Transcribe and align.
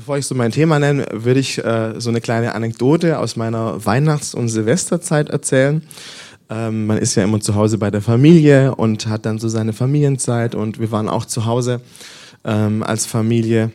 Bevor 0.00 0.16
ich 0.16 0.24
so 0.24 0.34
mein 0.34 0.50
Thema 0.50 0.78
nenne, 0.78 1.04
würde 1.12 1.40
ich 1.40 1.62
äh, 1.62 2.00
so 2.00 2.08
eine 2.08 2.22
kleine 2.22 2.54
Anekdote 2.54 3.18
aus 3.18 3.36
meiner 3.36 3.84
Weihnachts- 3.84 4.32
und 4.32 4.48
Silvesterzeit 4.48 5.28
erzählen. 5.28 5.82
Ähm, 6.48 6.86
man 6.86 6.96
ist 6.96 7.16
ja 7.16 7.24
immer 7.24 7.38
zu 7.38 7.54
Hause 7.54 7.76
bei 7.76 7.90
der 7.90 8.00
Familie 8.00 8.74
und 8.74 9.08
hat 9.08 9.26
dann 9.26 9.38
so 9.38 9.50
seine 9.50 9.74
Familienzeit 9.74 10.54
und 10.54 10.80
wir 10.80 10.90
waren 10.90 11.10
auch 11.10 11.26
zu 11.26 11.44
Hause 11.44 11.82
ähm, 12.44 12.82
als 12.82 13.04
Familie 13.04 13.72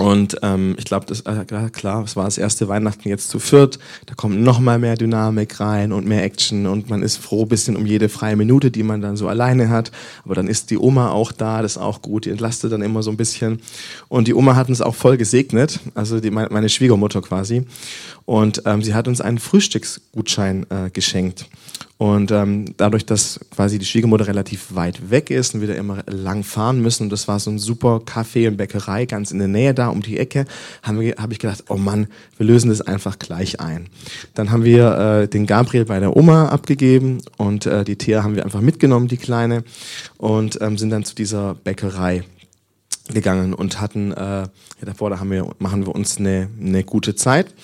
und 0.00 0.38
ähm, 0.42 0.76
ich 0.78 0.86
glaube, 0.86 1.04
das 1.04 1.20
äh, 1.20 1.44
klar, 1.44 2.02
es 2.04 2.16
war 2.16 2.24
das 2.24 2.38
erste 2.38 2.68
Weihnachten 2.68 3.06
jetzt 3.06 3.28
zu 3.28 3.38
viert. 3.38 3.78
Da 4.06 4.14
kommt 4.14 4.40
noch 4.40 4.58
mal 4.58 4.78
mehr 4.78 4.96
Dynamik 4.96 5.60
rein 5.60 5.92
und 5.92 6.06
mehr 6.06 6.24
Action 6.24 6.66
und 6.66 6.88
man 6.88 7.02
ist 7.02 7.18
froh 7.18 7.44
bisschen 7.44 7.76
um 7.76 7.84
jede 7.84 8.08
freie 8.08 8.34
Minute, 8.34 8.70
die 8.70 8.82
man 8.82 9.02
dann 9.02 9.18
so 9.18 9.28
alleine 9.28 9.68
hat. 9.68 9.92
Aber 10.24 10.34
dann 10.34 10.48
ist 10.48 10.70
die 10.70 10.78
Oma 10.78 11.10
auch 11.10 11.32
da, 11.32 11.60
das 11.60 11.72
ist 11.72 11.78
auch 11.78 12.00
gut. 12.00 12.24
Die 12.24 12.30
entlastet 12.30 12.72
dann 12.72 12.80
immer 12.80 13.02
so 13.02 13.10
ein 13.10 13.18
bisschen. 13.18 13.60
Und 14.08 14.26
die 14.26 14.32
Oma 14.32 14.56
hat 14.56 14.70
uns 14.70 14.80
auch 14.80 14.94
voll 14.94 15.18
gesegnet, 15.18 15.80
also 15.94 16.18
die, 16.18 16.30
meine 16.30 16.70
Schwiegermutter 16.70 17.20
quasi. 17.20 17.66
Und 18.24 18.62
ähm, 18.64 18.82
sie 18.82 18.94
hat 18.94 19.06
uns 19.06 19.20
einen 19.20 19.38
Frühstücksgutschein 19.38 20.64
äh, 20.70 20.88
geschenkt. 20.90 21.46
Und 22.00 22.30
ähm, 22.30 22.64
dadurch, 22.78 23.04
dass 23.04 23.38
quasi 23.50 23.78
die 23.78 23.84
Schwiegermutter 23.84 24.26
relativ 24.26 24.74
weit 24.74 25.10
weg 25.10 25.28
ist 25.28 25.54
und 25.54 25.60
wir 25.60 25.68
da 25.68 25.74
immer 25.74 26.02
lang 26.06 26.44
fahren 26.44 26.80
müssen, 26.80 27.02
und 27.02 27.10
das 27.10 27.28
war 27.28 27.38
so 27.38 27.50
ein 27.50 27.58
super 27.58 28.00
Kaffee 28.02 28.48
und 28.48 28.56
Bäckerei 28.56 29.04
ganz 29.04 29.32
in 29.32 29.38
der 29.38 29.48
Nähe 29.48 29.74
da 29.74 29.88
um 29.88 30.00
die 30.00 30.16
Ecke, 30.16 30.46
habe 30.82 31.14
hab 31.18 31.30
ich 31.30 31.38
gedacht, 31.38 31.64
oh 31.68 31.76
Mann, 31.76 32.06
wir 32.38 32.46
lösen 32.46 32.70
das 32.70 32.80
einfach 32.80 33.18
gleich 33.18 33.60
ein. 33.60 33.90
Dann 34.32 34.50
haben 34.50 34.64
wir 34.64 34.96
äh, 34.96 35.28
den 35.28 35.44
Gabriel 35.44 35.84
bei 35.84 36.00
der 36.00 36.16
Oma 36.16 36.48
abgegeben 36.48 37.18
und 37.36 37.66
äh, 37.66 37.84
die 37.84 37.96
Thea 37.96 38.22
haben 38.22 38.34
wir 38.34 38.46
einfach 38.46 38.62
mitgenommen, 38.62 39.06
die 39.06 39.18
Kleine, 39.18 39.62
und 40.16 40.58
ähm, 40.62 40.78
sind 40.78 40.88
dann 40.88 41.04
zu 41.04 41.14
dieser 41.14 41.54
Bäckerei 41.54 42.24
gegangen 43.12 43.52
und 43.52 43.78
hatten, 43.78 44.12
äh, 44.12 44.16
ja, 44.16 44.48
davor, 44.86 45.10
da 45.10 45.20
haben 45.20 45.30
wir, 45.30 45.46
machen 45.58 45.84
wir 45.84 45.94
uns 45.94 46.16
eine, 46.16 46.48
eine 46.58 46.82
gute 46.82 47.14
Zeit. 47.14 47.54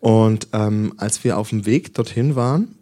Und 0.00 0.48
ähm, 0.52 0.94
als 0.96 1.22
wir 1.22 1.38
auf 1.38 1.50
dem 1.50 1.66
Weg 1.66 1.94
dorthin 1.94 2.34
waren, 2.34 2.74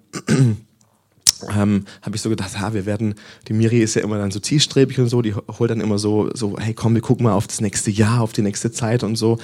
ähm, 1.57 1.85
habe 2.03 2.17
ich 2.17 2.23
so 2.23 2.29
gedacht, 2.29 2.59
ha, 2.59 2.73
wir 2.75 2.87
werden, 2.87 3.15
die 3.49 3.53
Miri 3.53 3.81
ist 3.81 3.95
ja 3.95 4.03
immer 4.03 4.19
dann 4.19 4.31
so 4.31 4.41
zielstrebig 4.41 4.99
und 4.99 5.09
so, 5.09 5.23
die 5.23 5.35
holt 5.35 5.71
dann 5.71 5.81
immer 5.81 5.99
so, 5.99 6.31
so, 6.35 6.57
hey 6.59 6.75
komm, 6.75 6.95
wir 6.95 7.03
gucken 7.03 7.25
mal 7.25 7.33
auf 7.33 7.47
das 7.47 7.61
nächste 7.61 7.91
Jahr, 7.91 8.21
auf 8.21 8.33
die 8.33 8.43
nächste 8.43 8.71
Zeit 8.73 9.03
und 9.03 9.17
so. 9.17 9.39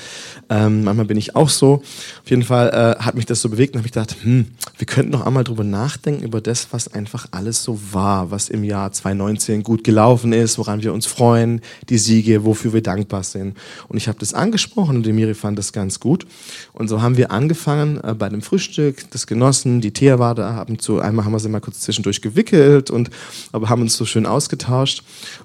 Ähm, 0.48 0.84
manchmal 0.84 1.06
bin 1.06 1.16
ich 1.16 1.36
auch 1.36 1.48
so. 1.48 1.82
Auf 2.22 2.30
jeden 2.30 2.42
Fall 2.42 2.68
äh, 2.68 3.02
hat 3.02 3.14
mich 3.14 3.26
das 3.26 3.40
so 3.40 3.48
bewegt 3.48 3.74
und 3.74 3.78
habe 3.78 3.86
ich 3.86 3.92
gedacht, 3.92 4.16
hm, 4.22 4.46
wir 4.78 4.86
könnten 4.86 5.12
noch 5.12 5.26
einmal 5.26 5.44
drüber 5.44 5.64
nachdenken, 5.64 6.24
über 6.24 6.40
das, 6.40 6.68
was 6.72 6.92
einfach 6.92 7.26
alles 7.30 7.62
so 7.62 7.78
war, 7.92 8.30
was 8.30 8.48
im 8.48 8.64
Jahr 8.64 8.92
2019 8.92 9.62
gut 9.62 9.84
gelaufen 9.84 10.32
ist, 10.32 10.58
woran 10.58 10.82
wir 10.82 10.92
uns 10.92 11.06
freuen, 11.06 11.60
die 11.88 11.98
Siege, 11.98 12.44
wofür 12.44 12.72
wir 12.72 12.82
dankbar 12.82 13.22
sind. 13.22 13.56
Und 13.88 13.96
ich 13.96 14.08
habe 14.08 14.18
das 14.18 14.34
angesprochen 14.34 14.96
und 14.96 15.06
die 15.06 15.12
Miri 15.12 15.34
fand 15.34 15.58
das 15.58 15.72
ganz 15.72 16.00
gut. 16.00 16.26
Und 16.72 16.88
so 16.88 17.02
haben 17.02 17.16
wir 17.16 17.30
angefangen 17.30 18.00
äh, 18.02 18.14
bei 18.14 18.28
dem 18.28 18.42
Frühstück, 18.42 19.10
das 19.10 19.26
genossen, 19.26 19.80
die 19.80 19.92
Thea 19.92 20.18
war 20.18 20.34
da, 20.34 20.54
haben 20.54 20.78
zu, 20.78 21.00
einmal 21.00 21.24
haben 21.24 21.32
wir 21.32 21.40
sie 21.40 21.48
mal 21.48 21.60
kurz 21.60 21.79
zwischendurch 21.80 22.22
gewickelt 22.22 22.90
und 22.90 23.10
aber 23.52 23.68
haben 23.68 23.82
uns 23.82 23.96
so 23.96 24.04
schön 24.04 24.26
ausgetauscht 24.26 25.02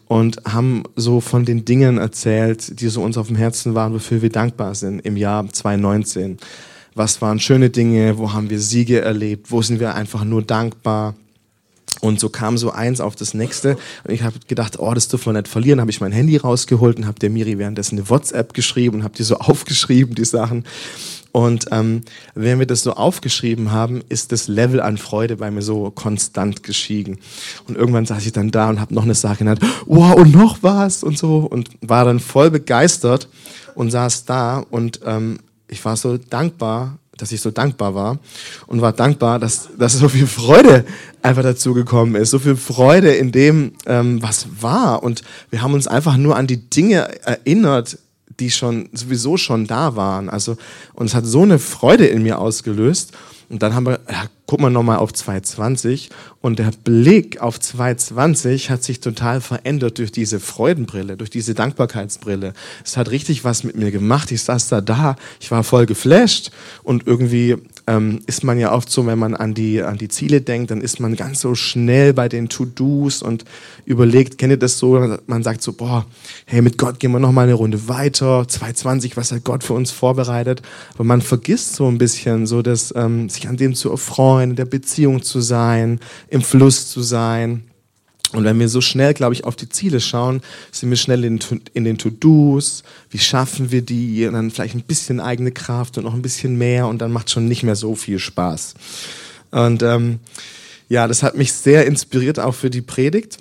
und 0.07 0.41
haben 0.45 0.83
so 0.95 1.21
von 1.21 1.45
den 1.45 1.65
Dingen 1.65 1.97
erzählt, 1.97 2.79
die 2.79 2.87
so 2.89 3.01
uns 3.01 3.17
auf 3.17 3.27
dem 3.27 3.35
Herzen 3.35 3.75
waren, 3.75 3.93
wofür 3.93 4.21
wir 4.21 4.29
dankbar 4.29 4.75
sind 4.75 4.99
im 4.99 5.17
Jahr 5.17 5.47
2019. 5.51 6.37
Was 6.93 7.21
waren 7.21 7.39
schöne 7.39 7.69
Dinge? 7.69 8.17
Wo 8.17 8.31
haben 8.31 8.49
wir 8.49 8.59
Siege 8.59 9.01
erlebt? 9.01 9.51
Wo 9.51 9.61
sind 9.61 9.79
wir 9.79 9.95
einfach 9.95 10.23
nur 10.23 10.41
dankbar? 10.41 11.15
Und 12.01 12.19
so 12.19 12.29
kam 12.29 12.57
so 12.57 12.71
eins 12.71 13.01
auf 13.01 13.15
das 13.15 13.33
nächste. 13.33 13.77
Und 14.03 14.13
ich 14.13 14.23
habe 14.23 14.37
gedacht, 14.47 14.79
oh, 14.79 14.93
das 14.93 15.07
dürfen 15.07 15.33
wir 15.33 15.41
nicht 15.41 15.47
verlieren. 15.47 15.81
Habe 15.81 15.91
ich 15.91 16.01
mein 16.01 16.11
Handy 16.11 16.37
rausgeholt 16.37 16.97
und 16.97 17.07
habe 17.07 17.19
der 17.19 17.29
Miri 17.29 17.57
währenddessen 17.57 17.97
eine 17.97 18.09
WhatsApp 18.09 18.53
geschrieben 18.53 18.97
und 18.97 19.03
habe 19.03 19.15
die 19.15 19.23
so 19.23 19.35
aufgeschrieben, 19.39 20.15
die 20.15 20.25
Sachen. 20.25 20.65
Und 21.35 21.65
ähm, 21.71 22.03
wenn 22.33 22.59
wir 22.59 22.65
das 22.65 22.83
so 22.83 22.93
aufgeschrieben 22.93 23.73
haben, 23.73 24.01
ist 24.07 24.31
das 24.31 24.47
Level 24.47 24.79
an 24.79 24.97
Freude 24.97 25.35
bei 25.35 25.51
mir 25.51 25.61
so 25.61 25.91
konstant 25.91 26.63
gestiegen. 26.63 27.19
Und 27.67 27.75
irgendwann 27.75 28.05
saß 28.05 28.25
ich 28.25 28.31
dann 28.31 28.51
da 28.51 28.69
und 28.69 28.79
habe 28.79 28.93
noch 28.93 29.03
eine 29.03 29.15
Sache 29.15 29.39
genannt, 29.39 29.59
wow, 29.85 30.15
und 30.15 30.33
noch 30.33 30.59
was 30.61 31.03
und 31.03 31.17
so. 31.17 31.39
Und 31.39 31.71
war 31.81 32.05
dann 32.05 32.21
voll 32.21 32.51
begeistert 32.51 33.27
und 33.73 33.91
saß 33.91 34.23
da 34.23 34.59
und 34.59 35.01
ähm, 35.05 35.39
ich 35.67 35.83
war 35.83 35.97
so 35.97 36.17
dankbar, 36.17 36.99
dass 37.17 37.33
ich 37.33 37.41
so 37.41 37.51
dankbar 37.51 37.93
war 37.95 38.17
und 38.67 38.79
war 38.79 38.93
dankbar, 38.93 39.37
dass, 39.37 39.67
dass 39.77 39.91
so 39.91 40.07
viel 40.07 40.27
Freude 40.27 40.85
einfach 41.21 41.43
dazu 41.43 41.73
gekommen 41.73 42.15
ist, 42.15 42.29
so 42.29 42.39
viel 42.39 42.55
Freude 42.55 43.13
in 43.13 43.33
dem, 43.33 43.73
ähm, 43.87 44.23
was 44.23 44.47
war. 44.61 45.03
Und 45.03 45.21
wir 45.49 45.61
haben 45.61 45.73
uns 45.73 45.85
einfach 45.85 46.15
nur 46.15 46.37
an 46.37 46.47
die 46.47 46.69
Dinge 46.69 47.09
erinnert, 47.25 47.97
die 48.39 48.51
schon 48.51 48.89
sowieso 48.93 49.37
schon 49.37 49.67
da 49.67 49.95
waren. 49.95 50.29
Also, 50.29 50.57
und 50.93 51.07
es 51.07 51.15
hat 51.15 51.25
so 51.25 51.43
eine 51.43 51.59
Freude 51.59 52.05
in 52.05 52.23
mir 52.23 52.39
ausgelöst. 52.39 53.13
Und 53.47 53.61
dann 53.61 53.75
haben 53.75 53.85
wir, 53.85 53.99
ja, 54.09 54.25
guck 54.47 54.59
mal 54.59 54.71
nochmal 54.71 54.97
auf 54.97 55.13
220 55.13 56.09
und 56.41 56.57
der 56.57 56.71
Blick 56.83 57.41
auf 57.41 57.59
220 57.59 58.71
hat 58.71 58.83
sich 58.83 59.01
total 59.01 59.39
verändert 59.39 59.99
durch 59.99 60.11
diese 60.11 60.39
Freudenbrille, 60.39 61.15
durch 61.15 61.29
diese 61.29 61.53
Dankbarkeitsbrille. 61.53 62.53
Es 62.83 62.97
hat 62.97 63.11
richtig 63.11 63.43
was 63.43 63.63
mit 63.63 63.75
mir 63.75 63.91
gemacht. 63.91 64.31
Ich 64.31 64.41
saß 64.41 64.69
da 64.69 64.81
da, 64.81 65.15
ich 65.39 65.51
war 65.51 65.63
voll 65.63 65.85
geflasht 65.85 66.51
und 66.81 67.05
irgendwie 67.05 67.57
ähm, 67.87 68.21
ist 68.25 68.43
man 68.43 68.57
ja 68.57 68.71
oft 68.73 68.89
so, 68.89 69.05
wenn 69.05 69.19
man 69.19 69.35
an 69.35 69.53
die, 69.53 69.81
an 69.81 69.97
die 69.97 70.07
Ziele 70.07 70.41
denkt, 70.41 70.71
dann 70.71 70.81
ist 70.81 70.99
man 70.99 71.15
ganz 71.15 71.41
so 71.41 71.55
schnell 71.55 72.13
bei 72.13 72.27
den 72.27 72.49
To-Dos 72.49 73.21
und 73.21 73.45
überlegt, 73.85 74.37
kennt 74.37 74.51
ihr 74.51 74.57
das 74.57 74.79
so, 74.79 75.17
man 75.27 75.43
sagt 75.43 75.61
so, 75.61 75.73
boah, 75.73 76.05
hey, 76.45 76.61
mit 76.61 76.77
Gott 76.77 76.99
gehen 76.99 77.11
wir 77.11 77.19
noch 77.19 77.31
mal 77.31 77.43
eine 77.43 77.53
Runde 77.53 77.87
weiter, 77.87 78.47
220, 78.47 79.17
was 79.17 79.31
hat 79.31 79.43
Gott 79.43 79.63
für 79.63 79.73
uns 79.73 79.91
vorbereitet? 79.91 80.61
Aber 80.95 81.03
man 81.03 81.21
vergisst 81.21 81.75
so 81.75 81.87
ein 81.87 81.97
bisschen, 81.97 82.47
so 82.47 82.61
dass 82.61 82.93
ähm, 82.95 83.29
sich 83.29 83.47
an 83.47 83.57
dem 83.57 83.75
zu 83.75 83.91
erfreuen, 83.91 84.51
in 84.51 84.55
der 84.55 84.65
Beziehung 84.65 85.21
zu 85.21 85.41
sein, 85.41 85.99
im 86.29 86.41
Fluss 86.41 86.89
zu 86.89 87.01
sein. 87.01 87.65
Und 88.31 88.43
wenn 88.43 88.59
wir 88.59 88.69
so 88.69 88.81
schnell, 88.81 89.13
glaube 89.13 89.33
ich, 89.33 89.43
auf 89.43 89.55
die 89.55 89.69
Ziele 89.69 89.99
schauen, 89.99 90.41
sind 90.71 90.89
wir 90.89 90.97
schnell 90.97 91.23
in, 91.23 91.39
in 91.73 91.83
den 91.83 91.97
To-Dos, 91.97 92.83
wie 93.09 93.19
schaffen 93.19 93.71
wir 93.71 93.81
die 93.81 94.25
und 94.25 94.33
dann 94.33 94.51
vielleicht 94.51 94.75
ein 94.75 94.83
bisschen 94.83 95.19
eigene 95.19 95.51
Kraft 95.51 95.97
und 95.97 96.03
noch 96.03 96.13
ein 96.13 96.21
bisschen 96.21 96.57
mehr 96.57 96.87
und 96.87 96.99
dann 97.01 97.11
macht 97.11 97.29
schon 97.29 97.47
nicht 97.47 97.63
mehr 97.63 97.75
so 97.75 97.95
viel 97.95 98.19
Spaß. 98.19 98.73
Und 99.51 99.83
ähm, 99.83 100.19
ja, 100.89 101.07
das 101.07 101.23
hat 101.23 101.35
mich 101.35 101.53
sehr 101.53 101.85
inspiriert 101.85 102.39
auch 102.39 102.55
für 102.55 102.69
die 102.69 102.81
Predigt. 102.81 103.37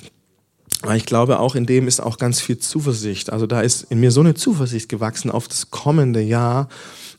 Weil 0.82 0.98
ich 0.98 1.06
glaube, 1.06 1.38
auch 1.38 1.54
in 1.54 1.64
dem 1.64 1.88
ist 1.88 2.00
auch 2.00 2.18
ganz 2.18 2.40
viel 2.40 2.58
Zuversicht. 2.58 3.32
Also 3.32 3.46
da 3.46 3.62
ist 3.62 3.86
in 3.88 4.00
mir 4.00 4.10
so 4.10 4.20
eine 4.20 4.34
Zuversicht 4.34 4.88
gewachsen 4.90 5.30
auf 5.30 5.48
das 5.48 5.70
kommende 5.70 6.20
Jahr, 6.20 6.68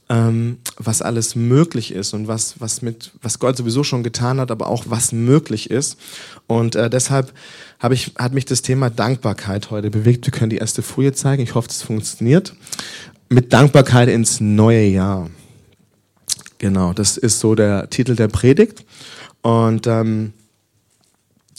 ähm, 0.10 0.58
was 0.78 1.02
alles 1.02 1.36
möglich 1.36 1.92
ist 1.92 2.14
und 2.14 2.28
was, 2.28 2.60
was, 2.60 2.82
mit, 2.82 3.12
was 3.22 3.40
Gott 3.40 3.58
sowieso 3.58 3.84
schon 3.84 4.04
getan 4.04 4.40
hat, 4.40 4.52
aber 4.52 4.68
auch 4.68 4.86
was 4.88 5.12
möglich 5.12 5.72
ist. 5.72 5.98
Und 6.48 6.76
äh, 6.76 6.90
deshalb 6.90 7.34
ich, 7.92 8.12
hat 8.18 8.34
mich 8.34 8.46
das 8.46 8.62
Thema 8.62 8.90
Dankbarkeit 8.90 9.72
heute 9.72 9.90
bewegt. 9.90 10.26
Wir 10.26 10.32
können 10.32 10.50
die 10.50 10.58
erste 10.58 10.82
Folie 10.82 11.14
zeigen. 11.14 11.44
Ich 11.44 11.56
hoffe, 11.56 11.70
es 11.70 11.82
funktioniert. 11.82 12.54
Mit 13.30 13.54
Dankbarkeit 13.54 14.10
ins 14.10 14.40
neue 14.40 14.86
Jahr. 14.86 15.30
Genau, 16.58 16.94
das 16.94 17.18
ist 17.18 17.40
so 17.40 17.56
der 17.56 17.90
Titel 17.90 18.16
der 18.16 18.28
Predigt. 18.28 18.86
Und 19.42 19.88
ähm, 19.88 20.34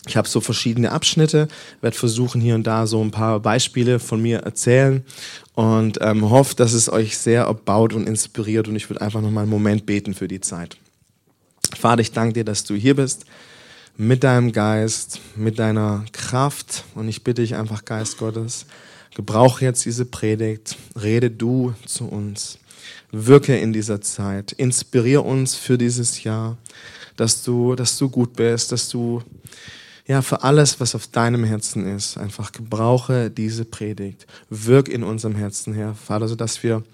ich 0.06 0.17
habe 0.17 0.28
so 0.28 0.41
verschiedene 0.41 0.93
Abschnitte, 0.93 1.49
werde 1.81 1.97
versuchen 1.97 2.41
hier 2.41 2.55
und 2.55 2.67
da 2.67 2.87
so 2.87 3.03
ein 3.03 3.11
paar 3.11 3.41
Beispiele 3.41 3.99
von 3.99 4.22
mir 4.22 4.39
erzählen 4.39 5.05
und 5.55 5.99
ähm, 6.00 6.31
hoffe, 6.31 6.55
dass 6.55 6.72
es 6.72 6.91
euch 6.91 7.19
sehr 7.19 7.43
erbaut 7.43 7.93
und 7.93 8.09
inspiriert 8.09 8.69
und 8.69 8.77
ich 8.77 8.89
würde 8.89 9.00
einfach 9.00 9.21
noch 9.21 9.31
mal 9.31 9.43
einen 9.43 9.50
Moment 9.50 9.84
beten 9.84 10.15
für 10.15 10.28
die 10.28 10.41
Zeit. 10.41 10.77
Vater, 11.77 12.00
ich 12.00 12.12
danke 12.12 12.34
dir, 12.34 12.44
dass 12.44 12.65
du 12.65 12.75
hier 12.75 12.94
bist 12.94 13.27
mit 13.97 14.22
deinem 14.22 14.53
Geist, 14.53 15.21
mit 15.34 15.59
deiner 15.59 16.05
Kraft 16.12 16.84
und 16.94 17.09
ich 17.09 17.25
bitte 17.25 17.43
dich 17.43 17.56
einfach, 17.56 17.84
Geist 17.84 18.19
Gottes, 18.19 18.67
gebrauche 19.15 19.65
jetzt 19.65 19.84
diese 19.87 20.05
Predigt, 20.05 20.77
rede 21.00 21.31
du 21.31 21.75
zu 21.87 22.06
uns, 22.06 22.59
wirke 23.11 23.56
in 23.56 23.73
dieser 23.73 24.00
Zeit, 24.00 24.52
inspiriere 24.52 25.23
uns 25.23 25.55
für 25.55 25.79
dieses 25.79 26.23
Jahr, 26.23 26.59
dass 27.17 27.43
du, 27.43 27.75
dass 27.75 27.97
du 27.97 28.11
gut 28.11 28.37
bist, 28.37 28.70
dass 28.73 28.88
du 28.88 29.23
ja, 30.06 30.23
für 30.23 30.43
alles, 30.44 30.79
was 30.79 30.94
auf 30.94 31.08
deinem 31.08 31.43
Herzen 31.44 31.87
ist, 31.87 32.17
einfach 32.17 32.53
gebrauche 32.53 33.31
diese 33.31 33.64
Predigt. 33.64 34.26
Wirk 34.50 34.88
in 34.88 35.03
unserem 35.03 35.35
Herzen, 35.35 35.75
Herr, 35.75 35.94
Vater, 35.94 36.29
sodass 36.29 36.62
wir, 36.62 36.85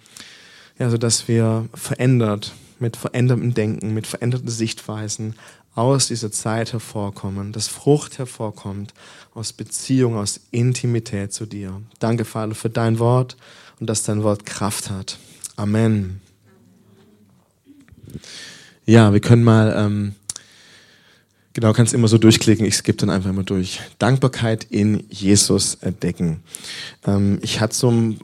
ja, 0.79 0.89
sodass 0.89 1.29
wir 1.29 1.69
verändert, 1.75 2.53
mit 2.79 2.97
verändertem 2.97 3.55
Denken, 3.55 3.95
mit 3.95 4.07
veränderten 4.07 4.49
Sichtweisen 4.49 5.35
aus 5.75 6.09
dieser 6.09 6.33
Zeit 6.33 6.73
hervorkommen, 6.73 7.53
dass 7.53 7.69
Frucht 7.69 8.19
hervorkommt 8.19 8.93
aus 9.35 9.53
Beziehung, 9.53 10.17
aus 10.17 10.41
Intimität 10.51 11.33
zu 11.33 11.47
dir. 11.47 11.81
Danke, 11.99 12.25
Vater, 12.25 12.55
für 12.55 12.71
dein 12.71 12.99
Wort 12.99 13.37
und 13.79 13.89
dass 13.89 14.03
dein 14.03 14.23
Wort 14.23 14.45
Kraft 14.45 14.91
hat. 14.91 15.19
Amen. 15.57 16.21
Ja, 18.85 19.13
wir 19.13 19.21
können 19.21 19.45
mal 19.45 19.75
ähm, 19.77 20.15
Genau, 21.55 21.73
kannst 21.73 21.93
immer 21.93 22.09
so 22.09 22.19
durchklicken. 22.19 22.65
Ich 22.65 22.77
skippe 22.77 22.99
dann 22.99 23.11
einfach 23.11 23.31
immer 23.31 23.43
durch. 23.43 23.81
Dankbarkeit 23.99 24.65
in 24.71 25.05
Jesus 25.11 25.77
entdecken. 25.77 26.41
Ähm, 27.07 27.39
ich 27.43 27.61
hatte 27.61 27.75
so 27.75 27.91
ein, 27.91 28.21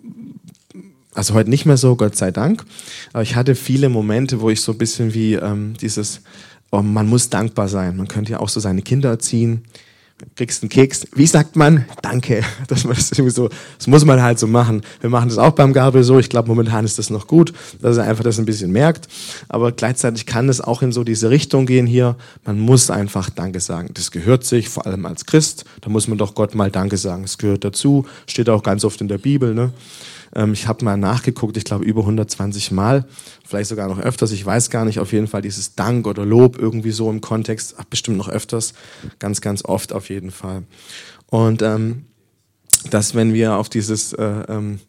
also 1.12 1.34
heute 1.34 1.50
nicht 1.50 1.66
mehr 1.66 1.76
so, 1.76 1.94
Gott 1.96 2.16
sei 2.16 2.30
Dank. 2.30 2.64
Aber 3.12 3.22
ich 3.22 3.36
hatte 3.36 3.54
viele 3.54 3.90
Momente, 3.90 4.40
wo 4.40 4.48
ich 4.50 4.62
so 4.62 4.72
ein 4.72 4.78
bisschen 4.78 5.12
wie 5.12 5.34
ähm, 5.34 5.75
dieses, 5.80 6.22
oh, 6.70 6.80
man 6.80 7.06
muss 7.06 7.28
dankbar 7.28 7.69
sein. 7.69 7.96
Man 7.96 8.08
könnte 8.08 8.32
ja 8.32 8.40
auch 8.40 8.48
so 8.48 8.60
seine 8.60 8.82
Kinder 8.82 9.10
erziehen 9.10 9.64
kriegst 10.37 10.62
einen 10.62 10.70
Keks. 10.70 11.06
Wie 11.15 11.26
sagt 11.26 11.56
man? 11.56 11.85
Danke. 12.03 12.43
Das 12.69 12.85
irgendwie 12.85 13.31
so, 13.31 13.49
das 13.79 13.87
muss 13.87 14.05
man 14.05 14.23
halt 14.23 14.38
so 14.38 14.47
machen. 14.47 14.82
Wir 15.00 15.11
machen 15.11 15.29
das 15.29 15.38
auch 15.38 15.53
beim 15.53 15.73
Gabriel 15.73 16.05
so. 16.05 16.19
Ich 16.19 16.29
glaube, 16.29 16.49
momentan 16.49 16.85
ist 16.85 16.99
das 16.99 17.09
noch 17.09 17.26
gut, 17.26 17.53
dass 17.81 17.97
er 17.97 18.05
einfach 18.05 18.25
das 18.25 18.38
ein 18.38 18.44
bisschen 18.44 18.73
merkt. 18.73 19.09
Aber 19.49 19.73
gleichzeitig 19.73 20.26
kann 20.26 20.49
es 20.49 20.61
auch 20.61 20.82
in 20.82 20.93
so 20.93 21.03
diese 21.03 21.31
Richtung 21.31 21.65
gehen 21.67 21.87
hier. 21.87 22.17
Man 22.44 22.61
muss 22.61 22.91
einfach 22.91 23.31
Danke 23.31 23.61
sagen. 23.61 23.91
Das 23.94 24.11
gehört 24.11 24.44
sich, 24.44 24.69
vor 24.69 24.87
allem 24.87 25.06
als 25.06 25.25
Christ. 25.25 25.65
Da 25.81 25.91
muss 25.91 26.09
man 26.09 26.19
doch 26.19 26.35
Gott 26.35 26.55
mal 26.55 26.70
Danke 26.70 26.97
sagen. 26.97 27.25
Es 27.25 27.38
gehört 27.38 27.65
dazu. 27.65 28.06
Steht 28.26 28.50
auch 28.50 28.62
ganz 28.62 28.85
oft 28.85 29.00
in 29.00 29.09
der 29.09 29.19
Bibel, 29.19 29.55
ne? 29.55 29.73
Ähm, 30.34 30.52
ich 30.52 30.66
habe 30.66 30.84
mal 30.84 30.96
nachgeguckt, 30.96 31.56
ich 31.56 31.64
glaube 31.64 31.84
über 31.84 32.02
120 32.02 32.70
Mal, 32.70 33.06
vielleicht 33.46 33.69
sogar 33.69 33.88
noch 33.88 33.98
öfters, 33.98 34.32
ich 34.32 34.44
weiß 34.44 34.70
gar 34.70 34.84
nicht, 34.84 34.98
auf 34.98 35.12
jeden 35.12 35.26
Fall 35.26 35.42
dieses 35.42 35.75
Dank 35.75 36.06
oder 36.06 36.25
Lob 36.25 36.58
irgendwie 36.58 36.90
so 36.90 37.10
im 37.10 37.20
Kontext, 37.20 37.75
ach, 37.78 37.84
bestimmt 37.84 38.16
noch 38.16 38.28
öfters, 38.28 38.75
ganz, 39.19 39.40
ganz 39.40 39.64
oft 39.64 39.92
auf 39.92 40.08
jeden 40.08 40.30
Fall. 40.30 40.64
Und 41.26 41.62
ähm, 41.62 42.06
dass 42.90 43.14
wenn 43.14 43.34
wir 43.34 43.56
auf 43.56 43.69
dieses 43.69 44.12
äh, 44.12 44.25
ähm, 44.48 44.80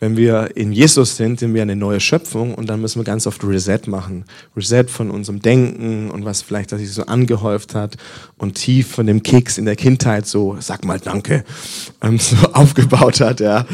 wenn 0.00 0.16
wir 0.16 0.56
in 0.56 0.72
Jesus 0.72 1.16
sind, 1.16 1.40
sind 1.40 1.54
wir 1.54 1.62
eine 1.62 1.74
neue 1.74 2.00
Schöpfung 2.00 2.54
und 2.54 2.68
dann 2.68 2.80
müssen 2.80 3.00
wir 3.00 3.04
ganz 3.04 3.26
oft 3.26 3.42
Reset 3.42 3.80
machen. 3.86 4.24
Reset 4.56 4.84
von 4.88 5.10
unserem 5.10 5.40
Denken 5.40 6.10
und 6.10 6.24
was 6.24 6.42
vielleicht 6.42 6.70
das 6.72 6.80
sich 6.80 6.92
so 6.92 7.06
angehäuft 7.06 7.74
hat 7.74 7.96
und 8.36 8.54
tief 8.54 8.88
von 8.88 9.06
dem 9.06 9.22
Keks 9.22 9.58
in 9.58 9.64
der 9.64 9.76
Kindheit 9.76 10.26
so, 10.26 10.56
sag 10.60 10.84
mal 10.84 11.00
Danke, 11.00 11.44
ähm, 12.02 12.18
so 12.18 12.36
aufgebaut 12.52 13.20
hat, 13.20 13.40
ja. 13.40 13.66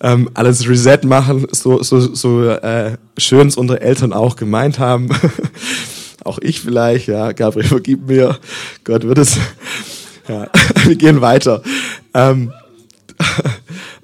Ähm, 0.00 0.30
alles 0.34 0.68
Reset 0.68 1.00
machen, 1.04 1.46
so, 1.52 1.82
so, 1.82 2.00
so 2.00 2.48
äh, 2.48 2.96
schön 3.18 3.48
es 3.48 3.56
unsere 3.56 3.80
Eltern 3.80 4.12
auch 4.12 4.36
gemeint 4.36 4.78
haben. 4.78 5.08
auch 6.24 6.38
ich 6.38 6.60
vielleicht, 6.60 7.06
ja. 7.06 7.32
Gabriel, 7.32 7.68
vergib 7.68 8.08
mir. 8.08 8.38
Gott 8.84 9.04
wird 9.04 9.18
es. 9.18 9.38
Ja, 10.26 10.48
wir 10.84 10.96
gehen 10.96 11.20
weiter. 11.20 11.62
Ähm, 12.14 12.52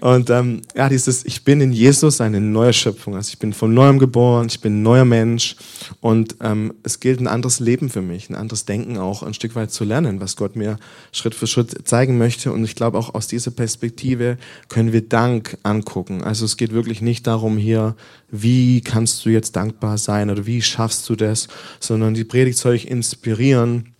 und 0.06 0.30
ähm, 0.30 0.62
ja, 0.76 0.88
dieses, 0.88 1.24
ich 1.24 1.42
bin 1.42 1.60
in 1.60 1.72
Jesus 1.72 2.20
eine 2.20 2.40
neue 2.40 2.72
Schöpfung. 2.72 3.16
Also 3.16 3.30
ich 3.30 3.40
bin 3.40 3.52
von 3.52 3.74
neuem 3.74 3.98
geboren, 3.98 4.46
ich 4.48 4.60
bin 4.60 4.78
ein 4.78 4.82
neuer 4.84 5.04
Mensch 5.04 5.56
und 6.00 6.36
ähm, 6.42 6.74
es 6.84 7.00
gilt 7.00 7.18
ein 7.18 7.26
anderes 7.26 7.58
Leben 7.58 7.90
für 7.90 8.02
mich, 8.02 8.30
ein 8.30 8.36
anderes 8.36 8.66
Denken 8.66 8.98
auch 8.98 9.24
ein 9.24 9.34
Stück 9.34 9.56
weit 9.56 9.72
zu 9.72 9.82
lernen, 9.82 10.20
was 10.20 10.36
Gott 10.36 10.54
mir 10.54 10.78
Schritt 11.10 11.34
für 11.34 11.48
Schritt 11.48 11.88
zeigen 11.88 12.18
möchte. 12.18 12.52
Und 12.52 12.62
ich 12.62 12.76
glaube 12.76 12.98
auch 12.98 13.14
aus 13.14 13.26
dieser 13.26 13.50
Perspektive 13.50 14.38
können 14.68 14.92
wir 14.92 15.00
Dank 15.00 15.58
angucken. 15.64 16.22
Also 16.22 16.44
es 16.44 16.56
geht 16.56 16.70
wirklich 16.70 17.02
nicht 17.02 17.26
darum 17.26 17.58
hier, 17.58 17.96
wie 18.30 18.82
kannst 18.82 19.24
du 19.24 19.30
jetzt 19.30 19.56
dankbar 19.56 19.98
sein 19.98 20.30
oder 20.30 20.46
wie 20.46 20.62
schaffst 20.62 21.08
du 21.08 21.16
das, 21.16 21.48
sondern 21.80 22.14
die 22.14 22.22
Predigt 22.22 22.58
soll 22.58 22.74
euch 22.74 22.84
inspirieren, 22.84 23.92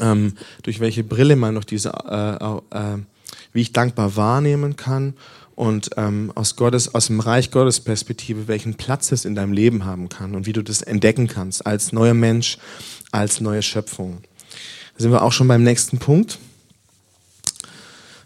ähm, 0.00 0.32
durch 0.62 0.80
welche 0.80 1.04
Brille 1.04 1.36
man 1.36 1.52
noch 1.52 1.64
diese 1.64 1.90
äh, 1.90 2.74
äh, 2.74 3.02
wie 3.52 3.62
ich 3.62 3.72
dankbar 3.72 4.16
wahrnehmen 4.16 4.76
kann 4.76 5.14
und 5.56 5.90
ähm, 5.96 6.30
aus 6.34 6.54
Gottes, 6.54 6.94
aus 6.94 7.06
dem 7.06 7.18
Reich 7.18 7.50
Gottes 7.50 7.80
Perspektive, 7.80 8.46
welchen 8.46 8.74
Platz 8.74 9.10
es 9.10 9.24
in 9.24 9.34
deinem 9.34 9.52
Leben 9.52 9.84
haben 9.84 10.08
kann 10.08 10.34
und 10.34 10.46
wie 10.46 10.52
du 10.52 10.62
das 10.62 10.82
entdecken 10.82 11.26
kannst 11.26 11.66
als 11.66 11.92
neuer 11.92 12.14
Mensch, 12.14 12.58
als 13.10 13.40
neue 13.40 13.62
Schöpfung. 13.62 14.18
Da 14.94 15.02
sind 15.02 15.12
wir 15.12 15.22
auch 15.22 15.32
schon 15.32 15.48
beim 15.48 15.62
nächsten 15.62 15.98
Punkt. 15.98 16.38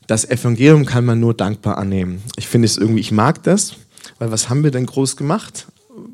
Das 0.09 0.29
Evangelium 0.29 0.87
kann 0.87 1.05
man 1.05 1.21
nur 1.21 1.35
dankbar 1.35 1.79
annehmen. 1.79 2.23
Ich 2.37 2.49
finde 2.49 2.67
es 2.67 2.77
irgendwie, 2.77 3.01
ich 3.01 3.13
mag 3.13 3.45
das, 3.45 3.77
weil 4.19 4.33
was 4.33 4.49
haben 4.49 4.65
wir 4.65 4.73
denn 4.73 4.87
groß 4.87 5.17
gemacht? 5.17 5.69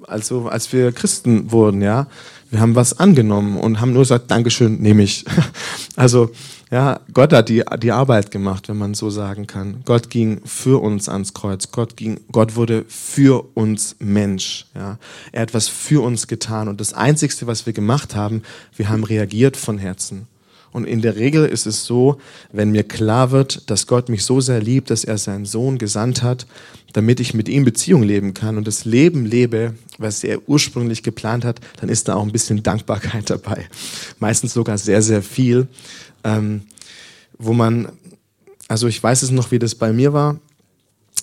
Also 0.07 0.49
als 0.49 0.73
wir 0.73 0.93
Christen 0.93 1.51
wurden, 1.51 1.81
ja, 1.81 2.09
wir 2.51 2.61
haben 2.61 2.75
was 2.75 2.99
angenommen 2.99 3.59
und 3.59 3.81
haben 3.81 3.93
nur 3.93 4.03
gesagt, 4.03 4.31
Dankeschön, 4.31 4.81
nehme 4.81 5.03
ich. 5.03 5.25
Also 5.99 6.31
ja, 6.71 7.01
Gott 7.15 7.33
hat 7.33 7.49
die, 7.49 7.63
die 7.79 7.93
Arbeit 7.93 8.31
gemacht, 8.31 8.69
wenn 8.69 8.77
man 8.77 8.93
so 8.93 9.09
sagen 9.09 9.47
kann. 9.47 9.83
Gott 9.87 10.11
ging 10.11 10.43
für 10.45 10.83
uns 10.83 11.09
ans 11.09 11.33
Kreuz. 11.33 11.71
Gott 11.71 11.97
ging, 11.97 12.21
Gott 12.33 12.57
wurde 12.57 12.85
für 12.89 13.47
uns 13.55 13.97
Mensch. 13.99 14.67
Ja, 14.75 14.99
er 15.33 15.43
hat 15.43 15.55
was 15.55 15.69
für 15.69 16.03
uns 16.03 16.27
getan. 16.27 16.69
Und 16.69 16.81
das 16.81 16.93
Einzigste, 16.93 17.47
was 17.47 17.65
wir 17.65 17.73
gemacht 17.73 18.15
haben, 18.15 18.43
wir 18.77 18.91
haben 18.91 19.05
reagiert 19.05 19.57
von 19.57 19.79
Herzen. 19.79 20.27
Und 20.73 20.85
in 20.85 21.03
der 21.03 21.17
Regel 21.17 21.47
ist 21.47 21.67
es 21.67 21.85
so, 21.85 22.19
wenn 22.53 22.71
mir 22.71 22.85
klar 22.85 23.31
wird, 23.31 23.71
dass 23.71 23.87
Gott 23.87 24.09
mich 24.09 24.25
so 24.25 24.41
sehr 24.41 24.61
liebt, 24.61 24.91
dass 24.91 25.05
er 25.05 25.19
seinen 25.19 25.47
Sohn 25.47 25.79
gesandt 25.79 26.23
hat, 26.23 26.47
damit 26.93 27.21
ich 27.21 27.35
mit 27.35 27.49
ihm 27.49 27.65
Beziehung 27.65 28.03
leben 28.03 28.35
kann 28.35 28.57
und 28.57 28.67
das 28.67 28.85
Leben 28.85 29.25
lebe, 29.25 29.75
was 29.99 30.25
er 30.25 30.49
ursprünglich 30.49 31.03
geplant 31.03 31.45
hat, 31.45 31.61
dann 31.81 31.89
ist 31.89 32.09
da 32.09 32.15
auch 32.15 32.23
ein 32.23 32.33
bisschen 32.33 32.63
Dankbarkeit 32.63 33.31
dabei. 33.31 33.67
Meistens 34.19 34.53
sogar 34.53 34.79
sehr, 34.79 35.03
sehr 35.03 35.23
viel 35.23 35.69
ähm, 36.27 36.63
wo 37.39 37.53
man, 37.53 37.89
also 38.69 38.89
ich 38.89 39.03
weiß 39.03 39.23
es 39.23 39.31
noch, 39.31 39.51
wie 39.51 39.59
das 39.59 39.75
bei 39.75 39.93
mir 39.93 40.13
war. 40.13 40.39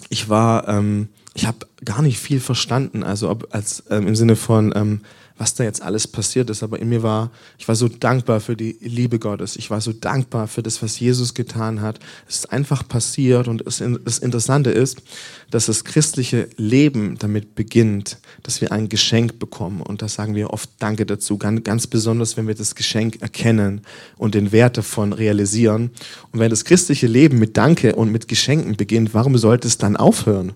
Ich 0.10 0.30
war, 0.30 0.68
ähm, 0.68 1.10
ich 1.34 1.46
habe 1.46 1.68
gar 1.84 2.02
nicht 2.02 2.20
viel 2.20 2.40
verstanden, 2.40 3.04
also 3.04 3.30
ob, 3.30 3.54
als 3.54 3.84
ähm, 3.90 4.08
im 4.08 4.16
Sinne 4.16 4.36
von 4.36 4.72
ähm, 4.76 5.02
was 5.38 5.56
da 5.56 5.64
jetzt 5.64 5.82
alles 5.82 6.08
passiert 6.08 6.50
ist, 6.50 6.62
aber 6.64 6.80
in 6.80 6.90
mir 6.90 7.02
war, 7.02 7.32
ich 7.58 7.68
war 7.68 7.76
so 7.76 7.88
dankbar 7.88 8.40
für 8.40 8.56
die 8.56 8.78
Liebe 8.82 9.18
Gottes. 9.20 9.56
Ich 9.56 9.70
war 9.70 9.82
so 9.82 9.92
dankbar 9.92 10.48
für 10.48 10.62
das, 10.62 10.82
was 10.84 11.00
Jesus 11.00 11.34
getan 11.34 11.82
hat. 11.82 12.00
Es 12.28 12.36
ist 12.36 12.52
einfach 12.52 12.88
passiert 12.88 13.48
und 13.48 13.64
das 13.66 14.20
Interessante 14.20 14.70
ist, 14.70 15.02
dass 15.50 15.66
das 15.66 15.84
christliche 15.84 16.50
Leben 16.58 17.18
damit 17.18 17.56
beginnt, 17.56 18.18
dass 18.44 18.62
wir 18.62 18.72
ein 18.72 18.90
Geschenk 18.90 19.40
bekommen 19.40 19.82
und 19.82 20.02
da 20.02 20.08
sagen 20.08 20.36
wir 20.36 20.52
oft 20.52 20.70
Danke 20.80 21.06
dazu, 21.06 21.38
ganz 21.38 21.88
besonders, 21.88 22.38
wenn 22.38 22.48
wir 22.48 22.56
das 22.56 22.76
Geschenk 22.76 23.22
erkennen 23.22 23.82
und 24.18 24.36
den 24.36 24.52
Wert 24.52 24.78
davon 24.78 25.14
realisieren. 25.14 25.92
Und 26.32 26.40
wenn 26.40 26.50
das 26.50 26.66
christliche 26.66 27.08
Leben 27.08 27.40
mit 27.40 27.58
Danke 27.58 27.96
und 27.96 28.12
mit 28.12 28.28
Geschenken 28.28 28.76
beginnt, 28.76 29.14
warum 29.14 29.38
sollte 29.38 29.68
es 29.68 29.78
dann 29.78 29.98
aufhören? 29.98 30.54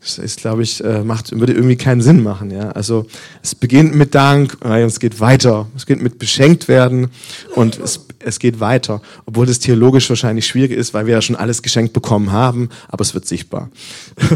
Das 0.00 0.16
ist, 0.16 0.40
glaube 0.40 0.62
ich, 0.62 0.82
äh, 0.82 1.04
macht, 1.04 1.30
würde 1.38 1.52
irgendwie 1.52 1.76
keinen 1.76 2.00
Sinn 2.00 2.22
machen. 2.22 2.50
Ja? 2.50 2.70
Also 2.70 3.06
es 3.42 3.54
beginnt 3.54 3.94
mit 3.94 4.14
Dank 4.14 4.56
und 4.60 4.70
es 4.72 4.98
geht 4.98 5.20
weiter. 5.20 5.68
Es 5.76 5.84
geht 5.84 6.00
mit 6.00 6.18
beschenkt 6.18 6.68
werden 6.68 7.10
und 7.54 7.78
es, 7.78 8.06
es 8.18 8.38
geht 8.38 8.60
weiter. 8.60 9.02
Obwohl 9.26 9.44
das 9.44 9.58
theologisch 9.58 10.08
wahrscheinlich 10.08 10.46
schwierig 10.46 10.72
ist, 10.72 10.94
weil 10.94 11.04
wir 11.04 11.12
ja 11.14 11.20
schon 11.20 11.36
alles 11.36 11.60
geschenkt 11.62 11.92
bekommen 11.92 12.32
haben, 12.32 12.70
aber 12.88 13.02
es 13.02 13.12
wird 13.12 13.26
sichtbar. 13.26 13.68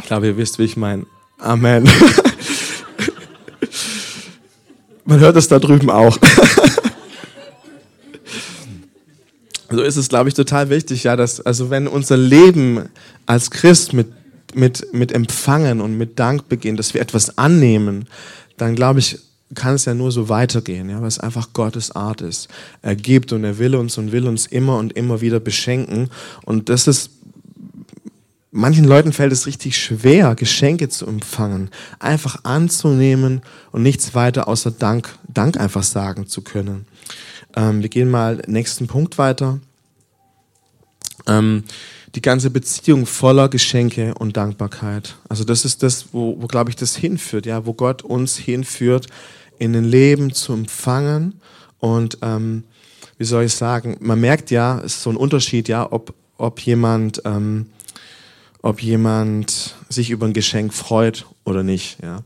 ich 0.00 0.06
glaube, 0.06 0.26
ihr 0.26 0.36
wisst, 0.36 0.58
wie 0.58 0.64
ich 0.64 0.76
meine. 0.76 1.06
Amen. 1.38 1.88
Man 5.04 5.20
hört 5.20 5.36
es 5.36 5.46
da 5.46 5.60
drüben 5.60 5.90
auch. 5.90 6.18
so 9.70 9.82
ist 9.82 9.96
es, 9.96 10.08
glaube 10.08 10.28
ich, 10.28 10.34
total 10.34 10.70
wichtig, 10.70 11.04
ja, 11.04 11.16
dass, 11.16 11.40
also 11.40 11.70
wenn 11.70 11.86
unser 11.86 12.16
Leben 12.16 12.88
als 13.28 13.50
Christ 13.50 13.92
mit, 13.92 14.08
mit, 14.54 14.92
mit 14.92 15.12
Empfangen 15.12 15.80
und 15.80 15.96
mit 15.98 16.18
Dank 16.18 16.48
beginnt, 16.48 16.78
dass 16.78 16.94
wir 16.94 17.02
etwas 17.02 17.36
annehmen, 17.36 18.06
dann 18.56 18.74
glaube 18.74 19.00
ich, 19.00 19.18
kann 19.54 19.74
es 19.74 19.84
ja 19.84 19.94
nur 19.94 20.10
so 20.12 20.28
weitergehen, 20.28 20.90
ja, 20.90 21.00
weil 21.00 21.08
es 21.08 21.18
einfach 21.18 21.52
Gottes 21.52 21.90
Art 21.94 22.22
ist. 22.22 22.48
Er 22.82 22.96
gibt 22.96 23.32
und 23.32 23.44
er 23.44 23.58
will 23.58 23.74
uns 23.74 23.98
und 23.98 24.12
will 24.12 24.26
uns 24.26 24.46
immer 24.46 24.78
und 24.78 24.94
immer 24.94 25.20
wieder 25.20 25.40
beschenken. 25.40 26.08
Und 26.44 26.70
das 26.70 26.86
ist, 26.86 27.10
manchen 28.50 28.84
Leuten 28.84 29.12
fällt 29.12 29.32
es 29.32 29.46
richtig 29.46 29.76
schwer, 29.76 30.34
Geschenke 30.34 30.88
zu 30.88 31.06
empfangen, 31.06 31.70
einfach 31.98 32.44
anzunehmen 32.44 33.42
und 33.72 33.82
nichts 33.82 34.14
weiter 34.14 34.48
außer 34.48 34.70
Dank, 34.70 35.08
Dank 35.28 35.58
einfach 35.58 35.82
sagen 35.82 36.26
zu 36.26 36.40
können. 36.42 36.86
Ähm, 37.56 37.82
wir 37.82 37.88
gehen 37.90 38.10
mal 38.10 38.42
nächsten 38.46 38.86
Punkt 38.86 39.18
weiter. 39.18 39.60
Ähm, 41.28 41.64
die 42.14 42.22
ganze 42.22 42.50
Beziehung 42.50 43.06
voller 43.06 43.48
Geschenke 43.48 44.14
und 44.14 44.36
Dankbarkeit. 44.36 45.16
Also 45.28 45.44
das 45.44 45.64
ist 45.64 45.82
das, 45.82 46.06
wo, 46.12 46.40
wo 46.40 46.46
glaube 46.46 46.70
ich, 46.70 46.76
das 46.76 46.96
hinführt, 46.96 47.46
ja, 47.46 47.66
wo 47.66 47.74
Gott 47.74 48.02
uns 48.02 48.36
hinführt, 48.36 49.06
in 49.58 49.76
ein 49.76 49.84
Leben 49.84 50.32
zu 50.32 50.52
empfangen. 50.52 51.40
Und 51.78 52.18
ähm, 52.22 52.64
wie 53.18 53.24
soll 53.24 53.44
ich 53.44 53.54
sagen, 53.54 53.96
man 54.00 54.20
merkt 54.20 54.50
ja, 54.50 54.78
es 54.78 54.96
ist 54.96 55.02
so 55.02 55.10
ein 55.10 55.16
Unterschied, 55.16 55.68
ja, 55.68 55.90
ob, 55.90 56.14
ob 56.38 56.60
jemand 56.60 57.22
ähm, 57.24 57.66
ob 58.68 58.82
jemand 58.82 59.76
sich 59.88 60.10
über 60.10 60.26
ein 60.26 60.34
Geschenk 60.34 60.74
freut 60.74 61.24
oder 61.46 61.62
nicht. 61.62 61.96
Ja. 62.02 62.22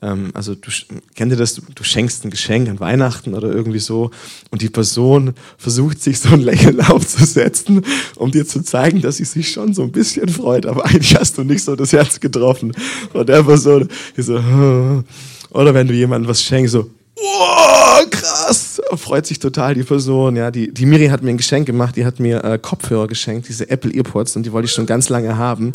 Ähm, 0.00 0.30
also 0.34 0.54
du 0.54 0.70
kennt 1.16 1.32
ihr 1.32 1.36
das, 1.36 1.60
du, 1.74 1.82
schenkst 1.82 2.24
ein 2.24 2.30
Geschenk 2.30 2.68
an 2.68 2.78
Weihnachten 2.78 3.34
oder 3.34 3.48
irgendwie 3.48 3.80
so 3.80 4.12
und 4.52 4.62
die 4.62 4.68
Person 4.68 5.34
versucht 5.58 6.00
sich 6.00 6.20
so 6.20 6.28
ein 6.28 6.42
Lächeln 6.42 6.80
aufzusetzen, 6.88 7.84
um 8.14 8.30
dir 8.30 8.46
zu 8.46 8.62
zeigen, 8.62 9.00
dass 9.00 9.16
sie 9.16 9.24
sich 9.24 9.50
schon 9.50 9.74
so 9.74 9.82
ein 9.82 9.90
bisschen 9.90 10.28
freut, 10.28 10.64
aber 10.64 10.86
eigentlich 10.86 11.16
hast 11.16 11.36
du 11.38 11.42
nicht 11.42 11.64
so 11.64 11.74
das 11.74 11.92
Herz 11.92 12.20
getroffen. 12.20 12.72
Und 13.12 13.28
der 13.28 13.42
Person 13.42 13.88
ist 14.14 14.26
so, 14.26 14.36
oder 15.50 15.74
wenn 15.74 15.88
du 15.88 15.94
jemandem 15.94 16.30
was 16.30 16.44
schenkst, 16.44 16.72
so, 16.72 16.88
oh, 17.22 18.06
krass, 18.10 18.80
freut 18.94 19.26
sich 19.26 19.38
total 19.38 19.74
die 19.74 19.82
Person. 19.82 20.36
Ja, 20.36 20.50
die, 20.50 20.72
die 20.72 20.86
Miri 20.86 21.08
hat 21.08 21.22
mir 21.22 21.30
ein 21.30 21.36
Geschenk 21.36 21.66
gemacht, 21.66 21.96
die 21.96 22.04
hat 22.04 22.20
mir 22.20 22.44
äh, 22.44 22.58
Kopfhörer 22.58 23.06
geschenkt, 23.06 23.48
diese 23.48 23.68
Apple 23.70 23.92
Earpods, 23.92 24.36
und 24.36 24.44
die 24.44 24.52
wollte 24.52 24.66
ich 24.66 24.72
schon 24.72 24.86
ganz 24.86 25.08
lange 25.08 25.36
haben. 25.36 25.72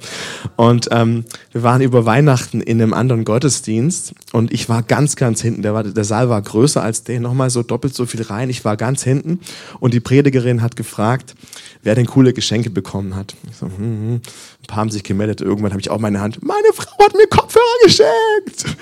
Und 0.56 0.90
ähm, 0.92 1.26
wir 1.52 1.64
waren 1.64 1.82
über 1.82 2.06
Weihnachten 2.06 2.62
in 2.62 2.82
einem 2.82 2.94
anderen 2.94 3.26
Gottesdienst 3.26 4.14
und 4.32 4.54
ich 4.54 4.70
war 4.70 4.84
ganz, 4.84 5.16
ganz 5.16 5.42
hinten. 5.42 5.62
Der, 5.62 5.74
war, 5.74 5.84
der 5.84 6.04
Saal 6.04 6.30
war 6.30 6.42
größer 6.42 6.82
als 6.82 7.04
der, 7.04 7.20
nochmal 7.20 7.50
so 7.50 7.64
doppelt 7.64 7.96
so 7.96 8.06
viel 8.06 8.22
rein. 8.24 8.50
Ich 8.50 8.66
war 8.66 8.78
ganz 8.78 9.04
hinten 9.04 9.40
und 9.80 9.94
die 9.94 10.00
Predigerin 10.00 10.62
hat 10.62 10.76
gefragt, 10.76 11.36
wer 11.84 11.96
denn 11.96 12.06
coole 12.06 12.34
Geschenke 12.34 12.70
bekommen 12.70 13.16
hat. 13.16 13.36
Ich 13.50 13.58
so, 13.58 13.68
hm, 13.68 13.78
hm. 13.78 14.14
Ein 14.16 14.68
paar 14.68 14.78
haben 14.78 14.92
sich 14.92 15.04
gemeldet. 15.04 15.42
Irgendwann 15.42 15.72
habe 15.72 15.82
ich 15.82 15.90
auch 15.90 16.00
meine 16.00 16.22
Hand, 16.22 16.44
meine 16.44 16.74
Frau 16.74 17.04
hat 17.04 17.14
mir 17.14 17.28
Kopfhörer 17.28 17.64
geschenkt. 17.84 18.78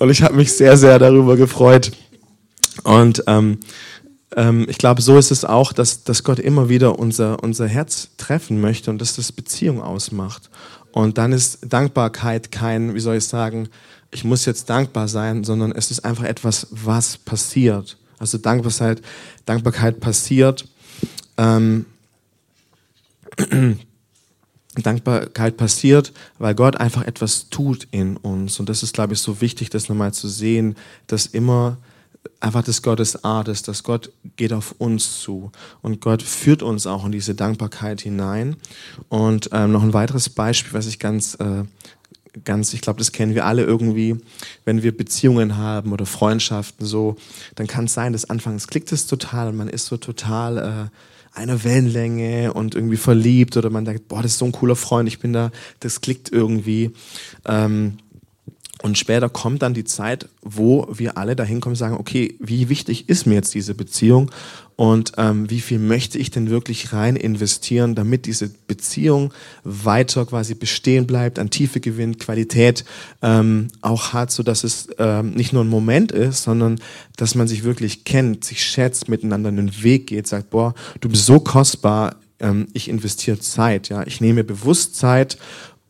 Und 0.00 0.08
ich 0.08 0.22
habe 0.22 0.34
mich 0.34 0.54
sehr, 0.54 0.78
sehr 0.78 0.98
darüber 0.98 1.36
gefreut. 1.36 1.92
Und 2.84 3.22
ähm, 3.26 3.58
ähm, 4.34 4.66
ich 4.66 4.78
glaube, 4.78 5.02
so 5.02 5.18
ist 5.18 5.30
es 5.30 5.44
auch, 5.44 5.74
dass, 5.74 6.04
dass 6.04 6.24
Gott 6.24 6.38
immer 6.38 6.70
wieder 6.70 6.98
unser, 6.98 7.42
unser 7.42 7.68
Herz 7.68 8.08
treffen 8.16 8.62
möchte 8.62 8.90
und 8.90 8.98
dass 8.98 9.16
das 9.16 9.30
Beziehung 9.30 9.82
ausmacht. 9.82 10.48
Und 10.92 11.18
dann 11.18 11.32
ist 11.32 11.58
Dankbarkeit 11.68 12.50
kein, 12.50 12.94
wie 12.94 13.00
soll 13.00 13.16
ich 13.16 13.26
sagen, 13.26 13.68
ich 14.10 14.24
muss 14.24 14.46
jetzt 14.46 14.70
dankbar 14.70 15.06
sein, 15.06 15.44
sondern 15.44 15.70
es 15.70 15.90
ist 15.90 16.02
einfach 16.02 16.24
etwas, 16.24 16.68
was 16.70 17.18
passiert. 17.18 17.98
Also 18.18 18.38
Dankbarkeit, 18.38 19.02
Dankbarkeit 19.44 20.00
passiert. 20.00 20.66
Ähm, 21.36 21.84
Dankbarkeit 24.82 25.56
passiert, 25.56 26.12
weil 26.38 26.54
Gott 26.54 26.76
einfach 26.76 27.02
etwas 27.02 27.48
tut 27.50 27.88
in 27.90 28.16
uns. 28.16 28.60
Und 28.60 28.68
das 28.68 28.82
ist, 28.82 28.94
glaube 28.94 29.14
ich, 29.14 29.20
so 29.20 29.40
wichtig, 29.40 29.70
das 29.70 29.88
nochmal 29.88 30.12
zu 30.12 30.28
sehen, 30.28 30.76
dass 31.06 31.26
immer 31.26 31.78
einfach 32.40 32.62
das 32.62 32.82
Gottes 32.82 33.24
Art 33.24 33.48
ist, 33.48 33.68
dass 33.68 33.82
Gott 33.82 34.12
geht 34.36 34.52
auf 34.52 34.74
uns 34.78 35.20
zu 35.20 35.50
und 35.82 36.00
Gott 36.00 36.22
führt 36.22 36.62
uns 36.62 36.86
auch 36.86 37.04
in 37.04 37.12
diese 37.12 37.34
Dankbarkeit 37.34 38.00
hinein. 38.00 38.56
Und 39.08 39.50
ähm, 39.52 39.72
noch 39.72 39.82
ein 39.82 39.92
weiteres 39.92 40.28
Beispiel, 40.28 40.72
was 40.72 40.86
ich 40.86 40.98
ganz, 40.98 41.34
äh, 41.36 41.64
ganz, 42.44 42.72
ich 42.72 42.80
glaube, 42.80 42.98
das 42.98 43.12
kennen 43.12 43.34
wir 43.34 43.46
alle 43.46 43.64
irgendwie, 43.64 44.16
wenn 44.64 44.82
wir 44.82 44.96
Beziehungen 44.96 45.56
haben 45.56 45.92
oder 45.92 46.06
Freundschaften 46.06 46.86
so, 46.86 47.16
dann 47.54 47.66
kann 47.66 47.86
es 47.86 47.94
sein, 47.94 48.12
dass 48.12 48.28
anfangs 48.28 48.68
klickt 48.68 48.92
es 48.92 49.06
total 49.06 49.48
und 49.48 49.56
man 49.56 49.68
ist 49.68 49.86
so 49.86 49.96
total 49.96 50.58
äh, 50.58 51.09
einer 51.32 51.64
Wellenlänge 51.64 52.52
und 52.52 52.74
irgendwie 52.74 52.96
verliebt 52.96 53.56
oder 53.56 53.70
man 53.70 53.84
denkt, 53.84 54.08
boah, 54.08 54.22
das 54.22 54.32
ist 54.32 54.38
so 54.38 54.44
ein 54.44 54.52
cooler 54.52 54.76
Freund, 54.76 55.08
ich 55.08 55.20
bin 55.20 55.32
da, 55.32 55.50
das 55.80 56.00
klickt 56.00 56.30
irgendwie. 56.32 56.90
Ähm, 57.46 57.98
und 58.82 58.96
später 58.96 59.28
kommt 59.28 59.62
dann 59.62 59.74
die 59.74 59.84
Zeit, 59.84 60.28
wo 60.42 60.88
wir 60.90 61.18
alle 61.18 61.36
dahin 61.36 61.60
kommen 61.60 61.72
und 61.72 61.78
sagen, 61.78 61.96
okay, 61.98 62.34
wie 62.40 62.68
wichtig 62.68 63.08
ist 63.08 63.26
mir 63.26 63.34
jetzt 63.34 63.54
diese 63.54 63.74
Beziehung? 63.74 64.30
Und 64.76 65.12
ähm, 65.18 65.50
wie 65.50 65.60
viel 65.60 65.78
möchte 65.78 66.16
ich 66.16 66.30
denn 66.30 66.48
wirklich 66.48 66.94
rein 66.94 67.16
investieren, 67.16 67.94
damit 67.94 68.24
diese 68.24 68.48
Beziehung 68.66 69.34
weiter 69.62 70.24
quasi 70.24 70.54
bestehen 70.54 71.06
bleibt, 71.06 71.38
an 71.38 71.50
Tiefe 71.50 71.80
gewinnt, 71.80 72.18
Qualität 72.18 72.86
ähm, 73.20 73.68
auch 73.82 74.14
hat, 74.14 74.30
so 74.30 74.42
dass 74.42 74.64
es 74.64 74.88
ähm, 74.96 75.32
nicht 75.32 75.52
nur 75.52 75.64
ein 75.64 75.68
Moment 75.68 76.12
ist, 76.12 76.44
sondern 76.44 76.80
dass 77.18 77.34
man 77.34 77.46
sich 77.46 77.64
wirklich 77.64 78.04
kennt, 78.04 78.44
sich 78.44 78.64
schätzt, 78.64 79.10
miteinander 79.10 79.50
einen 79.50 79.82
Weg 79.82 80.06
geht, 80.06 80.26
sagt, 80.26 80.48
boah, 80.48 80.74
du 81.00 81.10
bist 81.10 81.26
so 81.26 81.40
kostbar, 81.40 82.16
ähm, 82.40 82.68
ich 82.72 82.88
investiere 82.88 83.38
Zeit, 83.38 83.90
ja, 83.90 84.06
ich 84.06 84.22
nehme 84.22 84.44
bewusst 84.44 84.96
Zeit 84.96 85.36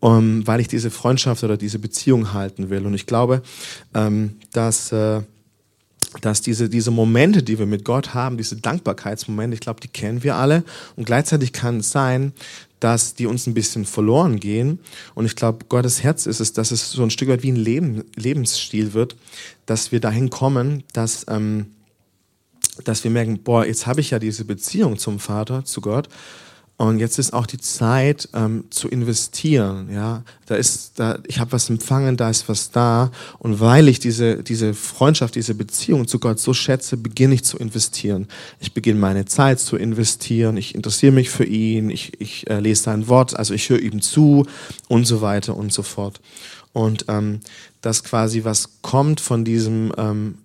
um, 0.00 0.46
weil 0.46 0.60
ich 0.60 0.68
diese 0.68 0.90
Freundschaft 0.90 1.44
oder 1.44 1.56
diese 1.56 1.78
Beziehung 1.78 2.32
halten 2.32 2.70
will. 2.70 2.86
Und 2.86 2.94
ich 2.94 3.06
glaube, 3.06 3.42
ähm, 3.94 4.36
dass, 4.52 4.92
äh, 4.92 5.20
dass 6.22 6.40
diese, 6.40 6.68
diese 6.68 6.90
Momente, 6.90 7.42
die 7.42 7.58
wir 7.58 7.66
mit 7.66 7.84
Gott 7.84 8.14
haben, 8.14 8.36
diese 8.36 8.56
Dankbarkeitsmomente, 8.56 9.54
ich 9.54 9.60
glaube, 9.60 9.80
die 9.80 9.88
kennen 9.88 10.22
wir 10.22 10.36
alle. 10.36 10.64
Und 10.96 11.04
gleichzeitig 11.04 11.52
kann 11.52 11.78
es 11.80 11.90
sein, 11.90 12.32
dass 12.80 13.14
die 13.14 13.26
uns 13.26 13.46
ein 13.46 13.54
bisschen 13.54 13.84
verloren 13.84 14.40
gehen. 14.40 14.80
Und 15.14 15.26
ich 15.26 15.36
glaube, 15.36 15.66
Gottes 15.68 16.02
Herz 16.02 16.24
ist 16.24 16.40
es, 16.40 16.54
dass 16.54 16.70
es 16.70 16.90
so 16.90 17.02
ein 17.02 17.10
Stück 17.10 17.28
weit 17.28 17.42
wie 17.42 17.52
ein 17.52 17.56
Leben, 17.56 18.04
Lebensstil 18.16 18.94
wird, 18.94 19.16
dass 19.66 19.92
wir 19.92 20.00
dahin 20.00 20.30
kommen, 20.30 20.82
dass, 20.94 21.26
ähm, 21.28 21.66
dass 22.84 23.04
wir 23.04 23.10
merken, 23.10 23.40
boah, 23.42 23.66
jetzt 23.66 23.86
habe 23.86 24.00
ich 24.00 24.10
ja 24.10 24.18
diese 24.18 24.46
Beziehung 24.46 24.98
zum 24.98 25.18
Vater, 25.20 25.66
zu 25.66 25.82
Gott. 25.82 26.08
Und 26.80 26.98
jetzt 26.98 27.18
ist 27.18 27.34
auch 27.34 27.44
die 27.44 27.58
Zeit 27.58 28.30
ähm, 28.32 28.64
zu 28.70 28.88
investieren. 28.88 29.90
Ja, 29.92 30.22
da 30.46 30.54
ist, 30.54 30.98
da, 30.98 31.18
ich 31.26 31.38
habe 31.38 31.52
was 31.52 31.68
empfangen, 31.68 32.16
da 32.16 32.30
ist 32.30 32.48
was 32.48 32.70
da. 32.70 33.10
Und 33.38 33.60
weil 33.60 33.86
ich 33.86 33.98
diese 33.98 34.42
diese 34.42 34.72
Freundschaft, 34.72 35.34
diese 35.34 35.54
Beziehung 35.54 36.08
zu 36.08 36.18
Gott 36.18 36.40
so 36.40 36.54
schätze, 36.54 36.96
beginne 36.96 37.34
ich 37.34 37.44
zu 37.44 37.58
investieren. 37.58 38.28
Ich 38.60 38.72
beginne 38.72 38.98
meine 38.98 39.26
Zeit 39.26 39.60
zu 39.60 39.76
investieren. 39.76 40.56
Ich 40.56 40.74
interessiere 40.74 41.12
mich 41.12 41.28
für 41.28 41.44
ihn. 41.44 41.90
Ich, 41.90 42.18
ich 42.18 42.48
äh, 42.48 42.60
lese 42.60 42.84
sein 42.84 43.08
Wort. 43.08 43.38
Also 43.38 43.52
ich 43.52 43.68
höre 43.68 43.80
ihm 43.80 44.00
zu 44.00 44.46
und 44.88 45.04
so 45.04 45.20
weiter 45.20 45.58
und 45.58 45.74
so 45.74 45.82
fort. 45.82 46.22
Und 46.72 47.04
ähm, 47.08 47.40
das 47.82 48.04
quasi 48.04 48.44
was 48.44 48.80
kommt 48.80 49.20
von 49.20 49.44
diesem 49.44 49.92
ähm, 49.98 50.38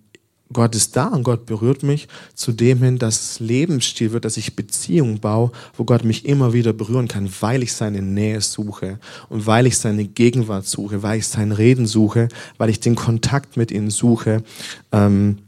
Gott 0.52 0.74
ist 0.74 0.96
da 0.96 1.08
und 1.08 1.24
Gott 1.24 1.44
berührt 1.46 1.82
mich 1.82 2.06
zu 2.34 2.52
dem 2.52 2.78
hin, 2.82 2.98
dass 2.98 3.40
Lebensstil 3.40 4.12
wird, 4.12 4.24
dass 4.24 4.36
ich 4.36 4.54
Beziehungen 4.54 5.18
baue, 5.18 5.50
wo 5.76 5.84
Gott 5.84 6.04
mich 6.04 6.24
immer 6.24 6.52
wieder 6.52 6.72
berühren 6.72 7.08
kann, 7.08 7.28
weil 7.40 7.62
ich 7.62 7.72
seine 7.72 8.00
Nähe 8.00 8.40
suche 8.40 9.00
und 9.28 9.46
weil 9.46 9.66
ich 9.66 9.78
seine 9.78 10.04
Gegenwart 10.04 10.66
suche, 10.66 11.02
weil 11.02 11.18
ich 11.18 11.26
sein 11.26 11.50
Reden 11.50 11.86
suche, 11.86 12.28
weil 12.58 12.70
ich 12.70 12.78
den 12.78 12.94
Kontakt 12.94 13.56
mit 13.56 13.72
ihm 13.72 13.90
suche, 13.90 14.44
ähm, 14.92 15.38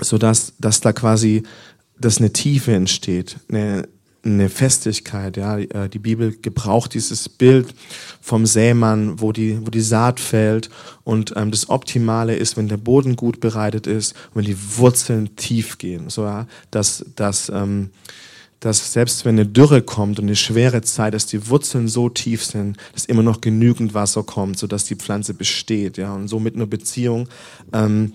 so 0.00 0.18
dass, 0.18 0.54
dass 0.58 0.80
da 0.80 0.92
quasi 0.92 1.44
dass 2.00 2.18
eine 2.18 2.32
Tiefe 2.32 2.74
entsteht, 2.74 3.36
eine, 3.48 3.88
eine 4.24 4.48
Festigkeit. 4.48 5.36
Ja, 5.36 5.58
äh, 5.58 5.88
die 5.88 5.98
Bibel 5.98 6.36
gebraucht 6.36 6.94
dieses 6.94 7.28
Bild 7.28 7.74
vom 8.20 8.46
Sämann, 8.46 9.20
wo 9.20 9.32
die, 9.32 9.58
wo 9.64 9.70
die 9.70 9.80
Saat 9.80 10.20
fällt 10.20 10.70
und 11.04 11.34
ähm, 11.36 11.50
das 11.50 11.68
Optimale 11.68 12.36
ist, 12.36 12.56
wenn 12.56 12.68
der 12.68 12.76
Boden 12.76 13.16
gut 13.16 13.40
bereitet 13.40 13.86
ist 13.86 14.14
wenn 14.34 14.44
die 14.44 14.56
Wurzeln 14.76 15.36
tief 15.36 15.78
gehen, 15.78 16.10
so 16.10 16.24
ja, 16.24 16.46
dass, 16.70 17.04
dass, 17.16 17.48
ähm, 17.48 17.90
dass 18.60 18.92
selbst 18.92 19.24
wenn 19.24 19.36
eine 19.36 19.46
Dürre 19.46 19.82
kommt 19.82 20.18
und 20.18 20.26
eine 20.26 20.36
schwere 20.36 20.82
Zeit, 20.82 21.14
dass 21.14 21.26
die 21.26 21.48
Wurzeln 21.48 21.88
so 21.88 22.08
tief 22.08 22.44
sind, 22.44 22.76
dass 22.92 23.04
immer 23.04 23.22
noch 23.22 23.40
genügend 23.40 23.94
Wasser 23.94 24.22
kommt, 24.22 24.58
so 24.58 24.66
dass 24.66 24.84
die 24.84 24.96
Pflanze 24.96 25.34
besteht, 25.34 25.96
ja, 25.96 26.14
und 26.14 26.28
so 26.28 26.40
mit 26.40 26.54
einer 26.54 26.66
Beziehung 26.66 27.28
ähm, 27.72 28.12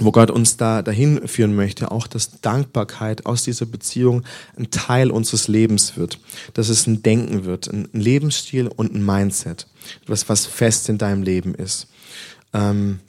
wo 0.00 0.12
Gott 0.12 0.30
uns 0.30 0.56
da 0.56 0.82
dahin 0.82 1.26
führen 1.28 1.54
möchte, 1.54 1.90
auch 1.90 2.06
dass 2.06 2.40
Dankbarkeit 2.40 3.26
aus 3.26 3.42
dieser 3.42 3.66
Beziehung 3.66 4.24
ein 4.56 4.70
Teil 4.70 5.10
unseres 5.10 5.48
Lebens 5.48 5.96
wird, 5.96 6.18
dass 6.54 6.68
es 6.68 6.86
ein 6.86 7.02
Denken 7.02 7.44
wird, 7.44 7.68
ein 7.68 7.88
Lebensstil 7.92 8.68
und 8.68 8.94
ein 8.94 9.04
Mindset, 9.04 9.66
etwas, 10.02 10.28
was 10.28 10.46
fest 10.46 10.88
in 10.88 10.98
deinem 10.98 11.22
Leben 11.22 11.54
ist. 11.54 11.88
Ähm, 12.52 13.00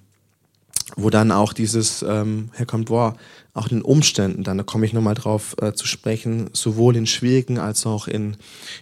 wo 0.97 1.09
dann 1.09 1.31
auch 1.31 1.53
dieses 1.53 2.03
ähm, 2.07 2.49
herkommt, 2.53 2.87
boah, 2.87 3.15
auch 3.53 3.67
den 3.67 3.81
Umständen, 3.81 4.43
dann 4.43 4.57
da 4.57 4.63
komme 4.63 4.85
ich 4.85 4.93
nochmal 4.93 5.13
drauf 5.13 5.55
äh, 5.61 5.73
zu 5.73 5.85
sprechen, 5.85 6.49
sowohl 6.53 6.95
in 6.95 7.05
schwierigen 7.05 7.59
als 7.59 7.85
auch 7.85 8.07
in, 8.07 8.37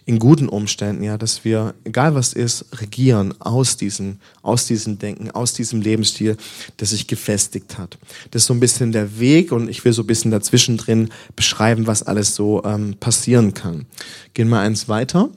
in 0.05 0.19
guten 0.19 0.47
Umständen, 0.47 1.01
ja, 1.01 1.17
dass 1.17 1.43
wir, 1.43 1.73
egal 1.85 2.13
was 2.13 2.33
ist, 2.33 2.65
regieren 2.79 3.33
aus 3.39 3.77
diesem, 3.77 4.17
aus 4.43 4.67
diesem 4.67 4.99
Denken, 4.99 5.31
aus 5.31 5.53
diesem 5.53 5.81
Lebensstil, 5.81 6.37
der 6.79 6.85
sich 6.85 7.07
gefestigt 7.07 7.79
hat. 7.79 7.97
Das 8.29 8.43
ist 8.43 8.47
so 8.47 8.53
ein 8.53 8.59
bisschen 8.59 8.91
der 8.91 9.19
Weg 9.19 9.51
und 9.51 9.69
ich 9.69 9.83
will 9.85 9.93
so 9.93 10.03
ein 10.03 10.07
bisschen 10.07 10.29
dazwischen 10.29 10.77
drin 10.77 11.09
beschreiben, 11.35 11.87
was 11.87 12.03
alles 12.03 12.35
so 12.35 12.63
ähm, 12.63 12.95
passieren 12.99 13.55
kann. 13.55 13.87
Gehen 14.35 14.49
wir 14.49 14.59
eins 14.59 14.87
weiter. 14.87 15.29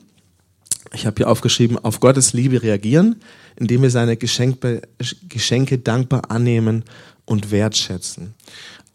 Ich 0.93 1.07
habe 1.07 1.15
hier 1.17 1.29
aufgeschrieben, 1.29 1.79
auf 1.79 1.99
Gottes 1.99 2.33
Liebe 2.33 2.61
reagieren, 2.61 3.15
indem 3.55 3.81
wir 3.81 3.89
seine 3.89 4.15
Geschenke, 4.15 4.83
Geschenke 5.27 5.79
dankbar 5.79 6.29
annehmen 6.29 6.83
und 7.25 7.51
wertschätzen. 7.51 8.35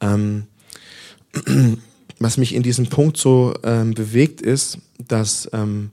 Ähm, 0.01 0.47
was 2.19 2.37
mich 2.37 2.55
in 2.55 2.63
diesem 2.63 2.89
Punkt 2.89 3.17
so 3.17 3.55
ähm, 3.63 3.95
bewegt 3.95 4.41
ist, 4.41 4.79
dass, 5.07 5.49
ähm, 5.53 5.91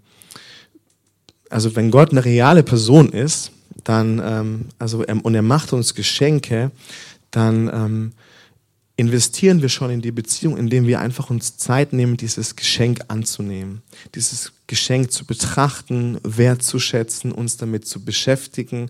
also 1.50 1.76
wenn 1.76 1.92
Gott 1.92 2.12
eine 2.12 2.26
reale 2.26 2.64
Person 2.64 3.10
ist, 3.10 3.52
dann, 3.84 4.22
ähm, 4.24 4.66
also 4.80 5.04
und 5.06 5.36
er 5.36 5.42
macht 5.42 5.74
uns 5.74 5.94
Geschenke, 5.94 6.72
dann 7.32 7.70
ähm, 7.72 8.14
investieren 8.98 9.62
wir 9.62 9.70
schon 9.70 9.92
in 9.92 10.02
die 10.02 10.12
Beziehung, 10.12 10.58
indem 10.58 10.88
wir 10.88 11.00
einfach 11.00 11.30
uns 11.30 11.58
Zeit 11.58 11.94
nehmen, 11.94 12.18
dieses 12.18 12.56
Geschenk 12.56 13.02
anzunehmen, 13.10 13.82
dieses 14.16 14.54
Geschenk 14.68 15.12
zu 15.12 15.26
betrachten, 15.26 16.18
wertzuschätzen, 16.24 17.32
uns 17.32 17.58
damit 17.58 17.86
zu 17.86 18.04
beschäftigen, 18.04 18.90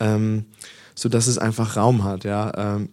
ähm, 0.00 0.46
so 0.94 1.08
dass 1.08 1.26
es 1.26 1.38
einfach 1.38 1.76
Raum 1.76 2.02
hat. 2.02 2.24
Ja, 2.24 2.76
ähm, 2.76 2.88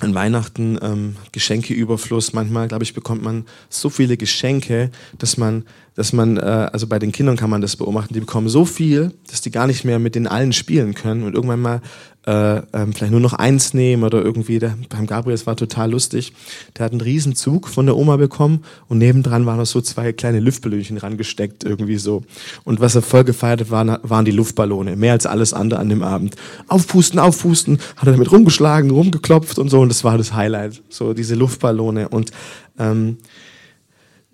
an 0.00 0.14
Weihnachten 0.14 0.78
ähm, 0.80 1.16
Geschenkeüberfluss. 1.32 2.32
Manchmal, 2.32 2.68
glaube 2.68 2.84
ich, 2.84 2.94
bekommt 2.94 3.22
man 3.22 3.46
so 3.68 3.90
viele 3.90 4.16
Geschenke, 4.16 4.90
dass 5.18 5.36
man, 5.36 5.64
dass 5.98 6.12
man, 6.12 6.36
äh, 6.36 6.68
also 6.72 6.86
bei 6.86 7.00
den 7.00 7.10
Kindern 7.10 7.36
kann 7.36 7.50
man 7.50 7.60
das 7.60 7.74
beobachten, 7.74 8.14
die 8.14 8.20
bekommen 8.20 8.48
so 8.48 8.64
viel, 8.64 9.10
dass 9.28 9.40
die 9.40 9.50
gar 9.50 9.66
nicht 9.66 9.84
mehr 9.84 9.98
mit 9.98 10.14
den 10.14 10.28
allen 10.28 10.52
spielen 10.52 10.94
können. 10.94 11.24
Und 11.24 11.34
irgendwann 11.34 11.60
mal 11.60 11.80
äh, 12.24 12.58
ähm, 12.72 12.92
vielleicht 12.92 13.10
nur 13.10 13.20
noch 13.20 13.32
eins 13.32 13.74
nehmen 13.74 14.04
oder 14.04 14.22
irgendwie, 14.22 14.60
der, 14.60 14.78
beim 14.90 15.08
Gabriel, 15.08 15.34
es 15.34 15.48
war 15.48 15.56
total 15.56 15.90
lustig, 15.90 16.34
der 16.76 16.84
hat 16.84 16.92
einen 16.92 17.00
Riesenzug 17.00 17.66
von 17.66 17.86
der 17.86 17.96
Oma 17.96 18.16
bekommen 18.16 18.62
und 18.86 18.98
nebendran 18.98 19.44
waren 19.44 19.56
noch 19.56 19.66
so 19.66 19.80
zwei 19.80 20.12
kleine 20.12 20.38
Luftballonchen 20.38 20.98
rangesteckt 20.98 21.64
irgendwie 21.64 21.96
so. 21.96 22.22
Und 22.62 22.78
was 22.78 22.94
er 22.94 23.02
voll 23.02 23.24
gefeiert 23.24 23.62
hat, 23.62 23.70
waren, 23.72 23.98
waren 24.04 24.24
die 24.24 24.30
Luftballone, 24.30 24.94
mehr 24.94 25.14
als 25.14 25.26
alles 25.26 25.52
andere 25.52 25.80
an 25.80 25.88
dem 25.88 26.04
Abend. 26.04 26.36
Aufpusten, 26.68 27.18
aufpusten, 27.18 27.80
hat 27.96 28.06
er 28.06 28.12
damit 28.12 28.30
rumgeschlagen, 28.30 28.92
rumgeklopft 28.92 29.58
und 29.58 29.68
so 29.68 29.80
und 29.80 29.88
das 29.88 30.04
war 30.04 30.16
das 30.16 30.32
Highlight, 30.32 30.80
so 30.90 31.12
diese 31.12 31.34
Luftballone 31.34 32.08
und 32.08 32.30
ähm, 32.78 33.16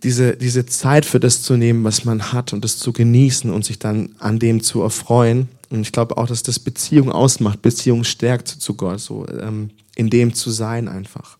diese, 0.05 0.37
diese 0.37 0.67
Zeit 0.67 1.07
für 1.07 1.19
das 1.19 1.43
zu 1.43 1.57
nehmen, 1.57 1.83
was 1.83 2.05
man 2.05 2.33
hat 2.33 2.53
und 2.53 2.63
das 2.63 2.79
zu 2.79 2.93
genießen 2.93 3.51
und 3.51 3.65
sich 3.65 3.79
dann 3.79 4.15
an 4.19 4.39
dem 4.39 4.63
zu 4.63 4.83
erfreuen. 4.83 5.49
Und 5.71 5.81
ich 5.81 5.93
glaube 5.93 6.19
auch, 6.19 6.29
dass 6.29 6.43
das 6.43 6.59
Beziehung 6.59 7.11
ausmacht, 7.11 7.63
Beziehung 7.63 8.05
stärkt 8.05 8.49
zu 8.49 8.75
Gott, 8.75 9.01
so 9.01 9.27
ähm, 9.29 9.71
in 9.97 10.11
dem 10.11 10.35
zu 10.35 10.51
sein 10.51 10.89
einfach. 10.89 11.39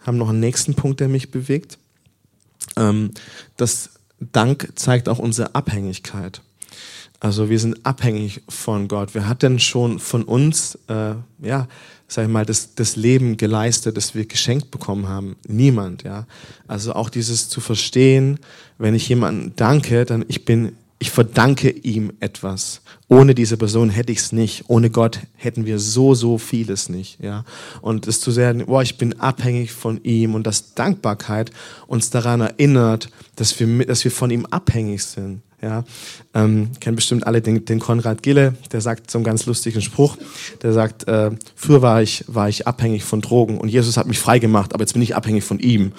Haben 0.00 0.18
noch 0.18 0.30
einen 0.30 0.40
nächsten 0.40 0.74
Punkt, 0.74 1.00
der 1.00 1.08
mich 1.08 1.30
bewegt. 1.30 1.78
Ähm, 2.76 3.10
das 3.56 3.90
Dank 4.18 4.72
zeigt 4.74 5.08
auch 5.08 5.18
unsere 5.18 5.54
Abhängigkeit. 5.54 6.40
Also 7.22 7.48
wir 7.48 7.60
sind 7.60 7.86
abhängig 7.86 8.42
von 8.48 8.88
Gott. 8.88 9.10
Wer 9.12 9.28
hat 9.28 9.44
denn 9.44 9.60
schon 9.60 10.00
von 10.00 10.24
uns, 10.24 10.76
äh, 10.88 11.14
ja, 11.40 11.68
sag 12.08 12.24
ich 12.24 12.28
mal, 12.28 12.44
das, 12.44 12.74
das 12.74 12.96
Leben 12.96 13.36
geleistet, 13.36 13.96
das 13.96 14.16
wir 14.16 14.26
geschenkt 14.26 14.72
bekommen 14.72 15.08
haben? 15.08 15.36
Niemand, 15.46 16.02
ja. 16.02 16.26
Also 16.66 16.94
auch 16.94 17.08
dieses 17.08 17.48
zu 17.48 17.60
verstehen, 17.60 18.40
wenn 18.76 18.96
ich 18.96 19.08
jemandem 19.08 19.52
danke, 19.54 20.04
dann 20.04 20.24
ich 20.26 20.44
bin, 20.44 20.72
ich 20.98 21.12
verdanke 21.12 21.70
ihm 21.70 22.12
etwas. 22.18 22.80
Ohne 23.06 23.36
diese 23.36 23.56
Person 23.56 23.88
hätte 23.88 24.10
ich 24.10 24.18
es 24.18 24.32
nicht. 24.32 24.64
Ohne 24.66 24.90
Gott 24.90 25.20
hätten 25.36 25.64
wir 25.64 25.78
so, 25.78 26.16
so 26.16 26.38
vieles 26.38 26.88
nicht, 26.88 27.20
ja. 27.22 27.44
Und 27.82 28.08
es 28.08 28.20
zu 28.20 28.32
sagen, 28.32 28.66
boah, 28.66 28.82
ich 28.82 28.98
bin 28.98 29.20
abhängig 29.20 29.70
von 29.70 30.02
ihm 30.02 30.34
und 30.34 30.44
dass 30.44 30.74
Dankbarkeit 30.74 31.52
uns 31.86 32.10
daran 32.10 32.40
erinnert, 32.40 33.10
dass 33.36 33.60
wir, 33.60 33.86
dass 33.86 34.02
wir 34.02 34.10
von 34.10 34.32
ihm 34.32 34.44
abhängig 34.46 35.04
sind. 35.04 35.42
Ja, 35.62 35.84
ähm, 36.34 36.70
kennen 36.80 36.96
bestimmt 36.96 37.24
alle 37.24 37.40
den, 37.40 37.64
den 37.64 37.78
Konrad 37.78 38.24
Gille, 38.24 38.54
der 38.72 38.80
sagt 38.80 39.12
so 39.12 39.18
einen 39.18 39.24
ganz 39.24 39.46
lustigen 39.46 39.80
Spruch. 39.80 40.16
Der 40.60 40.72
sagt, 40.72 41.06
äh, 41.06 41.30
früher 41.54 41.82
war 41.82 42.02
ich, 42.02 42.24
war 42.26 42.48
ich 42.48 42.66
abhängig 42.66 43.04
von 43.04 43.20
Drogen 43.20 43.58
und 43.58 43.68
Jesus 43.68 43.96
hat 43.96 44.08
mich 44.08 44.18
frei 44.18 44.40
gemacht, 44.40 44.74
aber 44.74 44.82
jetzt 44.82 44.92
bin 44.92 45.02
ich 45.02 45.14
abhängig 45.14 45.44
von 45.44 45.60
ihm. 45.60 45.92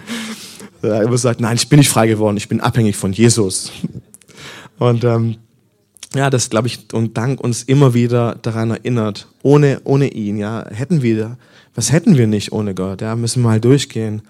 er 0.82 1.16
sagt, 1.16 1.40
nein, 1.40 1.56
ich 1.56 1.70
bin 1.70 1.78
nicht 1.78 1.88
frei 1.88 2.06
geworden, 2.06 2.36
ich 2.36 2.48
bin 2.48 2.60
abhängig 2.60 2.96
von 2.96 3.14
Jesus. 3.14 3.72
Und 4.78 5.04
ähm, 5.04 5.38
ja, 6.14 6.28
das 6.28 6.50
glaube 6.50 6.68
ich 6.68 6.92
und 6.92 7.16
Dank 7.16 7.40
uns 7.40 7.62
immer 7.62 7.94
wieder 7.94 8.34
daran 8.42 8.72
erinnert. 8.72 9.26
Ohne, 9.42 9.80
ohne 9.84 10.08
ihn, 10.08 10.36
ja, 10.36 10.66
hätten 10.70 11.00
wir, 11.00 11.38
was 11.74 11.92
hätten 11.92 12.18
wir 12.18 12.26
nicht 12.26 12.52
ohne 12.52 12.74
Gott? 12.74 13.00
Ja, 13.00 13.16
müssen 13.16 13.42
wir 13.42 13.48
mal 13.48 13.60
durchgehen. 13.60 14.20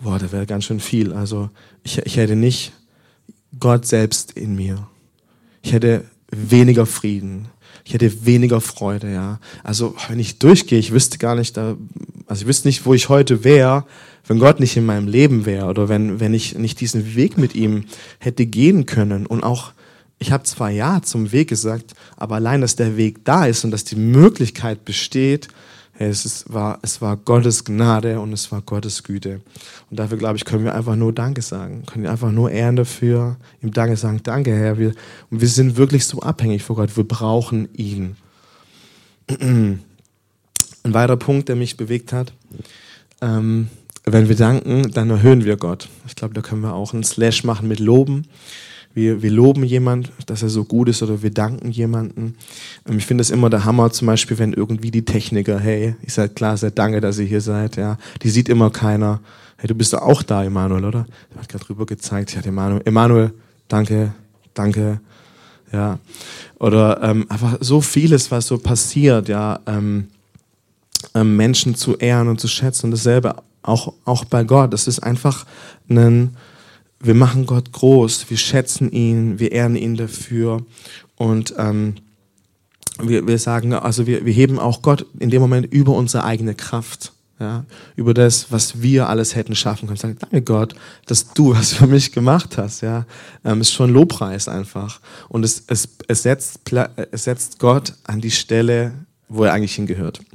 Boah, 0.00 0.18
da 0.18 0.32
wäre 0.32 0.46
ganz 0.46 0.64
schön 0.64 0.80
viel. 0.80 1.12
Also 1.12 1.50
ich, 1.82 1.98
ich 1.98 2.16
hätte 2.16 2.36
nicht 2.36 2.72
Gott 3.58 3.86
selbst 3.86 4.32
in 4.32 4.54
mir. 4.54 4.86
Ich 5.62 5.72
hätte 5.72 6.04
weniger 6.30 6.86
Frieden. 6.86 7.48
Ich 7.84 7.94
hätte 7.94 8.24
weniger 8.24 8.60
Freude, 8.60 9.12
ja. 9.12 9.40
Also, 9.64 9.94
wenn 10.08 10.18
ich 10.18 10.38
durchgehe, 10.38 10.78
ich 10.78 10.92
wüsste 10.92 11.18
gar 11.18 11.34
nicht, 11.34 11.56
da, 11.56 11.76
also 12.26 12.42
ich 12.42 12.48
wüsste 12.48 12.68
nicht, 12.68 12.86
wo 12.86 12.94
ich 12.94 13.08
heute 13.08 13.42
wäre, 13.42 13.84
wenn 14.26 14.38
Gott 14.38 14.60
nicht 14.60 14.76
in 14.76 14.86
meinem 14.86 15.08
Leben 15.08 15.46
wäre 15.46 15.66
oder 15.66 15.88
wenn, 15.88 16.20
wenn 16.20 16.34
ich 16.34 16.56
nicht 16.56 16.80
diesen 16.80 17.16
Weg 17.16 17.38
mit 17.38 17.54
ihm 17.54 17.84
hätte 18.18 18.46
gehen 18.46 18.86
können. 18.86 19.26
Und 19.26 19.42
auch, 19.42 19.72
ich 20.18 20.30
habe 20.30 20.44
zwar 20.44 20.70
Ja 20.70 21.02
zum 21.02 21.32
Weg 21.32 21.48
gesagt, 21.48 21.94
aber 22.16 22.36
allein, 22.36 22.60
dass 22.60 22.76
der 22.76 22.96
Weg 22.96 23.24
da 23.24 23.46
ist 23.46 23.64
und 23.64 23.70
dass 23.70 23.84
die 23.84 23.96
Möglichkeit 23.96 24.84
besteht, 24.84 25.48
es, 26.08 26.24
ist, 26.24 26.52
war, 26.52 26.78
es 26.80 27.02
war 27.02 27.18
Gottes 27.18 27.62
Gnade 27.62 28.20
und 28.20 28.32
es 28.32 28.50
war 28.50 28.62
Gottes 28.62 29.02
Güte. 29.02 29.42
Und 29.90 29.98
dafür, 29.98 30.16
glaube 30.16 30.38
ich, 30.38 30.46
können 30.46 30.64
wir 30.64 30.74
einfach 30.74 30.96
nur 30.96 31.12
Danke 31.12 31.42
sagen. 31.42 31.84
Können 31.84 32.04
wir 32.04 32.10
einfach 32.10 32.32
nur 32.32 32.50
ehren 32.50 32.76
dafür, 32.76 33.36
ihm 33.62 33.70
Danke 33.72 33.96
sagen. 33.96 34.20
Danke, 34.22 34.50
Herr. 34.54 34.78
Wir, 34.78 34.94
und 35.30 35.42
wir 35.42 35.48
sind 35.48 35.76
wirklich 35.76 36.06
so 36.06 36.20
abhängig 36.20 36.62
von 36.62 36.76
Gott. 36.76 36.96
Wir 36.96 37.04
brauchen 37.04 37.68
ihn. 37.74 38.16
Ein 39.40 39.80
weiterer 40.84 41.18
Punkt, 41.18 41.50
der 41.50 41.56
mich 41.56 41.76
bewegt 41.76 42.14
hat. 42.14 42.32
Ähm, 43.20 43.68
wenn 44.04 44.30
wir 44.30 44.36
danken, 44.36 44.90
dann 44.92 45.10
erhöhen 45.10 45.44
wir 45.44 45.58
Gott. 45.58 45.90
Ich 46.06 46.16
glaube, 46.16 46.32
da 46.32 46.40
können 46.40 46.62
wir 46.62 46.72
auch 46.72 46.94
einen 46.94 47.04
Slash 47.04 47.44
machen 47.44 47.68
mit 47.68 47.78
Loben 47.78 48.26
wir, 48.92 49.22
wir 49.22 49.30
loben 49.30 49.64
jemand, 49.64 50.12
dass 50.26 50.42
er 50.42 50.48
so 50.48 50.64
gut 50.64 50.88
ist 50.88 51.02
oder 51.02 51.22
wir 51.22 51.30
danken 51.30 51.70
jemanden. 51.70 52.34
Ähm, 52.88 52.98
ich 52.98 53.06
finde 53.06 53.22
es 53.22 53.30
immer 53.30 53.50
der 53.50 53.64
Hammer, 53.64 53.90
zum 53.90 54.06
Beispiel, 54.06 54.38
wenn 54.38 54.52
irgendwie 54.52 54.90
die 54.90 55.04
Techniker, 55.04 55.58
hey, 55.58 55.94
ich 56.02 56.12
sage 56.12 56.30
klar, 56.30 56.56
sehr 56.56 56.70
danke, 56.70 57.00
dass 57.00 57.18
ihr 57.18 57.26
hier 57.26 57.40
seid, 57.40 57.76
ja, 57.76 57.98
die 58.22 58.30
sieht 58.30 58.48
immer 58.48 58.70
keiner. 58.70 59.20
Hey, 59.56 59.68
du 59.68 59.74
bist 59.74 59.92
doch 59.92 60.02
auch 60.02 60.22
da, 60.22 60.42
Emanuel, 60.44 60.84
oder? 60.84 61.06
Er 61.34 61.42
hat 61.42 61.48
gerade 61.48 61.68
rüber 61.68 61.86
gezeigt, 61.86 62.34
ja, 62.34 62.40
Emanuel, 62.42 62.82
Emanuel, 62.84 63.32
danke, 63.68 64.12
danke, 64.54 65.00
ja. 65.72 65.98
Oder 66.58 67.00
ähm, 67.02 67.26
einfach 67.28 67.58
so 67.60 67.80
vieles, 67.80 68.30
was 68.30 68.46
so 68.46 68.58
passiert, 68.58 69.28
ja, 69.28 69.60
ähm, 69.66 70.08
ähm, 71.14 71.36
Menschen 71.36 71.74
zu 71.74 71.96
ehren 71.96 72.28
und 72.28 72.40
zu 72.40 72.48
schätzen 72.48 72.86
und 72.86 72.92
dasselbe 72.92 73.36
auch, 73.62 73.92
auch 74.04 74.24
bei 74.24 74.44
Gott. 74.44 74.72
Das 74.72 74.86
ist 74.88 75.00
einfach 75.00 75.46
ein, 75.88 76.36
wir 77.00 77.14
machen 77.14 77.46
Gott 77.46 77.72
groß, 77.72 78.28
wir 78.28 78.36
schätzen 78.36 78.92
ihn, 78.92 79.38
wir 79.38 79.52
ehren 79.52 79.74
ihn 79.74 79.96
dafür 79.96 80.64
und 81.16 81.54
ähm, 81.56 81.94
wir, 83.02 83.26
wir 83.26 83.38
sagen, 83.38 83.72
also 83.72 84.06
wir, 84.06 84.26
wir 84.26 84.32
heben 84.32 84.58
auch 84.58 84.82
Gott 84.82 85.06
in 85.18 85.30
dem 85.30 85.40
Moment 85.40 85.72
über 85.72 85.94
unsere 85.94 86.24
eigene 86.24 86.54
Kraft, 86.54 87.12
ja, 87.38 87.64
über 87.96 88.12
das, 88.12 88.52
was 88.52 88.82
wir 88.82 89.08
alles 89.08 89.34
hätten 89.34 89.54
schaffen 89.54 89.86
können. 89.86 89.96
Sagen, 89.96 90.18
danke 90.20 90.42
Gott, 90.42 90.74
dass 91.06 91.32
du 91.32 91.54
was 91.56 91.72
für 91.72 91.86
mich 91.86 92.12
gemacht 92.12 92.58
hast, 92.58 92.82
ja, 92.82 93.06
ähm, 93.44 93.62
ist 93.62 93.72
schon 93.72 93.90
Lobpreis 93.92 94.46
einfach 94.46 95.00
und 95.30 95.42
es, 95.42 95.64
es, 95.68 95.88
es, 96.06 96.22
setzt, 96.22 96.60
es 97.12 97.24
setzt 97.24 97.58
Gott 97.58 97.94
an 98.04 98.20
die 98.20 98.30
Stelle, 98.30 98.92
wo 99.28 99.44
er 99.44 99.54
eigentlich 99.54 99.74
hingehört. 99.74 100.20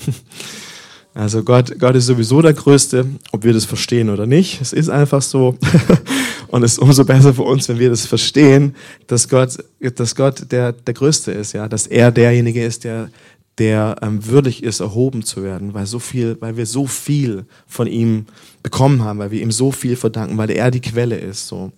Also 1.18 1.44
Gott, 1.44 1.80
Gott 1.80 1.96
ist 1.96 2.08
sowieso 2.08 2.42
der 2.42 2.52
Größte, 2.52 3.06
ob 3.32 3.46
wir 3.46 3.54
das 3.54 3.64
verstehen 3.64 4.10
oder 4.10 4.26
nicht. 4.26 4.60
Es 4.60 4.74
ist 4.74 4.90
einfach 4.90 5.22
so. 5.22 5.58
Und 6.48 6.64
es 6.64 6.74
ist 6.74 6.80
umso 6.80 7.06
besser 7.06 7.34
für 7.34 7.44
uns, 7.44 7.68
wenn 7.70 7.80
wir 7.80 7.90
das 7.90 8.06
verstehen, 8.06 8.76
dass 9.08 9.30
Gott, 9.30 9.58
dass 9.80 10.16
Gott 10.16 10.52
der, 10.52 10.74
der 10.74 10.94
Größte 10.94 11.32
ist, 11.32 11.54
ja, 11.54 11.68
dass 11.68 11.88
er 11.88 12.12
derjenige 12.12 12.64
ist, 12.64 12.84
der, 12.84 13.10
der 13.58 13.96
ähm, 14.02 14.26
würdig 14.26 14.64
ist, 14.64 14.80
erhoben 14.80 15.24
zu 15.24 15.44
werden, 15.44 15.74
weil 15.74 15.86
so 15.86 16.00
viel, 16.00 16.38
weil 16.40 16.58
wir 16.58 16.66
so 16.66 16.88
viel 16.88 17.46
von 17.68 17.88
ihm 17.88 18.26
bekommen 18.64 19.04
haben, 19.04 19.20
weil 19.20 19.32
wir 19.32 19.42
ihm 19.42 19.52
so 19.52 19.72
viel 19.72 19.96
verdanken, 19.96 20.38
weil 20.38 20.52
er 20.52 20.72
die 20.72 20.82
Quelle 20.82 21.18
ist, 21.18 21.48
so. 21.48 21.72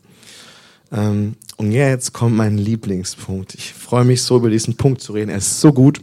Ähm, 0.91 1.35
und 1.57 1.71
jetzt 1.71 2.13
kommt 2.13 2.35
mein 2.35 2.57
Lieblingspunkt. 2.57 3.55
Ich 3.55 3.73
freue 3.73 4.05
mich 4.05 4.21
so 4.21 4.37
über 4.37 4.49
diesen 4.49 4.77
Punkt 4.77 5.01
zu 5.01 5.13
reden. 5.13 5.29
Er 5.29 5.37
ist 5.37 5.59
so 5.59 5.73
gut. 5.73 6.01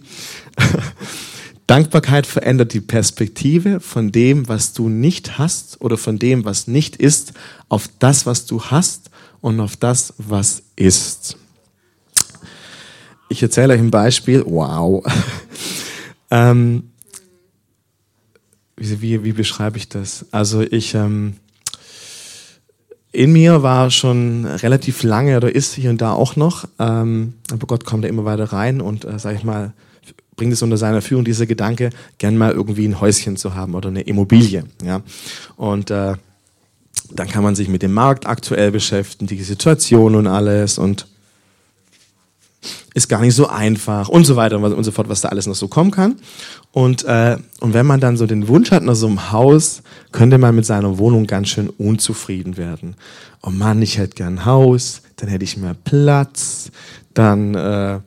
Dankbarkeit 1.66 2.27
verändert 2.27 2.74
die 2.74 2.81
Perspektive 2.81 3.81
von 3.81 4.12
dem, 4.12 4.48
was 4.48 4.74
du 4.74 4.88
nicht 4.88 5.38
hast 5.38 5.81
oder 5.81 5.96
von 5.96 6.18
dem, 6.18 6.44
was 6.44 6.68
nicht 6.68 6.96
ist, 6.96 7.33
auf 7.68 7.88
das, 7.98 8.27
was 8.27 8.44
du 8.44 8.62
hast 8.64 9.11
und 9.40 9.61
auf 9.61 9.77
das, 9.77 10.12
was 10.18 10.62
ist. 10.77 11.38
Ich 13.31 13.42
erzähle 13.42 13.74
euch 13.74 13.81
ein 13.81 13.90
Beispiel. 13.90 14.44
Wow. 14.46 15.05
ähm, 16.31 16.90
wie, 18.77 19.00
wie, 19.00 19.24
wie, 19.24 19.33
beschreibe 19.33 19.79
ich 19.79 19.88
das? 19.88 20.27
Also 20.33 20.61
ich, 20.61 20.94
ähm, 20.94 21.35
in 23.11 23.33
mir 23.33 23.62
war 23.62 23.90
schon 23.90 24.44
relativ 24.44 25.03
lange 25.03 25.37
oder 25.37 25.55
ist 25.55 25.74
hier 25.74 25.90
und 25.90 26.00
da 26.00 26.12
auch 26.12 26.37
noch, 26.37 26.68
ähm, 26.79 27.35
aber 27.50 27.66
Gott 27.66 27.85
kommt 27.85 28.05
da 28.05 28.09
immer 28.09 28.24
weiter 28.24 28.53
rein 28.53 28.81
und, 28.81 29.05
äh, 29.05 29.18
sag 29.18 29.37
ich 29.37 29.44
mal, 29.44 29.72
bringt 30.37 30.53
es 30.53 30.62
unter 30.62 30.77
seiner 30.77 31.03
Führung 31.03 31.25
dieser 31.25 31.47
Gedanke, 31.47 31.90
gern 32.18 32.37
mal 32.37 32.53
irgendwie 32.53 32.87
ein 32.87 33.01
Häuschen 33.01 33.37
zu 33.37 33.55
haben 33.55 33.75
oder 33.75 33.88
eine 33.88 34.03
Immobilie. 34.03 34.64
Ja? 34.85 35.03
Und 35.57 35.90
äh, 35.90 36.14
dann 37.11 37.29
kann 37.29 37.44
man 37.44 37.55
sich 37.55 37.68
mit 37.68 37.83
dem 37.83 37.92
Markt 37.92 38.27
aktuell 38.27 38.70
beschäftigen, 38.70 39.27
die 39.27 39.42
Situation 39.42 40.14
und 40.14 40.27
alles 40.27 40.79
und 40.79 41.07
ist 42.94 43.09
gar 43.09 43.20
nicht 43.20 43.35
so 43.35 43.49
einfach 43.49 44.09
und 44.09 44.25
so 44.25 44.37
weiter 44.37 44.59
und 44.59 44.85
so 44.85 44.92
fort, 44.92 45.09
was 45.09 45.20
da 45.20 45.29
alles 45.29 45.47
noch 45.47 45.55
so 45.55 45.68
kommen 45.68 45.90
kann. 45.90 46.16
Und, 46.73 47.05
äh, 47.05 47.37
und 47.61 47.75
wenn 47.75 47.87
man 47.87 48.01
dann 48.01 48.16
so 48.16 48.27
den 48.27 48.49
Wunsch 48.49 48.70
hat 48.70 48.85
nach 48.85 48.94
so 48.94 49.07
einem 49.07 49.33
Haus, 49.33 49.83
könnte 50.12 50.38
man 50.38 50.55
mit 50.55 50.64
seiner 50.64 50.97
Wohnung 50.99 51.27
ganz 51.27 51.49
schön 51.49 51.68
unzufrieden 51.68 52.57
werden. 52.57 52.97
Oh 53.42 53.51
Mann, 53.51 53.83
ich 53.83 53.99
hätte 53.99 54.14
gern 54.14 54.38
ein 54.38 54.44
Haus, 54.44 55.03
dann 55.16 55.29
hätte 55.29 55.44
ich 55.44 55.57
mehr 55.57 55.77
Platz, 55.85 56.70
dann 57.14 57.55
äh, 57.55 58.01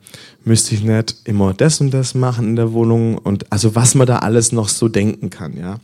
müsste 0.48 0.74
ich 0.74 0.82
nicht 0.82 1.16
immer 1.24 1.54
das 1.54 1.80
und 1.80 1.92
das 1.92 2.14
machen 2.14 2.48
in 2.48 2.56
der 2.56 2.72
Wohnung 2.72 3.18
und 3.18 3.52
also 3.52 3.74
was 3.74 3.94
man 3.94 4.06
da 4.06 4.18
alles 4.20 4.50
noch 4.50 4.68
so 4.68 4.88
denken 4.88 5.30
kann, 5.30 5.56
ja. 5.56 5.78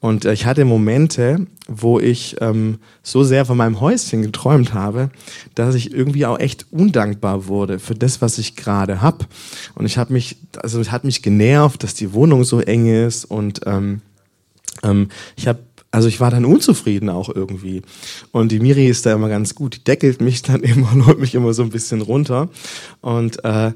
Und 0.00 0.24
äh, 0.24 0.32
ich 0.32 0.46
hatte 0.46 0.64
Momente, 0.64 1.46
wo 1.68 1.98
ich 1.98 2.36
ähm, 2.40 2.78
so 3.02 3.24
sehr 3.24 3.44
von 3.44 3.56
meinem 3.56 3.80
Häuschen 3.80 4.22
geträumt 4.22 4.72
habe, 4.72 5.10
dass 5.54 5.74
ich 5.74 5.92
irgendwie 5.92 6.26
auch 6.26 6.38
echt 6.38 6.66
undankbar 6.70 7.48
wurde 7.48 7.78
für 7.78 7.94
das, 7.94 8.22
was 8.22 8.38
ich 8.38 8.56
gerade 8.56 9.02
habe. 9.02 9.26
Und 9.74 9.84
ich 9.84 9.98
habe 9.98 10.12
mich, 10.12 10.36
also 10.62 10.80
es 10.80 10.92
hat 10.92 11.04
mich 11.04 11.22
genervt, 11.22 11.82
dass 11.82 11.94
die 11.94 12.12
Wohnung 12.12 12.44
so 12.44 12.60
eng 12.60 12.86
ist 12.86 13.24
und 13.24 13.60
ähm, 13.66 14.00
ähm, 14.82 15.08
ich 15.36 15.48
habe 15.48 15.58
also 15.90 16.08
ich 16.08 16.18
war 16.18 16.32
dann 16.32 16.44
unzufrieden 16.44 17.08
auch 17.08 17.28
irgendwie. 17.28 17.82
Und 18.32 18.50
die 18.50 18.58
Miri 18.58 18.88
ist 18.88 19.06
da 19.06 19.12
immer 19.12 19.28
ganz 19.28 19.54
gut. 19.54 19.76
Die 19.76 19.84
deckelt 19.84 20.20
mich 20.20 20.42
dann 20.42 20.60
immer 20.62 20.90
und 20.92 21.06
holt 21.06 21.20
mich 21.20 21.36
immer 21.36 21.54
so 21.54 21.62
ein 21.62 21.70
bisschen 21.70 22.00
runter. 22.00 22.48
Und 23.00 23.44
äh, 23.44 23.70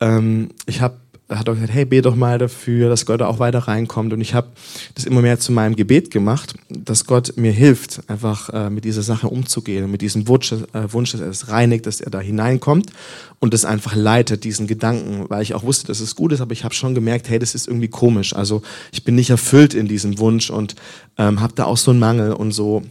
ähm, 0.00 0.50
ich 0.66 0.80
habe 0.80 0.96
hat 1.38 1.48
auch 1.48 1.54
gesagt, 1.54 1.72
hey, 1.72 1.84
bete 1.84 2.02
doch 2.02 2.16
mal 2.16 2.38
dafür, 2.38 2.88
dass 2.88 3.06
Gott 3.06 3.20
da 3.20 3.26
auch 3.26 3.38
weiter 3.38 3.60
reinkommt. 3.60 4.12
Und 4.12 4.20
ich 4.20 4.34
habe 4.34 4.48
das 4.94 5.04
immer 5.04 5.22
mehr 5.22 5.38
zu 5.38 5.52
meinem 5.52 5.76
Gebet 5.76 6.10
gemacht, 6.10 6.54
dass 6.68 7.06
Gott 7.06 7.34
mir 7.36 7.52
hilft, 7.52 8.00
einfach 8.08 8.48
äh, 8.50 8.70
mit 8.70 8.84
dieser 8.84 9.02
Sache 9.02 9.28
umzugehen, 9.28 9.90
mit 9.90 10.02
diesem 10.02 10.26
Wunsch, 10.28 10.52
äh, 10.52 10.92
Wunsch, 10.92 11.12
dass 11.12 11.20
er 11.20 11.28
es 11.28 11.48
reinigt, 11.48 11.86
dass 11.86 12.00
er 12.00 12.10
da 12.10 12.20
hineinkommt 12.20 12.90
und 13.38 13.54
das 13.54 13.64
einfach 13.64 13.94
leitet, 13.94 14.44
diesen 14.44 14.66
Gedanken, 14.66 15.26
weil 15.28 15.42
ich 15.42 15.54
auch 15.54 15.62
wusste, 15.62 15.86
dass 15.86 16.00
es 16.00 16.16
gut 16.16 16.32
ist, 16.32 16.40
aber 16.40 16.52
ich 16.52 16.64
habe 16.64 16.74
schon 16.74 16.94
gemerkt, 16.94 17.28
hey, 17.28 17.38
das 17.38 17.54
ist 17.54 17.68
irgendwie 17.68 17.88
komisch. 17.88 18.34
Also 18.34 18.62
ich 18.92 19.04
bin 19.04 19.14
nicht 19.14 19.30
erfüllt 19.30 19.74
in 19.74 19.86
diesem 19.86 20.18
Wunsch 20.18 20.50
und 20.50 20.74
ähm, 21.16 21.40
habe 21.40 21.54
da 21.54 21.64
auch 21.64 21.76
so 21.76 21.92
einen 21.92 22.00
Mangel 22.00 22.32
und 22.32 22.52
so 22.52 22.82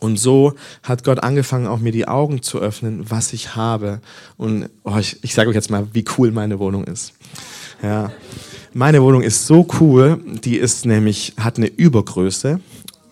und 0.00 0.18
so 0.18 0.54
hat 0.82 1.04
Gott 1.04 1.22
angefangen, 1.22 1.66
auch 1.66 1.78
mir 1.78 1.92
die 1.92 2.06
Augen 2.08 2.42
zu 2.42 2.58
öffnen, 2.58 3.10
was 3.10 3.32
ich 3.32 3.56
habe. 3.56 4.00
Und 4.36 4.68
oh, 4.84 4.96
ich, 4.98 5.22
ich 5.22 5.34
sage 5.34 5.50
euch 5.50 5.56
jetzt 5.56 5.70
mal, 5.70 5.88
wie 5.92 6.04
cool 6.16 6.30
meine 6.30 6.58
Wohnung 6.58 6.84
ist. 6.84 7.12
Ja. 7.82 8.12
Meine 8.74 9.02
Wohnung 9.02 9.22
ist 9.22 9.46
so 9.46 9.66
cool, 9.80 10.20
die 10.44 10.56
ist 10.56 10.84
nämlich, 10.86 11.32
hat 11.38 11.56
eine 11.56 11.66
Übergröße 11.66 12.60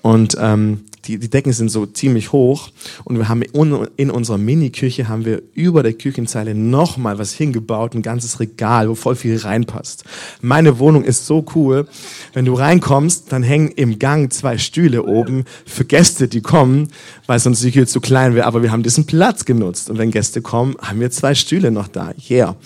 und 0.03 0.37
ähm, 0.41 0.85
die, 1.07 1.19
die 1.19 1.31
Decken 1.31 1.53
sind 1.53 1.71
so 1.71 1.87
ziemlich 1.87 2.33
hoch 2.33 2.71
und 3.05 3.19
wir 3.19 3.29
haben 3.29 3.43
in 3.43 4.11
unserer 4.11 4.39
Mini-Küche 4.39 5.09
haben 5.09 5.25
wir 5.25 5.43
über 5.55 5.83
der 5.83 5.93
Küchenzeile 5.93 6.55
nochmal 6.55 7.19
was 7.19 7.33
hingebaut, 7.33 7.95
ein 7.95 8.03
ganzes 8.03 8.41
Regal, 8.41 8.89
wo 8.89 8.95
voll 8.95 9.17
viel 9.17 9.37
reinpasst. 9.37 10.05
Meine 10.41 10.79
Wohnung 10.79 11.05
ist 11.05 11.27
so 11.27 11.45
cool. 11.55 11.87
Wenn 12.33 12.45
du 12.45 12.55
reinkommst, 12.55 13.33
dann 13.33 13.43
hängen 13.43 13.69
im 13.69 13.99
Gang 13.99 14.33
zwei 14.33 14.59
Stühle 14.59 15.05
oben 15.05 15.45
für 15.65 15.85
Gäste, 15.85 16.29
die 16.29 16.41
kommen, 16.41 16.89
weil 17.27 17.39
sonst 17.39 17.63
die 17.63 17.71
Küche 17.71 17.87
zu 17.87 18.01
klein 18.01 18.35
wäre, 18.35 18.47
aber 18.47 18.63
wir 18.63 18.73
haben 18.73 18.83
diesen 18.83 19.07
Platz 19.07 19.45
genutzt 19.45 19.91
und 19.91 19.99
wenn 19.99 20.11
Gäste 20.11 20.43
kommen, 20.43 20.77
haben 20.81 21.01
wir 21.01 21.11
zwei 21.11 21.35
Stühle 21.35 21.71
noch 21.71 21.89
da. 21.89 22.13
Yeah. 22.29 22.57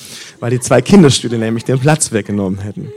Weil 0.41 0.51
die 0.51 0.61
zwei 0.61 0.81
Kinderstühle 0.81 1.39
nämlich 1.39 1.65
den 1.65 1.79
Platz 1.79 2.13
weggenommen 2.13 2.61
hätten. 2.61 2.89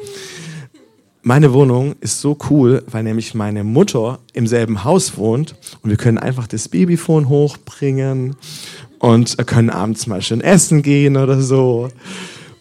Meine 1.25 1.53
Wohnung 1.53 1.95
ist 2.01 2.19
so 2.19 2.37
cool, 2.49 2.83
weil 2.91 3.03
nämlich 3.03 3.33
meine 3.33 3.63
Mutter 3.63 4.19
im 4.33 4.45
selben 4.45 4.83
Haus 4.83 5.17
wohnt 5.17 5.55
und 5.81 5.89
wir 5.89 5.95
können 5.95 6.17
einfach 6.17 6.47
das 6.47 6.67
Babyphone 6.67 7.29
hochbringen 7.29 8.35
und 8.99 9.37
können 9.47 9.69
abends 9.69 10.05
mal 10.05 10.21
schön 10.21 10.41
essen 10.41 10.81
gehen 10.81 11.15
oder 11.15 11.39
so. 11.39 11.87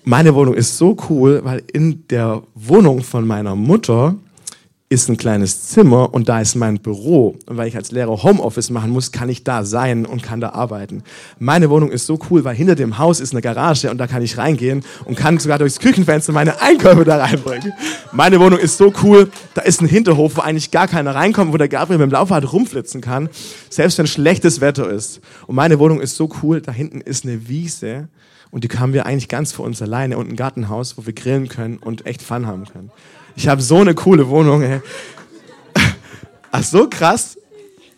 Meine 0.05 0.37
Wohnung 0.37 0.55
ist 0.55 0.79
so 0.79 0.96
cool, 1.11 1.40
weil 1.42 1.64
in 1.72 2.07
der 2.07 2.44
Wohnung 2.55 3.03
von 3.03 3.27
meiner 3.27 3.57
Mutter 3.57 4.14
ist 4.92 5.09
ein 5.09 5.16
kleines 5.16 5.68
Zimmer 5.68 6.12
und 6.12 6.28
da 6.28 6.40
ist 6.40 6.55
mein 6.55 6.78
Büro. 6.78 7.35
Und 7.46 7.57
weil 7.57 7.66
ich 7.66 7.76
als 7.76 7.92
Lehrer 7.92 8.22
Homeoffice 8.22 8.68
machen 8.68 8.90
muss, 8.90 9.11
kann 9.11 9.31
ich 9.31 9.42
da 9.42 9.64
sein 9.64 10.05
und 10.05 10.22
kann 10.22 10.40
da 10.40 10.50
arbeiten. 10.50 11.02
Meine 11.38 11.70
Wohnung 11.70 11.90
ist 11.90 12.07
so 12.07 12.18
cool, 12.31 12.44
weil 12.44 12.55
hinter 12.55 12.74
dem 12.74 12.98
Haus 12.98 13.18
ist 13.18 13.33
eine 13.33 13.40
Garage 13.40 13.90
und 13.90 13.96
da 13.96 14.07
kann 14.07 14.22
ich 14.22 14.37
reingehen 14.37 14.85
und 15.07 15.16
kann 15.16 15.38
sogar 15.38 15.59
durchs 15.59 15.78
Küchenfenster 15.78 16.33
meine 16.33 16.61
Einkäufe 16.61 17.05
da 17.05 17.16
reinbringen. 17.16 17.72
Meine 18.12 18.38
Wohnung 18.38 18.59
ist 18.59 18.76
so 18.76 18.92
cool, 19.02 19.31
da 19.55 19.62
ist 19.62 19.81
ein 19.81 19.88
Hinterhof, 19.88 20.37
wo 20.37 20.42
eigentlich 20.42 20.70
gar 20.70 20.88
keiner 20.88 21.14
reinkommt, 21.14 21.55
wo 21.55 21.57
der 21.57 21.68
Gabriel 21.68 21.98
mit 21.98 22.11
dem 22.11 22.12
Laufrad 22.12 22.52
rumflitzen 22.52 23.00
kann, 23.00 23.31
selbst 23.70 23.96
wenn 23.96 24.07
schlechtes 24.07 24.61
Wetter 24.61 24.90
ist. 24.90 25.20
Und 25.46 25.57
meine 25.57 25.78
Wohnung 25.78 26.02
ist 26.02 26.16
so 26.16 26.28
cool, 26.42 26.61
da 26.61 26.70
hinten 26.70 27.00
ist 27.00 27.24
eine 27.24 27.48
Wiese 27.48 28.09
und 28.50 28.64
die 28.64 28.78
haben 28.78 28.92
wir 28.92 29.07
eigentlich 29.07 29.28
ganz 29.28 29.52
für 29.52 29.62
uns 29.62 29.81
alleine 29.81 30.18
und 30.18 30.28
ein 30.28 30.37
Gartenhaus, 30.37 30.98
wo 30.98 31.07
wir 31.07 31.14
grillen 31.14 31.48
können 31.48 31.78
und 31.78 32.05
echt 32.05 32.20
Fun 32.20 32.46
haben 32.46 32.66
können. 32.66 32.90
Ich 33.37 33.49
habe 33.49 33.62
so 33.62 33.79
eine 33.79 33.95
coole 33.95 34.29
Wohnung, 34.29 34.62
ey. 34.62 34.81
Ach, 36.51 36.62
so 36.62 36.88
krass, 36.88 37.38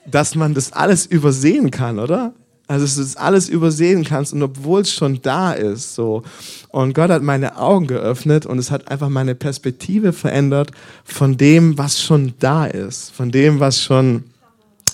dass 0.07 0.35
man 0.35 0.55
das 0.55 0.73
alles 0.73 1.07
übersehen 1.07 1.71
kann, 1.71 1.99
oder? 1.99 2.33
Also, 2.67 2.87
dass 2.87 2.95
du 2.95 3.03
das 3.03 3.17
alles 3.17 3.49
übersehen 3.49 4.05
kannst 4.05 4.33
und 4.33 4.43
obwohl 4.43 4.81
es 4.81 4.93
schon 4.93 5.21
da 5.21 5.53
ist, 5.53 5.95
so. 5.95 6.23
Und 6.71 6.95
Gott 6.95 7.11
hat 7.11 7.23
meine 7.23 7.59
Augen 7.59 7.87
geöffnet 7.87 8.47
und 8.47 8.59
es 8.59 8.71
hat 8.71 8.89
einfach 8.89 9.11
meine 9.11 9.35
Perspektive 9.35 10.15
verändert 10.15 10.71
von 11.05 11.37
dem, 11.37 11.77
was 11.77 12.01
schon 12.01 12.33
da 12.39 12.65
ist, 12.65 13.11
von 13.11 13.31
dem, 13.31 13.61
was 13.61 13.83
schon 13.83 14.25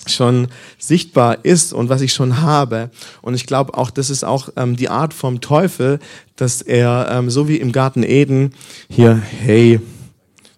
schon 0.06 0.48
sichtbar 0.78 1.44
ist 1.44 1.72
und 1.72 1.88
was 1.88 2.00
ich 2.00 2.12
schon 2.12 2.40
habe. 2.40 2.90
Und 3.22 3.34
ich 3.34 3.46
glaube 3.46 3.76
auch, 3.76 3.90
das 3.90 4.10
ist 4.10 4.24
auch 4.24 4.48
ähm, 4.56 4.74
die 4.74 4.88
Art 4.88 5.14
vom 5.14 5.40
Teufel, 5.40 6.00
dass 6.36 6.62
er, 6.62 7.08
ähm, 7.12 7.30
so 7.30 7.48
wie 7.48 7.56
im 7.56 7.70
Garten 7.70 8.02
Eden, 8.02 8.54
hier, 8.88 9.14
hey, 9.14 9.78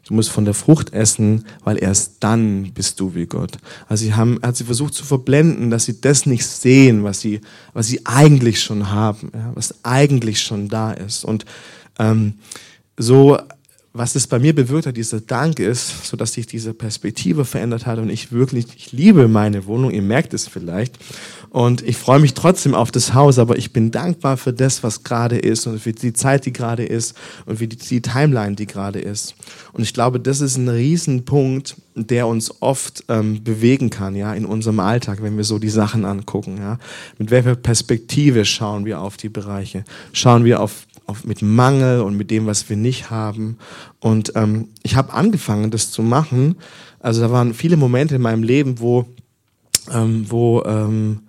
Du 0.07 0.15
musst 0.15 0.31
von 0.31 0.45
der 0.45 0.55
Frucht 0.55 0.93
essen, 0.93 1.45
weil 1.63 1.81
erst 1.81 2.17
dann 2.21 2.73
bist 2.73 2.99
du 2.99 3.15
wie 3.15 3.27
Gott. 3.27 3.53
Also 3.89 4.05
sie 4.05 4.15
haben, 4.15 4.41
hat 4.43 4.57
sie 4.57 4.65
versucht 4.65 4.95
zu 4.95 5.05
verblenden, 5.05 5.71
dass 5.71 5.85
sie 5.85 6.01
das 6.01 6.27
nicht 6.27 6.45
sehen, 6.45 7.05
was 7.05 7.21
sie, 7.21 7.41
was 7.73 7.87
sie 7.87 8.05
eigentlich 8.05 8.61
schon 8.61 8.91
haben, 8.91 9.31
ja, 9.33 9.53
was 9.55 9.85
eigentlich 9.85 10.43
schon 10.43 10.69
da 10.69 10.93
ist. 10.93 11.25
Und 11.25 11.45
ähm, 12.01 12.35
so, 12.97 13.39
was 13.95 14.15
es 14.15 14.27
bei 14.27 14.39
mir 14.39 14.55
bewirkt 14.55 14.87
hat, 14.87 14.97
dieser 14.97 15.21
Dank 15.21 15.59
ist, 15.59 16.07
so 16.07 16.17
dass 16.17 16.33
sich 16.33 16.47
diese 16.47 16.73
Perspektive 16.73 17.45
verändert 17.45 17.85
hat 17.85 17.99
und 17.99 18.09
ich 18.09 18.33
wirklich, 18.33 18.67
ich 18.75 18.93
liebe 18.93 19.29
meine 19.29 19.67
Wohnung. 19.67 19.91
Ihr 19.91 20.03
merkt 20.03 20.33
es 20.33 20.49
vielleicht. 20.49 20.99
Und 21.51 21.83
ich 21.83 21.99
freue 21.99 22.19
mich 22.19 22.33
trotzdem 22.33 22.75
auf 22.75 22.91
das 22.91 23.13
Haus, 23.13 23.39
aber 23.39 23.59
ich 23.59 23.75
bin 23.75 23.91
dankbar 23.91 24.39
für 24.39 24.55
das, 24.55 24.83
was 24.83 25.05
gerade 25.05 25.37
ist 25.37 25.67
und 25.67 25.79
für 25.79 25.93
die 25.93 26.15
Zeit, 26.15 26.47
die 26.47 26.53
gerade 26.55 26.85
ist 26.85 27.15
und 27.45 27.59
für 27.59 27.69
die, 27.69 27.77
die 27.77 28.01
Timeline, 28.01 28.57
die 28.57 28.67
gerade 28.67 28.99
ist. 28.99 29.35
Und 29.75 29.83
ich 29.83 29.93
glaube, 29.93 30.19
das 30.19 30.41
ist 30.41 30.57
ein 30.57 30.71
Riesenpunkt, 30.71 31.77
der 31.95 32.27
uns 32.27 32.63
oft 32.63 33.05
ähm, 33.09 33.45
bewegen 33.45 33.91
kann, 33.91 34.15
ja, 34.15 34.33
in 34.33 34.47
unserem 34.47 34.81
Alltag, 34.81 35.23
wenn 35.23 35.37
wir 35.37 35.45
so 35.45 35.59
die 35.59 35.69
Sachen 35.69 36.07
angucken, 36.07 36.57
ja. 36.57 36.79
Mit 37.19 37.31
welcher 37.31 37.57
Perspektive 37.57 38.47
schauen 38.47 38.87
wir 38.87 39.03
auf 39.03 39.19
die 39.19 39.29
Bereiche? 39.29 39.85
Schauen 40.15 40.47
wir 40.47 40.61
auf, 40.61 40.87
auf 41.07 41.25
mit 41.25 41.43
Mangel 41.43 42.01
und 42.01 42.17
mit 42.17 42.31
dem, 42.31 42.47
was 42.47 42.69
wir 42.69 42.77
nicht 42.77 43.11
haben. 43.11 43.59
Und 44.01 44.33
ähm, 44.35 44.69
ich 44.83 44.97
habe 44.97 45.13
angefangen, 45.13 45.71
das 45.71 45.91
zu 45.91 46.03
machen. 46.03 46.57
Also 47.01 47.21
da 47.21 47.31
waren 47.31 47.55
viele 47.55 47.77
Momente 47.77 48.17
in 48.17 48.23
meinem 48.23 48.43
Leben, 48.43 48.79
wo, 48.79 49.07
ähm, 49.93 50.27
wo 50.29 50.63
ähm, 50.65 51.21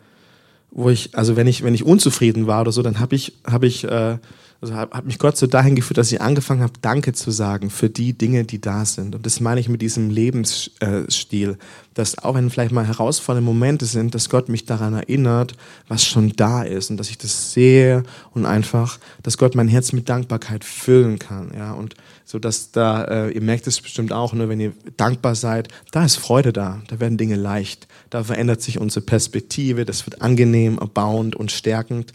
wo 0.73 0.89
ich, 0.89 1.15
also 1.15 1.35
wenn 1.35 1.47
ich, 1.47 1.63
wenn 1.63 1.75
ich 1.75 1.85
unzufrieden 1.85 2.47
war 2.47 2.61
oder 2.61 2.71
so, 2.71 2.81
dann 2.81 2.99
habe 2.99 3.15
ich, 3.15 3.33
habe 3.45 3.67
ich, 3.67 3.83
äh, 3.83 4.17
also 4.63 4.75
hat, 4.75 4.91
hat 4.93 5.05
mich 5.05 5.19
Gott 5.19 5.35
so 5.35 5.45
dahin 5.45 5.75
geführt, 5.75 5.97
dass 5.97 6.11
ich 6.11 6.21
angefangen 6.21 6.61
habe, 6.61 6.73
Danke 6.81 7.11
zu 7.11 7.31
sagen 7.31 7.69
für 7.69 7.89
die 7.89 8.13
Dinge, 8.13 8.45
die 8.45 8.61
da 8.61 8.85
sind. 8.85 9.13
Und 9.13 9.25
das 9.25 9.41
meine 9.41 9.59
ich 9.59 9.67
mit 9.67 9.81
diesem 9.81 10.09
Lebensstil, 10.09 11.57
dass 11.93 12.17
auch 12.19 12.35
wenn 12.35 12.49
vielleicht 12.49 12.71
mal 12.71 12.87
herausfordernde 12.87 13.45
Momente 13.45 13.85
sind, 13.85 14.15
dass 14.15 14.29
Gott 14.29 14.47
mich 14.47 14.65
daran 14.65 14.93
erinnert, 14.93 15.53
was 15.89 16.05
schon 16.05 16.29
da 16.37 16.63
ist 16.63 16.89
und 16.89 16.97
dass 16.97 17.09
ich 17.09 17.17
das 17.17 17.51
sehe 17.51 18.03
und 18.31 18.45
einfach, 18.45 18.99
dass 19.21 19.37
Gott 19.37 19.53
mein 19.53 19.67
Herz 19.67 19.91
mit 19.91 20.07
Dankbarkeit 20.07 20.63
füllen 20.63 21.19
kann, 21.19 21.51
ja. 21.55 21.73
Und 21.73 21.95
so 22.23 22.39
dass 22.39 22.71
da, 22.71 23.03
äh, 23.03 23.31
ihr 23.31 23.41
merkt 23.41 23.67
es 23.67 23.81
bestimmt 23.81 24.13
auch, 24.13 24.31
ne, 24.31 24.47
wenn 24.47 24.61
ihr 24.61 24.71
dankbar 24.95 25.35
seid, 25.35 25.67
da 25.91 26.05
ist 26.05 26.15
Freude 26.15 26.53
da, 26.53 26.81
da 26.87 27.01
werden 27.01 27.17
Dinge 27.17 27.35
leicht, 27.35 27.87
da 28.09 28.23
verändert 28.23 28.61
sich 28.61 28.79
unsere 28.79 29.05
Perspektive, 29.05 29.83
das 29.83 30.05
wird 30.05 30.21
angenehm, 30.21 30.77
erbauend 30.77 31.35
und 31.35 31.51
stärkend. 31.51 32.13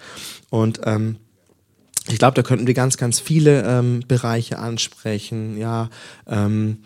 Und 0.48 0.80
ähm, 0.84 1.16
ich 2.08 2.18
glaube, 2.18 2.34
da 2.34 2.42
könnten 2.42 2.66
wir 2.66 2.74
ganz, 2.74 2.96
ganz 2.96 3.20
viele 3.20 3.64
ähm, 3.64 4.02
Bereiche 4.06 4.58
ansprechen, 4.58 5.58
ja, 5.58 5.90
ähm, 6.26 6.78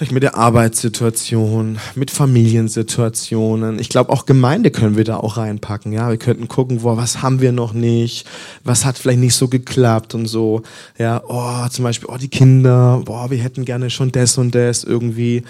vielleicht 0.00 0.12
mit 0.12 0.22
der 0.22 0.36
Arbeitssituation, 0.36 1.78
mit 1.94 2.10
Familiensituationen. 2.10 3.78
Ich 3.78 3.88
glaube, 3.88 4.10
auch 4.10 4.24
Gemeinde 4.24 4.70
können 4.70 4.96
wir 4.96 5.04
da 5.04 5.18
auch 5.18 5.36
reinpacken. 5.36 5.92
Ja, 5.92 6.08
wir 6.08 6.16
könnten 6.16 6.48
gucken, 6.48 6.78
boah, 6.78 6.96
was 6.96 7.22
haben 7.22 7.40
wir 7.40 7.52
noch 7.52 7.72
nicht? 7.74 8.26
Was 8.64 8.84
hat 8.84 8.96
vielleicht 8.96 9.18
nicht 9.18 9.34
so 9.34 9.48
geklappt 9.48 10.14
und 10.14 10.26
so. 10.26 10.62
Ja, 10.96 11.22
oh, 11.26 11.68
zum 11.68 11.84
Beispiel, 11.84 12.08
oh, 12.10 12.16
die 12.16 12.28
Kinder, 12.28 13.02
boah, 13.04 13.30
wir 13.30 13.38
hätten 13.38 13.64
gerne 13.64 13.90
schon 13.90 14.10
das 14.10 14.38
und 14.38 14.54
das 14.54 14.84
irgendwie. 14.84 15.42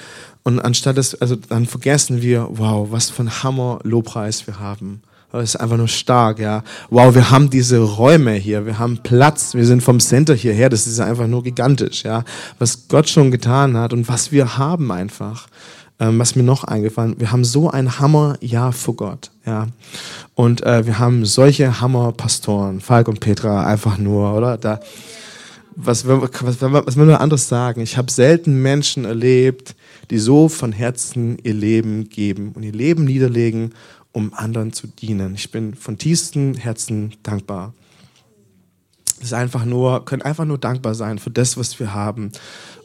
Und 0.42 0.58
anstatt 0.58 0.96
das, 0.96 1.14
also 1.14 1.36
dann 1.36 1.66
vergessen 1.66 2.22
wir, 2.22 2.48
wow, 2.50 2.90
was 2.90 3.10
für 3.10 3.22
ein 3.22 3.42
Hammer 3.42 3.78
Lobpreis 3.84 4.46
wir 4.46 4.58
haben. 4.58 5.02
Das 5.32 5.44
ist 5.44 5.56
einfach 5.56 5.76
nur 5.76 5.88
stark, 5.88 6.40
ja. 6.40 6.64
Wow, 6.90 7.14
wir 7.14 7.30
haben 7.30 7.50
diese 7.50 7.78
Räume 7.78 8.32
hier, 8.32 8.66
wir 8.66 8.78
haben 8.78 8.98
Platz, 8.98 9.54
wir 9.54 9.64
sind 9.64 9.82
vom 9.82 10.00
Center 10.00 10.34
hierher, 10.34 10.68
das 10.68 10.86
ist 10.86 10.98
einfach 11.00 11.26
nur 11.28 11.44
gigantisch, 11.44 12.02
ja. 12.02 12.24
Was 12.58 12.88
Gott 12.88 13.08
schon 13.08 13.30
getan 13.30 13.76
hat 13.76 13.92
und 13.92 14.08
was 14.08 14.32
wir 14.32 14.58
haben 14.58 14.90
einfach. 14.90 15.46
ähm, 16.00 16.18
was 16.18 16.34
mir 16.34 16.42
noch 16.42 16.64
eingefallen, 16.64 17.14
wir 17.18 17.30
haben 17.30 17.44
so 17.44 17.70
ein 17.70 18.00
Hammer-Jahr 18.00 18.72
vor 18.72 18.96
Gott. 18.96 19.30
Ja. 19.44 19.68
Und 20.34 20.64
äh, 20.64 20.86
wir 20.86 20.98
haben 20.98 21.26
solche 21.26 21.80
Hammer-Pastoren, 21.80 22.80
Falk 22.80 23.06
und 23.06 23.20
Petra, 23.20 23.66
einfach 23.66 23.98
nur, 23.98 24.34
oder? 24.34 24.56
Da, 24.56 24.80
was, 25.76 26.08
was, 26.08 26.30
was, 26.42 26.60
was 26.60 26.96
will 26.96 27.06
man 27.06 27.16
anderes 27.16 27.48
sagen? 27.48 27.82
Ich 27.82 27.98
habe 27.98 28.10
selten 28.10 28.62
Menschen 28.62 29.04
erlebt, 29.04 29.76
die 30.10 30.18
so 30.18 30.48
von 30.48 30.72
Herzen 30.72 31.38
ihr 31.42 31.54
Leben 31.54 32.08
geben 32.08 32.52
und 32.54 32.62
ihr 32.62 32.72
Leben 32.72 33.04
niederlegen, 33.04 33.74
um 34.12 34.34
anderen 34.34 34.72
zu 34.72 34.86
dienen. 34.86 35.34
Ich 35.34 35.50
bin 35.50 35.74
von 35.74 35.98
tiefstem 35.98 36.54
Herzen 36.54 37.14
dankbar. 37.22 37.74
Ist 39.20 39.34
einfach 39.34 39.64
nur, 39.64 40.04
können 40.04 40.22
einfach 40.22 40.46
nur 40.46 40.58
dankbar 40.58 40.94
sein 40.94 41.18
für 41.18 41.30
das, 41.30 41.56
was 41.56 41.78
wir 41.78 41.92
haben. 41.92 42.32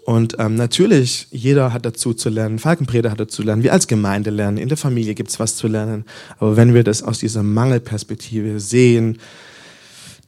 Und 0.05 0.35
ähm, 0.37 0.55
natürlich, 0.55 1.27
jeder 1.31 1.73
hat 1.73 1.85
dazu 1.85 2.13
zu 2.13 2.29
lernen, 2.29 2.59
Falkenpreder 2.59 3.09
hat 3.09 3.19
dazu 3.19 3.37
zu 3.37 3.43
lernen, 3.43 3.63
wir 3.63 3.73
als 3.73 3.87
Gemeinde 3.87 4.29
lernen, 4.29 4.57
in 4.57 4.69
der 4.69 4.77
Familie 4.77 5.15
gibt's 5.15 5.39
was 5.39 5.55
zu 5.55 5.67
lernen. 5.67 6.05
Aber 6.37 6.57
wenn 6.57 6.73
wir 6.75 6.83
das 6.83 7.01
aus 7.01 7.19
dieser 7.19 7.41
Mangelperspektive 7.41 8.59
sehen, 8.59 9.17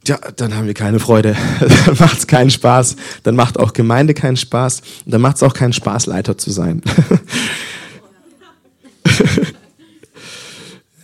ja, 0.08 0.18
dann 0.36 0.56
haben 0.56 0.68
wir 0.68 0.74
keine 0.74 1.00
Freude. 1.00 1.36
dann 1.86 1.98
macht's 2.00 2.26
keinen 2.26 2.50
Spaß. 2.50 2.96
Dann 3.24 3.36
macht 3.36 3.60
auch 3.60 3.74
Gemeinde 3.74 4.14
keinen 4.14 4.38
Spaß. 4.38 4.82
Und 5.06 5.12
dann 5.12 5.22
macht's 5.22 5.44
auch 5.44 5.54
keinen 5.54 5.74
Spaß, 5.74 6.06
Leiter 6.06 6.38
zu 6.38 6.50
sein. 6.52 6.82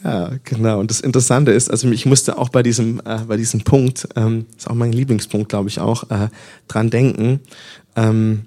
ja, 0.03 0.31
genau. 0.43 0.79
Und 0.79 0.91
das 0.91 0.99
Interessante 0.99 1.51
ist, 1.51 1.69
also 1.69 1.89
ich 1.89 2.05
musste 2.05 2.37
auch 2.37 2.49
bei 2.49 2.61
diesem, 2.61 2.99
äh, 3.05 3.19
bei 3.27 3.37
diesem 3.37 3.61
Punkt, 3.61 4.07
ähm, 4.15 4.45
ist 4.57 4.69
auch 4.69 4.75
mein 4.75 4.91
Lieblingspunkt, 4.91 5.49
glaube 5.49 5.69
ich 5.69 5.79
auch, 5.79 6.09
äh, 6.09 6.29
dran 6.67 6.89
denken. 6.89 7.39
Ähm, 7.95 8.45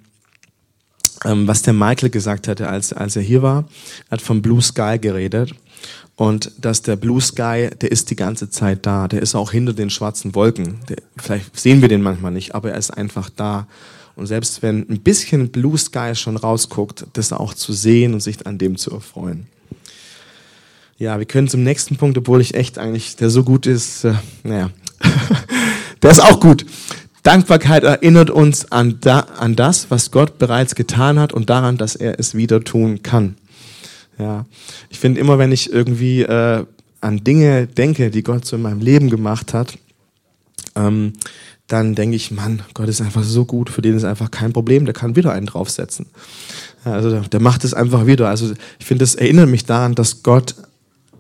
ähm, 1.25 1.49
was 1.49 1.63
der 1.63 1.73
Michael 1.73 2.11
gesagt 2.11 2.47
hatte, 2.47 2.69
als, 2.69 2.93
als 2.93 3.17
er 3.17 3.23
hier 3.23 3.43
war. 3.43 3.65
Er 4.09 4.13
hat 4.13 4.23
vom 4.23 4.43
Blue 4.43 4.61
Sky 4.61 4.99
geredet. 5.01 5.55
Und 6.15 6.53
dass 6.59 6.83
der 6.83 6.97
Blue 6.97 7.21
Sky, 7.21 7.71
der 7.81 7.93
ist 7.93 8.11
die 8.11 8.17
ganze 8.17 8.49
Zeit 8.51 8.87
da. 8.87 9.09
Der 9.09 9.23
ist 9.23 9.35
auch 9.35 9.51
hinter 9.51 9.73
den 9.73 9.91
schwarzen 9.91 10.35
Wolken. 10.35 10.81
Der, 10.89 10.97
vielleicht 11.17 11.59
sehen 11.59 11.81
wir 11.81 11.89
den 11.89 12.03
manchmal 12.03 12.33
nicht, 12.33 12.55
aber 12.55 12.73
er 12.73 12.79
ist 12.79 12.91
einfach 12.91 13.31
da. 13.31 13.67
Und 14.15 14.27
selbst 14.27 14.63
wenn 14.63 14.89
ein 14.89 15.01
bisschen 15.01 15.51
Blue 15.51 15.77
Sky 15.77 16.15
schon 16.15 16.39
rausguckt, 16.39 17.07
das 17.15 17.33
auch 17.33 17.53
zu 17.53 17.73
sehen 17.73 18.15
und 18.15 18.21
sich 18.21 18.47
an 18.47 18.57
dem 18.57 18.77
zu 18.77 18.91
erfreuen. 18.91 19.47
Ja, 20.99 21.19
wir 21.19 21.27
können 21.27 21.49
zum 21.49 21.63
nächsten 21.63 21.97
Punkt, 21.97 22.17
obwohl 22.17 22.41
ich 22.41 22.55
echt 22.55 22.79
eigentlich, 22.79 23.17
der 23.17 23.29
so 23.29 23.45
gut 23.45 23.67
ist, 23.67 24.05
äh, 24.05 24.15
naja, 24.45 24.71
der 26.03 26.11
ist 26.11 26.23
auch 26.23 26.41
gut. 26.41 26.65
Dankbarkeit 27.23 27.85
erinnert 27.85 28.31
uns 28.31 28.71
an, 28.73 28.99
da, 29.01 29.21
an 29.21 29.57
das, 29.57 29.91
was 29.91 30.11
Gott 30.11 30.39
bereits 30.39 30.75
getan 30.75 31.19
hat 31.19 31.33
und 31.33 31.51
daran, 31.51 31.77
dass 31.77 31.97
er 31.97 32.19
es 32.19 32.35
wieder 32.35 32.63
tun 32.63 33.03
kann. 33.03 33.37
Ja, 34.19 34.47
ich 34.89 34.99
finde 34.99 35.21
immer, 35.21 35.39
wenn 35.39 35.53
ich 35.53 35.71
irgendwie 35.71 36.23
äh, 36.23 36.65
an 37.03 37.25
Dinge 37.25 37.67
denke, 37.67 38.11
die 38.11 38.23
Gott 38.23 38.47
so 38.47 38.57
in 38.57 38.63
meinem 38.63 38.81
Leben 38.81 39.11
gemacht 39.11 39.53
hat, 39.53 39.77
ähm, 40.77 41.13
dann 41.67 41.95
denke 41.95 42.17
ich, 42.17 42.31
Mann, 42.31 42.63
Gott 42.73 42.89
ist 42.89 43.03
einfach 43.03 43.25
so 43.25 43.45
gut, 43.45 43.69
für 43.69 43.83
den 43.83 43.97
ist 43.97 44.05
einfach 44.05 44.31
kein 44.31 44.53
Problem, 44.53 44.85
der 44.85 44.95
kann 44.95 45.17
wieder 45.17 45.33
einen 45.33 45.47
draufsetzen. 45.47 46.07
Also 46.85 47.21
der 47.21 47.41
macht 47.41 47.65
es 47.65 47.75
einfach 47.75 48.07
wieder. 48.07 48.29
Also 48.29 48.55
ich 48.79 48.87
finde, 48.87 49.03
das 49.03 49.17
erinnert 49.17 49.49
mich 49.49 49.65
daran, 49.65 49.97
dass 49.97 50.23
Gott 50.23 50.55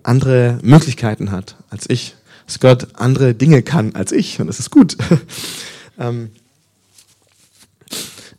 andere 0.06 0.58
Möglichkeiten 0.62 1.30
hat 1.30 1.56
als 1.70 1.88
ich, 1.88 2.14
dass 2.46 2.60
Gott 2.60 2.88
andere 2.94 3.34
Dinge 3.34 3.62
kann 3.62 3.94
als 3.94 4.12
ich 4.12 4.40
und 4.40 4.46
das 4.46 4.60
ist 4.60 4.70
gut. 4.70 4.96
Ähm, 5.98 6.30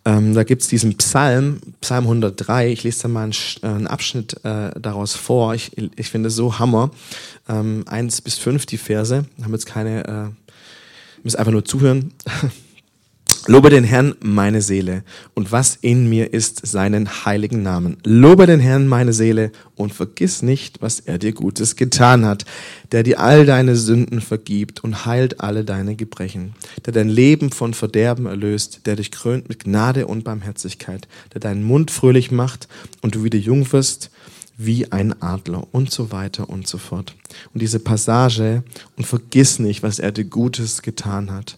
ähm, 0.05 0.33
da 0.33 0.43
gibt 0.43 0.61
es 0.61 0.67
diesen 0.67 0.95
Psalm, 0.95 1.59
Psalm 1.81 2.05
103. 2.05 2.71
Ich 2.71 2.83
lese 2.83 3.01
da 3.01 3.07
mal 3.07 3.23
einen, 3.23 3.33
äh, 3.61 3.65
einen 3.65 3.87
Abschnitt 3.87 4.45
äh, 4.45 4.71
daraus 4.79 5.15
vor. 5.15 5.53
Ich, 5.53 5.71
ich 5.75 6.09
finde 6.09 6.27
es 6.27 6.35
so 6.35 6.59
Hammer. 6.59 6.91
Ähm, 7.49 7.83
eins 7.87 8.21
bis 8.21 8.37
fünf 8.37 8.65
die 8.65 8.77
Verse. 8.77 9.25
Haben 9.43 9.51
jetzt 9.53 9.65
keine, 9.65 10.05
äh, 10.07 10.53
müssen 11.23 11.37
einfach 11.37 11.51
nur 11.51 11.65
zuhören. 11.65 12.13
Lobe 13.45 13.69
den 13.69 13.83
Herrn, 13.83 14.15
meine 14.21 14.61
Seele, 14.61 15.03
und 15.33 15.51
was 15.51 15.77
in 15.79 16.09
mir 16.09 16.33
ist, 16.33 16.65
seinen 16.65 17.25
heiligen 17.25 17.61
Namen. 17.61 17.97
Lobe 18.03 18.47
den 18.47 18.59
Herrn, 18.59 18.87
meine 18.87 19.13
Seele, 19.13 19.51
und 19.75 19.93
vergiss 19.93 20.41
nicht, 20.41 20.81
was 20.81 20.99
er 20.99 21.17
dir 21.17 21.33
Gutes 21.33 21.75
getan 21.75 22.25
hat, 22.25 22.45
der 22.91 23.03
dir 23.03 23.19
all 23.19 23.45
deine 23.45 23.75
Sünden 23.75 24.21
vergibt 24.21 24.83
und 24.83 25.05
heilt 25.05 25.39
alle 25.39 25.63
deine 25.63 25.95
Gebrechen, 25.95 26.55
der 26.85 26.93
dein 26.93 27.09
Leben 27.09 27.51
von 27.51 27.73
Verderben 27.73 28.25
erlöst, 28.25 28.81
der 28.85 28.95
dich 28.95 29.11
krönt 29.11 29.49
mit 29.49 29.63
Gnade 29.63 30.07
und 30.07 30.23
Barmherzigkeit, 30.23 31.07
der 31.33 31.41
deinen 31.41 31.63
Mund 31.63 31.91
fröhlich 31.91 32.31
macht 32.31 32.67
und 33.01 33.15
du 33.15 33.23
wieder 33.23 33.39
jung 33.39 33.71
wirst 33.71 34.09
wie 34.57 34.91
ein 34.91 35.21
Adler 35.21 35.67
und 35.71 35.91
so 35.91 36.11
weiter 36.11 36.49
und 36.49 36.67
so 36.67 36.79
fort. 36.79 37.13
Und 37.53 37.61
diese 37.61 37.79
Passage, 37.79 38.63
und 38.95 39.05
vergiss 39.05 39.59
nicht, 39.59 39.83
was 39.83 39.99
er 39.99 40.11
dir 40.11 40.25
Gutes 40.25 40.81
getan 40.81 41.31
hat 41.31 41.57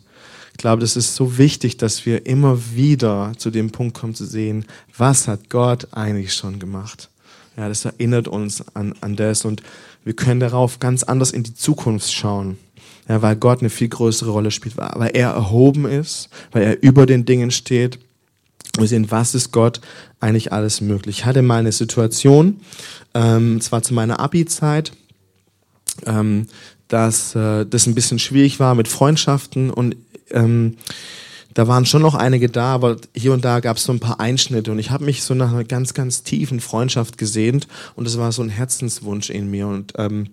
glaube, 0.59 0.81
das 0.81 0.95
ist 0.95 1.15
so 1.15 1.37
wichtig, 1.37 1.77
dass 1.77 2.05
wir 2.05 2.27
immer 2.27 2.59
wieder 2.75 3.31
zu 3.37 3.49
dem 3.49 3.71
Punkt 3.71 3.97
kommen 3.97 4.13
zu 4.13 4.25
sehen, 4.25 4.65
was 4.95 5.27
hat 5.27 5.49
Gott 5.49 5.87
eigentlich 5.91 6.33
schon 6.33 6.59
gemacht. 6.59 7.09
Ja, 7.57 7.67
das 7.67 7.85
erinnert 7.85 8.27
uns 8.27 8.63
an, 8.75 8.93
an 9.01 9.15
das 9.15 9.45
und 9.45 9.63
wir 10.03 10.13
können 10.13 10.39
darauf 10.39 10.79
ganz 10.79 11.03
anders 11.03 11.31
in 11.31 11.43
die 11.43 11.55
Zukunft 11.55 12.11
schauen. 12.11 12.57
Ja, 13.07 13.21
weil 13.21 13.37
Gott 13.37 13.61
eine 13.61 13.69
viel 13.69 13.89
größere 13.89 14.29
Rolle 14.29 14.51
spielt, 14.51 14.77
weil 14.77 15.11
er 15.15 15.31
erhoben 15.31 15.85
ist, 15.85 16.29
weil 16.51 16.63
er 16.63 16.83
über 16.83 17.05
den 17.05 17.25
Dingen 17.25 17.51
steht. 17.51 17.97
Wir 18.77 18.87
sehen, 18.87 19.09
was 19.09 19.33
ist 19.33 19.51
Gott 19.51 19.81
eigentlich 20.19 20.53
alles 20.53 20.79
möglich. 20.79 21.19
Ich 21.19 21.25
hatte 21.25 21.41
mal 21.41 21.59
eine 21.59 21.71
Situation, 21.71 22.59
ähm, 23.13 23.59
zwar 23.61 23.81
zu 23.81 23.93
meiner 23.93 24.19
Abi-Zeit, 24.19 24.91
ähm, 26.05 26.47
dass 26.87 27.33
äh, 27.35 27.65
das 27.65 27.87
ein 27.87 27.95
bisschen 27.95 28.19
schwierig 28.19 28.59
war 28.59 28.75
mit 28.75 28.87
Freundschaften 28.87 29.69
und 29.71 29.95
ähm, 30.31 30.77
da 31.53 31.67
waren 31.67 31.85
schon 31.85 32.01
noch 32.01 32.15
einige 32.15 32.47
da, 32.47 32.73
aber 32.73 32.97
hier 33.15 33.33
und 33.33 33.43
da 33.43 33.59
gab 33.59 33.77
es 33.77 33.83
so 33.83 33.91
ein 33.91 33.99
paar 33.99 34.19
Einschnitte. 34.19 34.71
Und 34.71 34.79
ich 34.79 34.91
habe 34.91 35.05
mich 35.05 35.23
so 35.23 35.33
nach 35.33 35.51
einer 35.51 35.63
ganz, 35.63 35.93
ganz 35.93 36.23
tiefen 36.23 36.59
Freundschaft 36.59 37.17
gesehnt. 37.17 37.67
Und 37.95 38.07
es 38.07 38.17
war 38.17 38.31
so 38.31 38.41
ein 38.43 38.49
Herzenswunsch 38.49 39.29
in 39.29 39.49
mir. 39.49 39.67
Und 39.67 39.93
ähm, 39.97 40.29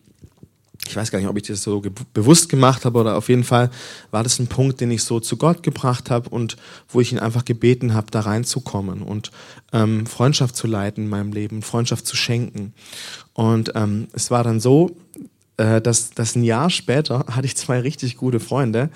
ich 0.87 0.94
weiß 0.94 1.11
gar 1.11 1.18
nicht, 1.18 1.28
ob 1.28 1.37
ich 1.37 1.44
das 1.44 1.62
so 1.62 1.82
bewusst 2.12 2.48
gemacht 2.48 2.85
habe 2.85 2.98
oder 2.98 3.16
auf 3.16 3.28
jeden 3.28 3.44
Fall 3.44 3.70
war 4.11 4.22
das 4.22 4.38
ein 4.38 4.46
Punkt, 4.46 4.80
den 4.80 4.90
ich 4.90 5.02
so 5.02 5.20
zu 5.20 5.37
Gott 5.37 5.62
gebracht 5.62 6.11
habe 6.11 6.28
und 6.28 6.56
wo 6.88 7.00
ich 7.00 7.12
ihn 7.12 7.18
einfach 7.18 7.44
gebeten 7.44 7.94
habe, 7.94 8.11
da 8.11 8.20
reinzukommen 8.20 9.02
und 9.02 9.30
ähm, 9.72 10.06
Freundschaft 10.06 10.54
zu 10.54 10.66
leiten 10.66 11.04
in 11.04 11.11
meinem 11.11 11.32
Leben, 11.32 11.62
Freundschaft 11.62 12.06
zu 12.06 12.16
schenken. 12.16 12.72
Und 13.32 13.72
ähm, 13.74 14.09
es 14.12 14.30
war 14.30 14.44
dann 14.44 14.61
so, 14.61 14.96
äh, 15.58 15.80
dass, 15.80 16.10
dass 16.10 16.36
ein 16.36 16.44
Jahr 16.44 16.70
später 16.70 17.24
hatte 17.30 17.46
ich 17.46 17.56
zwei 17.56 17.80
richtig 17.80 18.16
gute 18.16 18.40
Freunde 18.40 18.90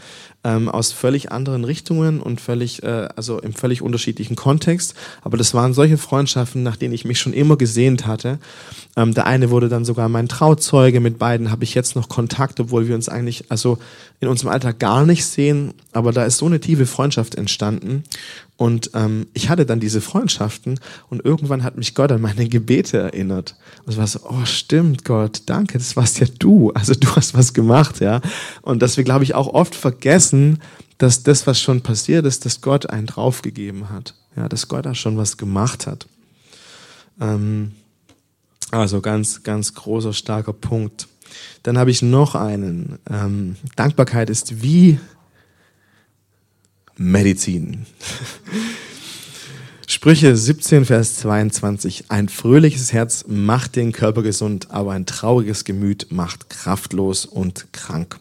ähm, 0.44 0.68
aus 0.68 0.92
völlig 0.92 1.32
anderen 1.32 1.64
Richtungen 1.64 2.20
und 2.20 2.40
völlig, 2.40 2.82
äh, 2.82 3.08
also 3.16 3.38
im 3.40 3.52
völlig 3.52 3.82
unterschiedlichen 3.82 4.36
Kontext. 4.36 4.94
Aber 5.22 5.36
das 5.36 5.54
waren 5.54 5.74
solche 5.74 5.98
Freundschaften, 5.98 6.62
nach 6.62 6.76
denen 6.76 6.94
ich 6.94 7.04
mich 7.04 7.20
schon 7.20 7.32
immer 7.32 7.56
gesehnt 7.56 8.06
hatte. 8.06 8.38
Ähm, 8.96 9.14
der 9.14 9.26
eine 9.26 9.50
wurde 9.50 9.68
dann 9.68 9.84
sogar 9.84 10.08
mein 10.08 10.28
Trauzeuge. 10.28 11.00
Mit 11.00 11.18
beiden 11.18 11.50
habe 11.50 11.64
ich 11.64 11.74
jetzt 11.74 11.96
noch 11.96 12.08
Kontakt, 12.08 12.60
obwohl 12.60 12.88
wir 12.88 12.94
uns 12.94 13.08
eigentlich 13.08 13.50
also 13.50 13.78
in 14.20 14.28
unserem 14.28 14.50
Alltag 14.50 14.78
gar 14.78 15.04
nicht 15.04 15.26
sehen. 15.26 15.74
Aber 15.92 16.12
da 16.12 16.24
ist 16.24 16.38
so 16.38 16.46
eine 16.46 16.60
tiefe 16.60 16.86
Freundschaft 16.86 17.34
entstanden. 17.34 18.04
Und 18.60 18.90
ähm, 18.92 19.26
ich 19.32 19.48
hatte 19.48 19.64
dann 19.64 19.80
diese 19.80 20.02
Freundschaften 20.02 20.80
und 21.08 21.24
irgendwann 21.24 21.64
hat 21.64 21.78
mich 21.78 21.94
Gott 21.94 22.12
an 22.12 22.20
meine 22.20 22.46
Gebete 22.46 22.98
erinnert. 22.98 23.56
Und 23.86 23.92
es 23.92 23.96
war 23.96 24.06
so, 24.06 24.20
oh 24.28 24.44
stimmt 24.44 25.06
Gott, 25.06 25.44
danke, 25.46 25.78
das 25.78 25.96
warst 25.96 26.20
ja 26.20 26.26
du. 26.38 26.70
Also 26.72 26.92
du 26.92 27.08
hast 27.16 27.32
was 27.32 27.54
gemacht, 27.54 28.00
ja. 28.00 28.20
Und 28.60 28.82
dass 28.82 28.98
wir, 28.98 29.04
glaube 29.04 29.24
ich, 29.24 29.34
auch 29.34 29.46
oft 29.46 29.74
vergessen, 29.74 30.58
dass 30.98 31.22
das, 31.22 31.46
was 31.46 31.58
schon 31.58 31.80
passiert 31.80 32.26
ist, 32.26 32.44
dass 32.44 32.60
Gott 32.60 32.84
einen 32.90 33.06
draufgegeben 33.06 33.88
hat. 33.88 34.14
Ja, 34.36 34.46
dass 34.46 34.68
Gott 34.68 34.84
da 34.84 34.94
schon 34.94 35.16
was 35.16 35.38
gemacht 35.38 35.86
hat. 35.86 36.06
Ähm, 37.18 37.72
also 38.72 39.00
ganz, 39.00 39.42
ganz 39.42 39.72
großer, 39.72 40.12
starker 40.12 40.52
Punkt. 40.52 41.08
Dann 41.62 41.78
habe 41.78 41.90
ich 41.90 42.02
noch 42.02 42.34
einen. 42.34 42.98
Ähm, 43.08 43.56
Dankbarkeit 43.76 44.28
ist 44.28 44.62
wie 44.62 45.00
Medizin. 47.02 47.86
Sprüche 49.86 50.36
17, 50.36 50.84
Vers 50.84 51.16
22. 51.16 52.04
Ein 52.10 52.28
fröhliches 52.28 52.92
Herz 52.92 53.24
macht 53.26 53.76
den 53.76 53.92
Körper 53.92 54.22
gesund, 54.22 54.70
aber 54.70 54.92
ein 54.92 55.06
trauriges 55.06 55.64
Gemüt 55.64 56.08
macht 56.10 56.50
kraftlos 56.50 57.24
und 57.24 57.72
krank. 57.72 58.20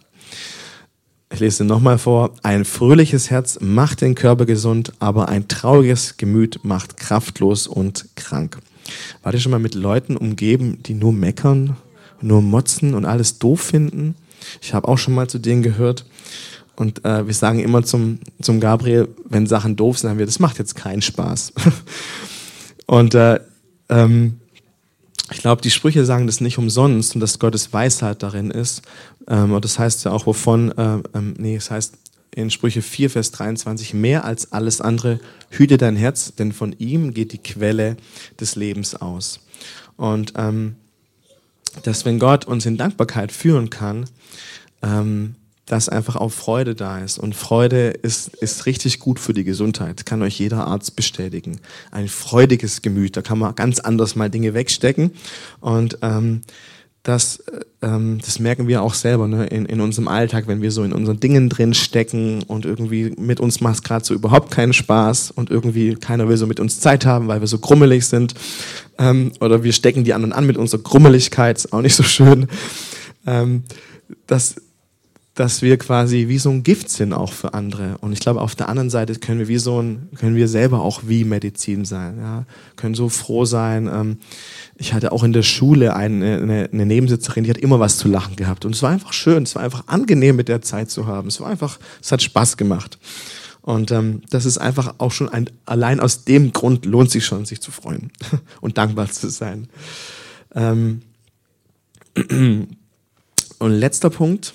Ich 1.30 1.42
lese 1.42 1.66
nochmal 1.66 1.98
vor. 1.98 2.36
Ein 2.42 2.64
fröhliches 2.64 3.30
Herz 3.30 3.60
macht 3.60 4.00
den 4.00 4.16
Körper 4.16 4.46
gesund, 4.46 4.94
aber 5.00 5.28
ein 5.28 5.50
trauriges 5.50 6.16
Gemüt 6.16 6.62
macht 6.64 6.96
kraftlos 6.96 7.68
und 7.68 8.06
krank. 8.16 8.60
Wart 9.24 9.36
ihr 9.36 9.42
schon 9.42 9.52
mal 9.52 9.60
mit 9.60 9.76
Leuten 9.76 10.16
umgeben, 10.16 10.82
die 10.84 10.94
nur 10.94 11.12
meckern, 11.12 11.76
nur 12.22 12.42
motzen 12.42 12.94
und 12.94 13.04
alles 13.04 13.40
doof 13.40 13.60
finden? 13.60 14.16
Ich 14.62 14.74
habe 14.74 14.88
auch 14.88 14.98
schon 14.98 15.16
mal 15.16 15.30
zu 15.30 15.38
denen 15.38 15.64
gehört. 15.64 16.06
Und 16.80 17.04
äh, 17.04 17.28
wir 17.28 17.34
sagen 17.34 17.60
immer 17.60 17.84
zum, 17.84 18.20
zum 18.42 18.62
Gabriel, 18.62 19.10
wenn 19.26 19.48
Sachen 19.48 19.76
doof 19.76 20.00
sind, 20.00 20.12
haben 20.12 20.18
wir, 20.18 20.26
das 20.26 20.40
macht 20.40 20.60
jetzt 20.60 20.78
keinen 20.78 21.02
Spaß. 21.02 21.52
und 22.86 23.16
äh, 23.16 23.42
ähm, 23.90 24.40
ich 25.30 25.40
glaube, 25.40 25.62
die 25.62 25.72
Sprüche 25.72 26.06
sagen 26.06 26.26
das 26.26 26.40
nicht 26.40 26.58
umsonst 26.58 27.16
und 27.16 27.20
dass 27.20 27.38
Gottes 27.38 27.74
Weisheit 27.74 28.24
darin 28.24 28.50
ist. 28.50 28.82
Ähm, 29.28 29.52
und 29.52 29.66
das 29.66 29.78
heißt 29.78 30.06
ja 30.06 30.12
auch, 30.12 30.26
wovon, 30.26 30.72
äh, 30.72 31.00
ähm, 31.14 31.34
nee, 31.38 31.58
es 31.58 31.70
heißt 31.70 31.96
in 32.34 32.50
Sprüche 32.50 32.82
4, 32.82 33.10
Vers 33.10 33.32
23, 33.32 33.94
mehr 33.94 34.24
als 34.24 34.54
alles 34.54 34.80
andere, 34.80 35.20
hüte 35.50 35.76
dein 35.76 35.98
Herz, 35.98 36.34
denn 36.36 36.54
von 36.54 36.74
ihm 36.80 37.14
geht 37.14 37.34
die 37.34 37.44
Quelle 37.44 37.98
des 38.40 38.56
Lebens 38.56 38.96
aus. 38.96 39.42
Und 39.98 40.32
ähm, 40.38 40.78
dass 41.84 42.06
wenn 42.06 42.20
Gott 42.20 42.46
uns 42.46 42.66
in 42.66 42.78
Dankbarkeit 42.78 43.34
führen 43.34 43.70
kann, 43.70 44.06
ähm, 44.82 45.36
dass 45.70 45.88
einfach 45.88 46.16
auch 46.16 46.32
Freude 46.32 46.74
da 46.74 47.00
ist. 47.00 47.20
Und 47.20 47.36
Freude 47.36 47.90
ist, 47.90 48.36
ist 48.38 48.66
richtig 48.66 49.00
gut 49.00 49.20
für 49.20 49.34
die 49.34 49.44
Gesundheit, 49.44 50.06
kann 50.06 50.24
euch 50.24 50.40
jeder 50.40 50.68
Arzt 50.68 50.96
bestätigen. 50.96 51.60
Ein 51.92 52.08
freudiges 52.08 52.82
Gemüt, 52.82 53.16
da 53.16 53.22
kann 53.22 53.38
man 53.38 53.54
ganz 53.54 53.80
anders 53.80 54.16
mal 54.16 54.32
Dinge 54.32 54.56
wegstecken. 54.56 55.12
Und 55.62 56.00
ähm, 56.02 56.42
das, 57.04 57.44
ähm, 57.84 58.18
das 58.26 58.40
merken 58.40 58.68
wir 58.68 58.82
auch 58.82 58.96
selber 58.96 59.28
ne? 59.28 59.46
in, 59.46 59.68
in 59.68 59.80
unserem 59.80 60.08
Alltag, 60.08 60.48
wenn 60.48 60.64
wir 60.64 60.72
so 60.72 60.84
in 60.84 60.92
unseren 60.92 61.20
Dingen 61.20 61.50
drin 61.50 61.76
stecken 61.76 62.42
und 62.44 62.66
irgendwie 62.66 63.14
mit 63.18 63.40
uns 63.40 63.62
macht 63.62 63.76
es 63.76 63.84
gerade 63.84 64.04
so 64.04 64.16
überhaupt 64.16 64.50
keinen 64.50 64.74
Spaß 64.74 65.32
und 65.32 65.52
irgendwie 65.52 65.94
keiner 65.96 66.28
will 66.28 66.36
so 66.36 66.48
mit 66.48 66.60
uns 66.60 66.80
Zeit 66.80 67.06
haben, 67.06 67.28
weil 67.28 67.42
wir 67.42 67.48
so 67.48 67.60
grummelig 67.60 68.08
sind. 68.08 68.34
Ähm, 68.98 69.34
oder 69.40 69.64
wir 69.64 69.72
stecken 69.72 70.04
die 70.04 70.16
anderen 70.16 70.34
an 70.34 70.48
mit 70.48 70.58
unserer 70.58 70.82
Grummeligkeit, 70.82 71.58
ist 71.58 71.74
auch 71.74 71.82
nicht 71.82 71.96
so 71.96 72.04
schön. 72.04 72.48
Ähm, 73.26 73.64
das, 74.26 74.56
dass 75.40 75.62
wir 75.62 75.78
quasi 75.78 76.28
wie 76.28 76.38
so 76.38 76.50
ein 76.50 76.64
Gift 76.64 76.90
sind 76.90 77.14
auch 77.14 77.32
für 77.32 77.54
andere. 77.54 77.98
Und 78.00 78.12
ich 78.12 78.20
glaube, 78.20 78.42
auf 78.42 78.56
der 78.56 78.68
anderen 78.68 78.90
Seite 78.90 79.16
können 79.16 79.40
wir 79.40 79.48
wie 79.48 79.58
so 79.58 79.82
ein, 79.82 80.10
können 80.18 80.36
wir 80.36 80.50
selber 80.50 80.82
auch 80.82 81.04
wie 81.06 81.24
Medizin 81.24 81.86
sein, 81.86 82.18
ja, 82.20 82.46
können 82.76 82.94
so 82.94 83.08
froh 83.08 83.46
sein. 83.46 83.88
Ähm, 83.88 84.18
ich 84.76 84.94
hatte 84.94 85.14
auch 85.14 85.24
in 85.24 85.32
der 85.32 85.44
Schule 85.44 85.96
eine, 85.96 86.42
eine, 86.42 86.70
eine 86.74 86.86
Nebensitzerin, 86.86 87.46
die 87.46 87.50
hat 87.52 87.58
immer 87.58 87.80
was 87.80 87.98
zu 87.98 88.10
lachen 88.10 88.36
gehabt. 88.36 88.66
Und 88.66 88.76
es 88.76 88.84
war 88.84 88.90
einfach 88.90 89.14
schön, 89.14 89.44
es 89.44 89.56
war 89.56 89.64
einfach 89.64 89.88
angenehm, 89.88 90.36
mit 90.36 90.50
der 90.50 90.62
Zeit 90.62 90.92
zu 90.92 91.08
haben. 91.08 91.30
Es 91.30 91.40
war 91.40 91.48
einfach, 91.48 91.80
es 92.02 92.12
hat 92.12 92.22
Spaß 92.22 92.58
gemacht. 92.58 93.00
Und 93.62 93.92
ähm, 93.92 94.24
das 94.30 94.44
ist 94.44 94.58
einfach 94.58 94.96
auch 94.98 95.14
schon 95.14 95.30
ein, 95.30 95.50
allein 95.66 96.02
aus 96.02 96.26
dem 96.26 96.52
Grund 96.52 96.86
lohnt 96.86 97.12
sich 97.12 97.26
schon, 97.26 97.46
sich 97.46 97.62
zu 97.62 97.72
freuen 97.72 98.12
und 98.60 98.78
dankbar 98.78 99.10
zu 99.10 99.30
sein. 99.30 99.70
Ähm, 100.54 101.02
und 103.60 103.72
letzter 103.72 104.10
Punkt, 104.10 104.54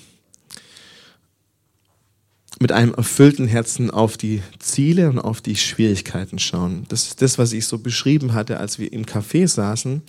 mit 2.59 2.71
einem 2.71 2.93
erfüllten 2.93 3.47
Herzen 3.47 3.91
auf 3.91 4.17
die 4.17 4.41
Ziele 4.59 5.09
und 5.09 5.19
auf 5.19 5.41
die 5.41 5.55
Schwierigkeiten 5.55 6.39
schauen. 6.39 6.85
Das 6.87 7.07
ist 7.07 7.21
das, 7.21 7.37
was 7.37 7.53
ich 7.53 7.65
so 7.65 7.79
beschrieben 7.79 8.33
hatte, 8.33 8.59
als 8.59 8.79
wir 8.79 8.91
im 8.93 9.05
Café 9.05 9.47
saßen 9.47 10.01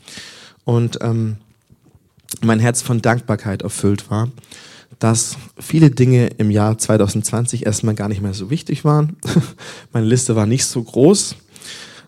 und 0.65 0.99
ähm, 1.01 1.37
mein 2.43 2.61
Herz 2.61 2.83
von 2.83 3.03
Dankbarkeit 3.03 3.63
erfüllt 3.63 4.11
war, 4.11 4.31
dass 4.99 5.37
viele 5.59 5.91
Dinge 5.91 6.29
im 6.39 6.51
Jahr 6.51 6.79
2020 6.79 7.67
erstmal 7.67 7.95
gar 7.95 8.09
nicht 8.09 8.23
mehr 8.23 8.35
so 8.35 8.51
wichtig 8.51 8.85
waren. 8.85 9.17
Meine 9.93 10.07
Liste 10.07 10.37
war 10.37 10.47
nicht 10.47 10.65
so 10.65 10.83
groß 10.83 11.37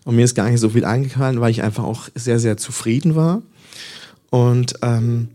und 0.05 0.15
mir 0.15 0.25
ist 0.25 0.35
gar 0.35 0.49
nicht 0.49 0.59
so 0.59 0.69
viel 0.69 0.85
eingefallen, 0.85 1.41
weil 1.41 1.51
ich 1.51 1.63
einfach 1.63 1.83
auch 1.83 2.09
sehr, 2.15 2.39
sehr 2.39 2.57
zufrieden 2.57 3.15
war. 3.15 3.41
Und 4.29 4.75
ähm, 4.81 5.29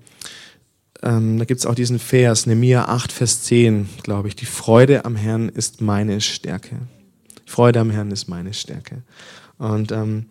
ähm, 1.05 1.39
da 1.39 1.45
gibt 1.45 1.61
es 1.61 1.67
auch 1.67 1.75
diesen 1.75 1.99
Vers, 1.99 2.47
Nehemiah 2.47 2.87
8, 2.87 3.13
Vers 3.13 3.43
10, 3.43 3.89
glaube 4.03 4.29
ich. 4.29 4.37
Die 4.37 4.47
Freude 4.47 5.05
am 5.05 5.17
Herrn 5.17 5.51
ist 5.51 5.83
meine 5.83 6.21
Stärke. 6.21 6.77
Freude 7.45 7.81
am 7.81 7.91
Herrn 7.91 8.11
ist 8.11 8.27
meine 8.27 8.55
Stärke. 8.55 9.03
Und 9.59 9.93
ähm, 9.93 10.27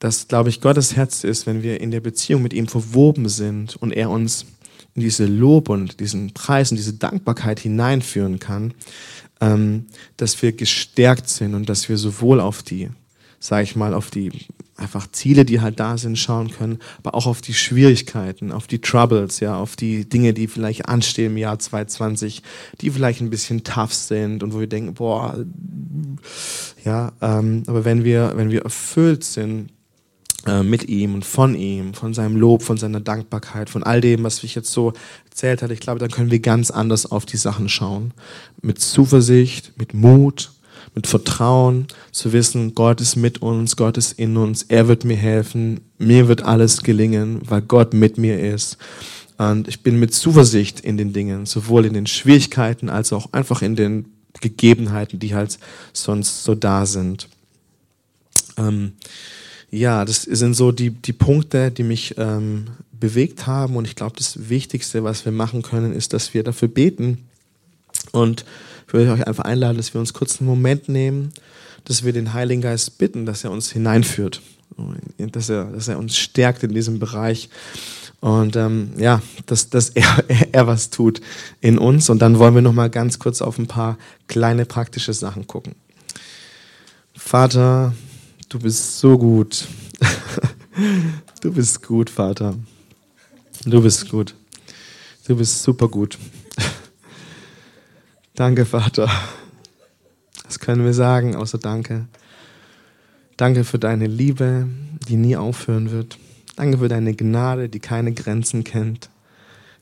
das, 0.00 0.26
glaube 0.26 0.48
ich, 0.48 0.60
Gottes 0.60 0.96
Herz 0.96 1.22
ist, 1.22 1.46
wenn 1.46 1.62
wir 1.62 1.80
in 1.80 1.92
der 1.92 2.00
Beziehung 2.00 2.42
mit 2.42 2.52
ihm 2.52 2.66
verwoben 2.66 3.28
sind 3.28 3.76
und 3.76 3.92
er 3.92 4.10
uns 4.10 4.46
in 4.94 5.02
diese 5.02 5.26
Lob 5.26 5.68
und 5.68 6.00
diesen 6.00 6.34
Preis 6.34 6.72
und 6.72 6.76
diese 6.76 6.94
Dankbarkeit 6.94 7.60
hineinführen 7.60 8.40
kann, 8.40 8.74
ähm, 9.40 9.86
dass 10.16 10.42
wir 10.42 10.52
gestärkt 10.52 11.28
sind 11.28 11.54
und 11.54 11.68
dass 11.68 11.88
wir 11.88 11.96
sowohl 11.96 12.40
auf 12.40 12.62
die, 12.64 12.90
sage 13.40 13.64
ich 13.64 13.74
mal, 13.74 13.94
auf 13.94 14.10
die 14.10 14.30
einfach 14.76 15.10
Ziele, 15.10 15.44
die 15.44 15.60
halt 15.60 15.80
da 15.80 15.96
sind, 15.98 16.18
schauen 16.18 16.50
können, 16.50 16.78
aber 16.98 17.14
auch 17.14 17.26
auf 17.26 17.40
die 17.40 17.54
Schwierigkeiten, 17.54 18.52
auf 18.52 18.66
die 18.66 18.80
Troubles, 18.80 19.40
ja, 19.40 19.56
auf 19.56 19.76
die 19.76 20.08
Dinge, 20.08 20.32
die 20.34 20.46
vielleicht 20.46 20.88
anstehen 20.88 21.32
im 21.32 21.36
Jahr 21.38 21.58
2020, 21.58 22.42
die 22.80 22.90
vielleicht 22.90 23.20
ein 23.20 23.30
bisschen 23.30 23.64
tough 23.64 23.94
sind 23.94 24.42
und 24.42 24.54
wo 24.54 24.60
wir 24.60 24.66
denken, 24.66 24.94
boah, 24.94 25.44
ja, 26.84 27.12
ähm, 27.20 27.62
aber 27.66 27.84
wenn 27.84 28.04
wir, 28.04 28.32
wenn 28.36 28.50
wir 28.50 28.62
erfüllt 28.62 29.24
sind 29.24 29.70
äh, 30.46 30.62
mit 30.62 30.88
ihm 30.88 31.14
und 31.14 31.24
von 31.24 31.54
ihm, 31.54 31.94
von 31.94 32.14
seinem 32.14 32.36
Lob, 32.36 32.62
von 32.62 32.76
seiner 32.76 33.00
Dankbarkeit, 33.00 33.70
von 33.70 33.82
all 33.82 34.00
dem, 34.00 34.22
was 34.22 34.42
ich 34.42 34.54
jetzt 34.54 34.72
so 34.72 34.92
erzählt 35.28 35.62
hatte, 35.62 35.72
ich 35.72 35.80
glaube, 35.80 35.98
dann 35.98 36.10
können 36.10 36.30
wir 36.30 36.40
ganz 36.40 36.70
anders 36.70 37.10
auf 37.10 37.26
die 37.26 37.36
Sachen 37.36 37.68
schauen. 37.68 38.12
Mit 38.62 38.80
Zuversicht, 38.80 39.72
mit 39.76 39.94
Mut, 39.94 40.52
mit 40.94 41.06
Vertrauen 41.06 41.86
zu 42.10 42.32
wissen, 42.32 42.74
Gott 42.74 43.00
ist 43.00 43.16
mit 43.16 43.42
uns, 43.42 43.76
Gott 43.76 43.96
ist 43.96 44.18
in 44.18 44.36
uns, 44.36 44.64
er 44.68 44.88
wird 44.88 45.04
mir 45.04 45.16
helfen, 45.16 45.80
mir 45.98 46.28
wird 46.28 46.42
alles 46.42 46.82
gelingen, 46.82 47.40
weil 47.44 47.62
Gott 47.62 47.94
mit 47.94 48.18
mir 48.18 48.40
ist. 48.40 48.76
Und 49.38 49.68
ich 49.68 49.82
bin 49.82 49.98
mit 49.98 50.12
Zuversicht 50.12 50.80
in 50.80 50.96
den 50.96 51.12
Dingen, 51.12 51.46
sowohl 51.46 51.86
in 51.86 51.94
den 51.94 52.06
Schwierigkeiten 52.06 52.90
als 52.90 53.12
auch 53.12 53.32
einfach 53.32 53.62
in 53.62 53.76
den 53.76 54.06
Gegebenheiten, 54.40 55.18
die 55.18 55.34
halt 55.34 55.58
sonst 55.92 56.44
so 56.44 56.54
da 56.54 56.84
sind. 56.84 57.28
Ähm, 58.58 58.92
ja, 59.70 60.04
das 60.04 60.22
sind 60.22 60.54
so 60.54 60.72
die, 60.72 60.90
die 60.90 61.12
Punkte, 61.12 61.70
die 61.70 61.84
mich 61.84 62.16
ähm, 62.18 62.66
bewegt 62.92 63.46
haben. 63.46 63.76
Und 63.76 63.86
ich 63.86 63.96
glaube, 63.96 64.16
das 64.18 64.48
Wichtigste, 64.48 65.04
was 65.04 65.24
wir 65.24 65.32
machen 65.32 65.62
können, 65.62 65.94
ist, 65.94 66.12
dass 66.12 66.34
wir 66.34 66.42
dafür 66.42 66.68
beten 66.68 67.26
und 68.12 68.44
ich 68.90 68.94
würde 68.94 69.12
euch 69.12 69.24
einfach 69.24 69.44
einladen, 69.44 69.76
dass 69.76 69.94
wir 69.94 70.00
uns 70.00 70.12
kurz 70.12 70.40
einen 70.40 70.48
Moment 70.48 70.88
nehmen, 70.88 71.32
dass 71.84 72.04
wir 72.04 72.12
den 72.12 72.32
Heiligen 72.32 72.60
Geist 72.60 72.98
bitten, 72.98 73.24
dass 73.24 73.44
er 73.44 73.52
uns 73.52 73.70
hineinführt, 73.70 74.42
dass 75.16 75.48
er, 75.48 75.66
dass 75.66 75.86
er 75.86 75.96
uns 75.96 76.16
stärkt 76.16 76.64
in 76.64 76.74
diesem 76.74 76.98
Bereich 76.98 77.48
und 78.18 78.56
ähm, 78.56 78.90
ja, 78.98 79.22
dass, 79.46 79.70
dass 79.70 79.88
er, 79.90 80.24
er 80.50 80.66
was 80.66 80.90
tut 80.90 81.20
in 81.60 81.78
uns. 81.78 82.10
Und 82.10 82.20
dann 82.20 82.40
wollen 82.40 82.56
wir 82.56 82.62
noch 82.62 82.72
mal 82.72 82.90
ganz 82.90 83.20
kurz 83.20 83.40
auf 83.42 83.58
ein 83.58 83.68
paar 83.68 83.96
kleine 84.26 84.66
praktische 84.66 85.12
Sachen 85.12 85.46
gucken. 85.46 85.76
Vater, 87.14 87.94
du 88.48 88.58
bist 88.58 88.98
so 88.98 89.16
gut. 89.16 89.68
du 91.42 91.52
bist 91.52 91.86
gut, 91.86 92.10
Vater. 92.10 92.56
Du 93.64 93.82
bist 93.82 94.08
gut. 94.08 94.34
Du 95.28 95.36
bist 95.36 95.62
super 95.62 95.86
gut. 95.86 96.18
Danke, 98.34 98.64
Vater. 98.64 99.10
Was 100.44 100.58
können 100.58 100.84
wir 100.84 100.94
sagen 100.94 101.36
außer 101.36 101.58
Danke? 101.58 102.06
Danke 103.36 103.64
für 103.64 103.78
deine 103.78 104.06
Liebe, 104.06 104.68
die 105.08 105.16
nie 105.16 105.36
aufhören 105.36 105.90
wird. 105.90 106.18
Danke 106.56 106.78
für 106.78 106.88
deine 106.88 107.14
Gnade, 107.14 107.68
die 107.68 107.80
keine 107.80 108.12
Grenzen 108.12 108.64
kennt. 108.64 109.10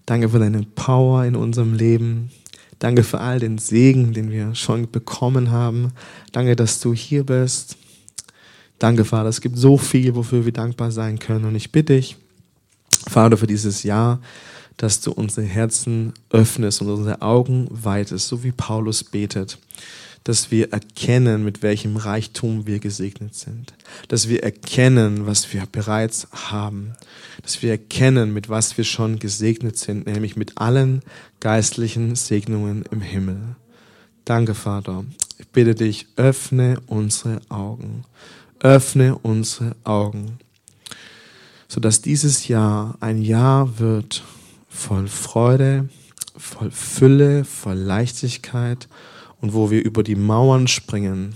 Danke 0.06 0.28
für 0.28 0.38
deine 0.38 0.62
Power 0.62 1.24
in 1.24 1.36
unserem 1.36 1.74
Leben. 1.74 2.30
Danke 2.78 3.02
für 3.02 3.20
all 3.20 3.40
den 3.40 3.58
Segen, 3.58 4.12
den 4.12 4.30
wir 4.30 4.54
schon 4.54 4.90
bekommen 4.90 5.50
haben. 5.50 5.92
Danke, 6.32 6.54
dass 6.54 6.80
du 6.80 6.94
hier 6.94 7.24
bist. 7.24 7.76
Danke, 8.78 9.04
Vater. 9.04 9.28
Es 9.28 9.40
gibt 9.40 9.58
so 9.58 9.76
viel, 9.76 10.14
wofür 10.14 10.44
wir 10.44 10.52
dankbar 10.52 10.92
sein 10.92 11.18
können. 11.18 11.44
Und 11.44 11.56
ich 11.56 11.72
bitte 11.72 11.94
dich, 11.94 12.16
Vater, 13.08 13.36
für 13.36 13.46
dieses 13.46 13.82
Jahr, 13.82 14.20
dass 14.78 15.00
du 15.00 15.12
unsere 15.12 15.46
Herzen 15.46 16.14
öffnest 16.30 16.80
und 16.80 16.88
unsere 16.88 17.20
Augen 17.20 17.68
weitest, 17.70 18.28
so 18.28 18.42
wie 18.42 18.52
Paulus 18.52 19.04
betet, 19.04 19.58
dass 20.24 20.50
wir 20.50 20.72
erkennen, 20.72 21.44
mit 21.44 21.62
welchem 21.62 21.96
Reichtum 21.96 22.66
wir 22.66 22.78
gesegnet 22.78 23.34
sind, 23.34 23.74
dass 24.08 24.28
wir 24.28 24.42
erkennen, 24.42 25.26
was 25.26 25.52
wir 25.52 25.64
bereits 25.70 26.28
haben, 26.32 26.92
dass 27.42 27.62
wir 27.62 27.70
erkennen, 27.70 28.32
mit 28.32 28.48
was 28.48 28.76
wir 28.76 28.84
schon 28.84 29.18
gesegnet 29.18 29.76
sind, 29.76 30.06
nämlich 30.06 30.36
mit 30.36 30.58
allen 30.58 31.02
geistlichen 31.40 32.14
Segnungen 32.14 32.84
im 32.90 33.00
Himmel. 33.00 33.56
Danke, 34.24 34.54
Vater. 34.54 35.04
Ich 35.38 35.48
bitte 35.48 35.74
dich, 35.74 36.06
öffne 36.16 36.80
unsere 36.86 37.40
Augen. 37.48 38.04
Öffne 38.60 39.16
unsere 39.16 39.76
Augen, 39.84 40.38
sodass 41.68 42.02
dieses 42.02 42.48
Jahr 42.48 42.96
ein 43.00 43.22
Jahr 43.22 43.78
wird, 43.78 44.24
voll 44.78 45.08
Freude, 45.08 45.88
voll 46.36 46.70
Fülle, 46.70 47.44
voll 47.44 47.76
Leichtigkeit 47.76 48.88
und 49.40 49.52
wo 49.52 49.70
wir 49.70 49.84
über 49.84 50.02
die 50.02 50.14
Mauern 50.14 50.68
springen, 50.68 51.34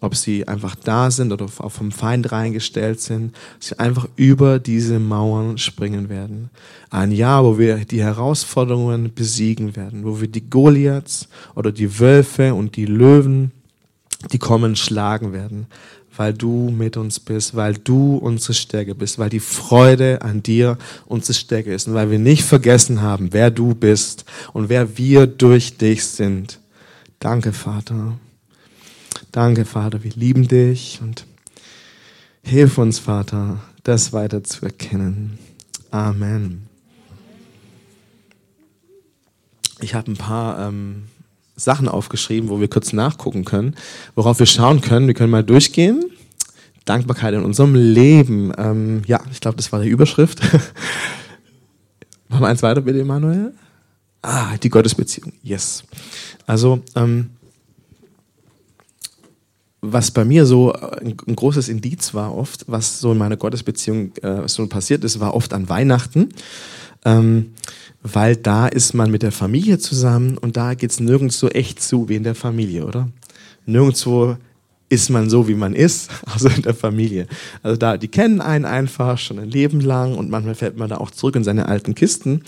ob 0.00 0.16
sie 0.16 0.48
einfach 0.48 0.74
da 0.74 1.10
sind 1.10 1.32
oder 1.32 1.44
auch 1.44 1.70
vom 1.70 1.92
Feind 1.92 2.32
reingestellt 2.32 3.00
sind, 3.00 3.34
sie 3.60 3.78
einfach 3.78 4.08
über 4.16 4.58
diese 4.58 4.98
Mauern 4.98 5.56
springen 5.56 6.08
werden. 6.08 6.50
Ein 6.90 7.12
Jahr, 7.12 7.44
wo 7.44 7.58
wir 7.58 7.84
die 7.84 8.02
Herausforderungen 8.02 9.14
besiegen 9.14 9.76
werden, 9.76 10.04
wo 10.04 10.20
wir 10.20 10.28
die 10.28 10.50
Goliaths 10.50 11.28
oder 11.54 11.70
die 11.70 12.00
Wölfe 12.00 12.54
und 12.54 12.76
die 12.76 12.86
Löwen, 12.86 13.52
die 14.32 14.38
kommen, 14.38 14.74
schlagen 14.74 15.32
werden, 15.32 15.66
weil 16.16 16.34
du 16.34 16.70
mit 16.70 16.96
uns 16.96 17.20
bist, 17.20 17.54
weil 17.54 17.74
du 17.74 18.16
unsere 18.16 18.54
Stärke 18.54 18.94
bist, 18.94 19.18
weil 19.18 19.30
die 19.30 19.40
Freude 19.40 20.22
an 20.22 20.42
dir 20.42 20.76
unsere 21.06 21.34
Stärke 21.34 21.72
ist 21.72 21.88
und 21.88 21.94
weil 21.94 22.10
wir 22.10 22.18
nicht 22.18 22.44
vergessen 22.44 23.00
haben, 23.02 23.32
wer 23.32 23.50
du 23.50 23.74
bist 23.74 24.24
und 24.52 24.68
wer 24.68 24.98
wir 24.98 25.26
durch 25.26 25.76
dich 25.76 26.04
sind. 26.04 26.58
Danke, 27.18 27.52
Vater. 27.52 28.18
Danke, 29.32 29.64
Vater. 29.64 30.02
Wir 30.02 30.12
lieben 30.12 30.48
dich 30.48 31.00
und 31.02 31.24
hilf 32.42 32.78
uns, 32.78 32.98
Vater, 32.98 33.60
das 33.84 34.12
weiter 34.12 34.42
zu 34.42 34.64
erkennen. 34.64 35.38
Amen. 35.90 36.66
Ich 39.80 39.94
habe 39.94 40.10
ein 40.10 40.16
paar 40.16 40.68
ähm, 40.68 41.04
Sachen 41.60 41.88
aufgeschrieben, 41.88 42.48
wo 42.48 42.60
wir 42.60 42.68
kurz 42.68 42.92
nachgucken 42.92 43.44
können, 43.44 43.76
worauf 44.14 44.38
wir 44.38 44.46
schauen 44.46 44.80
können. 44.80 45.06
Wir 45.06 45.14
können 45.14 45.30
mal 45.30 45.44
durchgehen. 45.44 46.04
Dankbarkeit 46.84 47.34
in 47.34 47.44
unserem 47.44 47.74
Leben. 47.74 48.52
Ähm, 48.58 49.02
ja, 49.06 49.20
ich 49.30 49.40
glaube, 49.40 49.56
das 49.56 49.70
war 49.72 49.82
die 49.82 49.88
Überschrift. 49.88 50.40
Machen 52.28 52.42
wir 52.42 52.48
eins 52.48 52.62
weiter 52.62 52.80
bitte, 52.80 53.00
Emanuel. 53.00 53.52
Ah, 54.22 54.56
die 54.56 54.68
Gottesbeziehung. 54.68 55.32
Yes. 55.42 55.84
Also, 56.46 56.82
ähm, 56.94 57.30
was 59.80 60.10
bei 60.10 60.24
mir 60.24 60.44
so 60.44 60.72
ein, 60.72 61.16
ein, 61.26 61.36
großes 61.36 61.68
Indiz 61.68 62.12
war 62.12 62.36
oft, 62.36 62.64
was 62.66 63.00
so 63.00 63.12
in 63.12 63.18
meiner 63.18 63.36
Gottesbeziehung 63.36 64.14
äh, 64.16 64.46
so 64.46 64.66
passiert 64.66 65.04
ist, 65.04 65.20
war 65.20 65.34
oft 65.34 65.52
an 65.54 65.68
Weihnachten. 65.68 66.28
Ähm, 67.04 67.52
weil 68.02 68.36
da 68.36 68.66
ist 68.66 68.94
man 68.94 69.10
mit 69.10 69.22
der 69.22 69.32
Familie 69.32 69.78
zusammen 69.78 70.38
und 70.38 70.56
da 70.56 70.74
geht's 70.74 71.00
nirgends 71.00 71.38
so 71.38 71.48
echt 71.48 71.82
zu 71.82 72.08
wie 72.08 72.16
in 72.16 72.24
der 72.24 72.34
Familie, 72.34 72.86
oder? 72.86 73.08
Nirgendwo 73.66 74.36
ist 74.88 75.08
man 75.08 75.30
so, 75.30 75.48
wie 75.48 75.54
man 75.54 75.74
ist, 75.74 76.10
also 76.26 76.48
in 76.48 76.62
der 76.62 76.74
Familie. 76.74 77.26
Also 77.62 77.76
da, 77.76 77.96
die 77.96 78.08
kennen 78.08 78.40
einen 78.40 78.64
einfach 78.64 79.18
schon 79.18 79.38
ein 79.38 79.50
Leben 79.50 79.80
lang 79.80 80.16
und 80.16 80.30
manchmal 80.30 80.54
fällt 80.54 80.76
man 80.76 80.90
da 80.90 80.98
auch 80.98 81.10
zurück 81.10 81.36
in 81.36 81.44
seine 81.44 81.68
alten 81.68 81.94
Kisten 81.94 82.42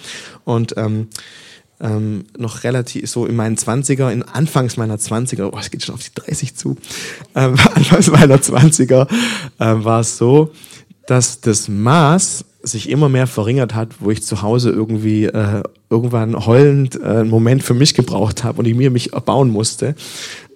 und 0.44 0.74
ähm, 0.76 1.08
ähm, 1.80 2.26
noch 2.38 2.64
relativ 2.64 3.10
so 3.10 3.26
in 3.26 3.36
meinen 3.36 3.56
20er, 3.56 4.10
in 4.10 4.22
Anfangs 4.22 4.76
meiner 4.76 4.96
20er, 4.96 5.50
oh, 5.52 5.58
es 5.58 5.70
geht 5.70 5.82
schon 5.82 5.94
auf 5.94 6.02
die 6.02 6.14
30 6.14 6.54
zu, 6.54 6.76
ähm, 7.34 7.56
Anfangs 7.74 8.10
meiner 8.10 8.36
20er 8.36 9.08
ähm, 9.60 9.84
war 9.84 10.00
es 10.00 10.16
so, 10.16 10.52
dass 11.06 11.40
das 11.40 11.68
Maß 11.68 12.44
sich 12.62 12.88
immer 12.88 13.08
mehr 13.08 13.26
verringert 13.26 13.74
hat, 13.74 13.88
wo 14.00 14.10
ich 14.10 14.22
zu 14.22 14.42
Hause 14.42 14.70
irgendwie 14.70 15.24
äh, 15.24 15.62
irgendwann 15.90 16.46
heulend 16.46 16.96
äh, 16.96 17.04
einen 17.04 17.30
Moment 17.30 17.62
für 17.62 17.74
mich 17.74 17.94
gebraucht 17.94 18.44
habe 18.44 18.58
und 18.58 18.66
ich 18.66 18.74
mir 18.74 18.90
mich 18.90 19.12
erbauen 19.12 19.50
musste. 19.50 19.94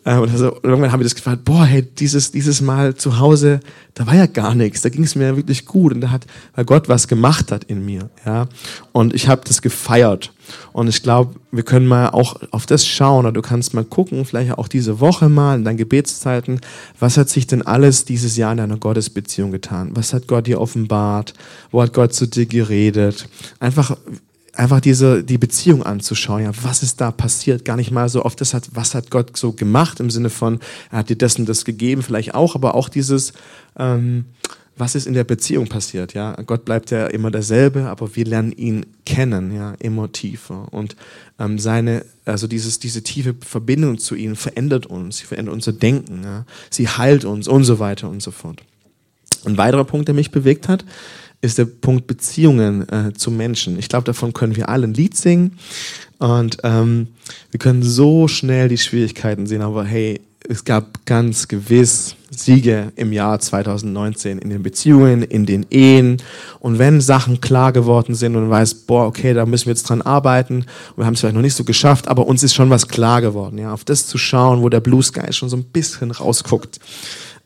Äh, 0.06 0.18
und 0.18 0.30
also, 0.30 0.58
irgendwann 0.62 0.92
habe 0.92 1.02
ich 1.02 1.08
das 1.08 1.16
gefragt, 1.16 1.44
boah, 1.44 1.66
hey, 1.66 1.82
dieses, 1.82 2.30
dieses 2.30 2.60
Mal 2.60 2.94
zu 2.94 3.18
Hause, 3.18 3.60
da 3.94 4.06
war 4.06 4.14
ja 4.14 4.26
gar 4.26 4.54
nichts, 4.54 4.82
da 4.82 4.88
ging 4.88 5.02
es 5.02 5.16
mir 5.16 5.36
wirklich 5.36 5.66
gut 5.66 5.92
und 5.92 6.00
da 6.00 6.10
hat, 6.10 6.26
weil 6.54 6.64
Gott 6.64 6.88
was 6.88 7.08
gemacht 7.08 7.50
hat 7.50 7.64
in 7.64 7.84
mir, 7.84 8.08
ja. 8.24 8.46
Und 8.92 9.14
ich 9.14 9.28
habe 9.28 9.42
das 9.44 9.60
gefeiert. 9.60 10.32
Und 10.72 10.86
ich 10.86 11.02
glaube, 11.02 11.34
wir 11.50 11.64
können 11.64 11.88
mal 11.88 12.10
auch 12.10 12.36
auf 12.52 12.66
das 12.66 12.86
schauen 12.86 13.24
oder 13.24 13.32
du 13.32 13.42
kannst 13.42 13.74
mal 13.74 13.84
gucken, 13.84 14.24
vielleicht 14.24 14.52
auch 14.52 14.68
diese 14.68 15.00
Woche 15.00 15.28
mal 15.28 15.56
in 15.56 15.64
deinen 15.64 15.76
Gebetszeiten, 15.76 16.60
was 17.00 17.16
hat 17.16 17.28
sich 17.28 17.48
denn 17.48 17.62
alles 17.62 18.04
dieses 18.04 18.36
Jahr 18.36 18.52
in 18.52 18.58
deiner 18.58 18.76
Gottesbeziehung 18.76 19.50
getan? 19.50 19.90
Was 19.94 20.12
hat 20.12 20.28
Gott 20.28 20.46
dir 20.46 20.60
offenbart? 20.60 21.34
Wo 21.72 21.82
hat 21.82 21.92
Gott 21.92 22.14
zu 22.14 22.28
dir 22.28 22.46
geredet? 22.46 23.28
Einfach 23.58 23.96
einfach 24.56 24.80
diese, 24.80 25.22
die 25.22 25.38
Beziehung 25.38 25.82
anzuschauen. 25.82 26.42
Ja, 26.42 26.50
was 26.62 26.82
ist 26.82 27.00
da 27.00 27.10
passiert? 27.10 27.64
Gar 27.64 27.76
nicht 27.76 27.90
mal 27.90 28.08
so 28.08 28.24
oft 28.24 28.40
das 28.40 28.54
hat, 28.54 28.68
was 28.72 28.94
hat 28.94 29.10
Gott 29.10 29.36
so 29.36 29.52
gemacht 29.52 30.00
im 30.00 30.10
Sinne 30.10 30.30
von, 30.30 30.60
er 30.90 30.98
hat 30.98 31.10
dir 31.10 31.16
und 31.38 31.48
das 31.48 31.64
gegeben, 31.64 32.02
vielleicht 32.02 32.34
auch, 32.34 32.54
aber 32.54 32.74
auch 32.74 32.88
dieses, 32.88 33.32
ähm, 33.78 34.26
was 34.78 34.94
ist 34.94 35.06
in 35.06 35.14
der 35.14 35.24
Beziehung 35.24 35.68
passiert? 35.68 36.14
Ja, 36.14 36.32
Gott 36.42 36.64
bleibt 36.64 36.90
ja 36.90 37.06
immer 37.06 37.30
derselbe, 37.30 37.86
aber 37.86 38.14
wir 38.14 38.26
lernen 38.26 38.52
ihn 38.52 38.86
kennen, 39.06 39.54
ja, 39.54 39.74
immer 39.78 40.12
tiefer. 40.12 40.72
Und 40.72 40.96
ähm, 41.38 41.58
seine, 41.58 42.04
also 42.24 42.46
dieses, 42.46 42.78
diese 42.78 43.02
tiefe 43.02 43.34
Verbindung 43.40 43.98
zu 43.98 44.14
ihm 44.14 44.36
verändert 44.36 44.86
uns, 44.86 45.18
sie 45.18 45.24
verändert 45.24 45.54
unser 45.54 45.72
Denken, 45.72 46.22
ja, 46.24 46.44
sie 46.70 46.88
heilt 46.88 47.24
uns 47.24 47.48
und 47.48 47.64
so 47.64 47.78
weiter 47.78 48.08
und 48.10 48.22
so 48.22 48.30
fort. 48.30 48.62
Ein 49.44 49.56
weiterer 49.56 49.84
Punkt, 49.84 50.08
der 50.08 50.14
mich 50.14 50.30
bewegt 50.30 50.68
hat, 50.68 50.84
ist 51.40 51.58
der 51.58 51.66
Punkt 51.66 52.06
Beziehungen 52.06 52.88
äh, 52.88 53.12
zu 53.12 53.30
Menschen. 53.30 53.78
Ich 53.78 53.88
glaube, 53.88 54.04
davon 54.04 54.32
können 54.32 54.56
wir 54.56 54.68
alle 54.68 54.86
ein 54.86 54.94
Lied 54.94 55.16
singen 55.16 55.58
und 56.18 56.58
ähm, 56.64 57.08
wir 57.50 57.58
können 57.58 57.82
so 57.82 58.28
schnell 58.28 58.68
die 58.68 58.78
Schwierigkeiten 58.78 59.46
sehen, 59.46 59.62
aber 59.62 59.84
hey, 59.84 60.20
es 60.48 60.64
gab 60.64 61.04
ganz 61.06 61.48
gewiss 61.48 62.14
Siege 62.30 62.92
im 62.96 63.12
Jahr 63.12 63.38
2019 63.38 64.38
in 64.38 64.50
den 64.50 64.62
Beziehungen, 64.62 65.22
in 65.22 65.46
den 65.46 65.66
Ehen. 65.70 66.18
Und 66.60 66.78
wenn 66.78 67.00
Sachen 67.00 67.40
klar 67.40 67.72
geworden 67.72 68.14
sind 68.14 68.36
und 68.36 68.42
man 68.42 68.50
weiß, 68.50 68.74
boah, 68.74 69.06
okay, 69.06 69.32
da 69.34 69.46
müssen 69.46 69.66
wir 69.66 69.72
jetzt 69.72 69.88
dran 69.88 70.02
arbeiten, 70.02 70.66
wir 70.96 71.06
haben 71.06 71.14
es 71.14 71.20
vielleicht 71.20 71.34
noch 71.34 71.42
nicht 71.42 71.54
so 71.54 71.64
geschafft, 71.64 72.08
aber 72.08 72.26
uns 72.26 72.42
ist 72.42 72.54
schon 72.54 72.70
was 72.70 72.88
klar 72.88 73.20
geworden, 73.20 73.58
ja, 73.58 73.72
auf 73.72 73.84
das 73.84 74.06
zu 74.06 74.18
schauen, 74.18 74.62
wo 74.62 74.68
der 74.68 74.80
Blue 74.80 75.02
Sky 75.02 75.32
schon 75.32 75.48
so 75.48 75.56
ein 75.56 75.64
bisschen 75.64 76.10
rausguckt 76.10 76.80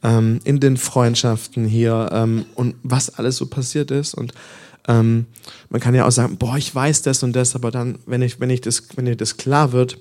ähm, 0.02 0.40
in 0.44 0.60
den 0.60 0.76
Freundschaften 0.76 1.66
hier 1.66 2.10
ähm, 2.12 2.46
und 2.54 2.74
was 2.82 3.10
alles 3.10 3.36
so 3.36 3.46
passiert 3.46 3.90
ist. 3.90 4.14
Und 4.14 4.32
ähm, 4.88 5.26
man 5.68 5.80
kann 5.80 5.94
ja 5.94 6.06
auch 6.06 6.12
sagen, 6.12 6.36
boah, 6.36 6.56
ich 6.56 6.74
weiß 6.74 7.02
das 7.02 7.22
und 7.22 7.34
das, 7.34 7.54
aber 7.54 7.70
dann, 7.70 7.98
wenn 8.06 8.22
ich, 8.22 8.40
wenn 8.40 8.50
ich 8.50 8.60
das, 8.60 8.84
wenn 8.96 9.04
dir 9.04 9.16
das 9.16 9.36
klar 9.36 9.72
wird, 9.72 9.98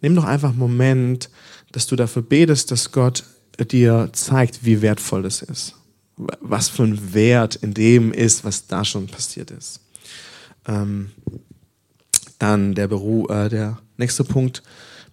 nimm 0.00 0.14
doch 0.14 0.24
einfach 0.24 0.50
einen 0.50 0.58
Moment, 0.58 1.30
dass 1.72 1.86
du 1.86 1.96
dafür 1.96 2.22
betest, 2.22 2.70
dass 2.70 2.92
Gott 2.92 3.24
dir 3.70 4.10
zeigt, 4.12 4.64
wie 4.64 4.82
wertvoll 4.82 5.22
das 5.22 5.42
ist. 5.42 5.74
Was 6.16 6.68
für 6.68 6.84
ein 6.84 7.14
Wert 7.14 7.56
in 7.56 7.74
dem 7.74 8.12
ist, 8.12 8.44
was 8.44 8.66
da 8.66 8.84
schon 8.84 9.06
passiert 9.06 9.50
ist. 9.50 9.80
Ähm, 10.66 11.10
dann 12.38 12.74
der 12.74 12.88
Beruf, 12.88 13.30
äh, 13.30 13.48
der 13.48 13.78
nächste 13.96 14.24
Punkt, 14.24 14.62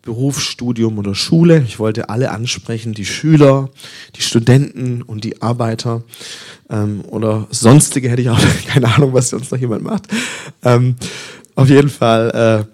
Berufsstudium 0.09 0.97
oder 0.97 1.13
Schule. 1.13 1.63
Ich 1.67 1.77
wollte 1.77 2.09
alle 2.09 2.31
ansprechen, 2.31 2.95
die 2.95 3.05
Schüler, 3.05 3.69
die 4.15 4.23
Studenten 4.23 5.03
und 5.03 5.23
die 5.23 5.39
Arbeiter 5.39 6.01
ähm, 6.67 7.01
oder 7.09 7.45
sonstige 7.51 8.09
hätte 8.09 8.23
ich 8.23 8.29
auch 8.31 8.39
keine 8.67 8.91
Ahnung, 8.91 9.13
was 9.13 9.29
sonst 9.29 9.51
noch 9.51 9.59
jemand 9.59 9.83
macht. 9.83 10.07
Ähm, 10.63 10.95
auf 11.53 11.69
jeden 11.69 11.89
Fall 11.89 12.65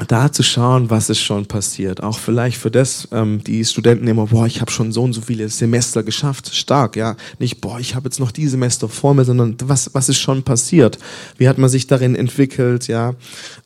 äh, 0.00 0.04
da 0.06 0.32
zu 0.32 0.42
schauen, 0.42 0.88
was 0.88 1.10
ist 1.10 1.20
schon 1.20 1.44
passiert. 1.44 2.02
Auch 2.02 2.18
vielleicht 2.18 2.56
für 2.56 2.70
das, 2.70 3.08
ähm, 3.12 3.44
die 3.44 3.62
Studenten 3.62 4.06
immer, 4.06 4.28
boah, 4.28 4.46
ich 4.46 4.62
habe 4.62 4.70
schon 4.70 4.90
so 4.90 5.02
und 5.02 5.12
so 5.12 5.20
viele 5.20 5.50
Semester 5.50 6.02
geschafft. 6.02 6.54
Stark, 6.54 6.96
ja. 6.96 7.14
Nicht, 7.38 7.60
boah, 7.60 7.78
ich 7.78 7.94
habe 7.94 8.06
jetzt 8.06 8.20
noch 8.20 8.30
die 8.30 8.48
Semester 8.48 8.88
vor 8.88 9.12
mir, 9.12 9.26
sondern 9.26 9.54
was, 9.64 9.92
was 9.92 10.08
ist 10.08 10.18
schon 10.18 10.44
passiert? 10.44 10.98
Wie 11.36 11.46
hat 11.46 11.58
man 11.58 11.68
sich 11.68 11.88
darin 11.88 12.14
entwickelt, 12.14 12.88
ja. 12.88 13.16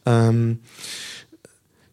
Ähm, 0.04 0.58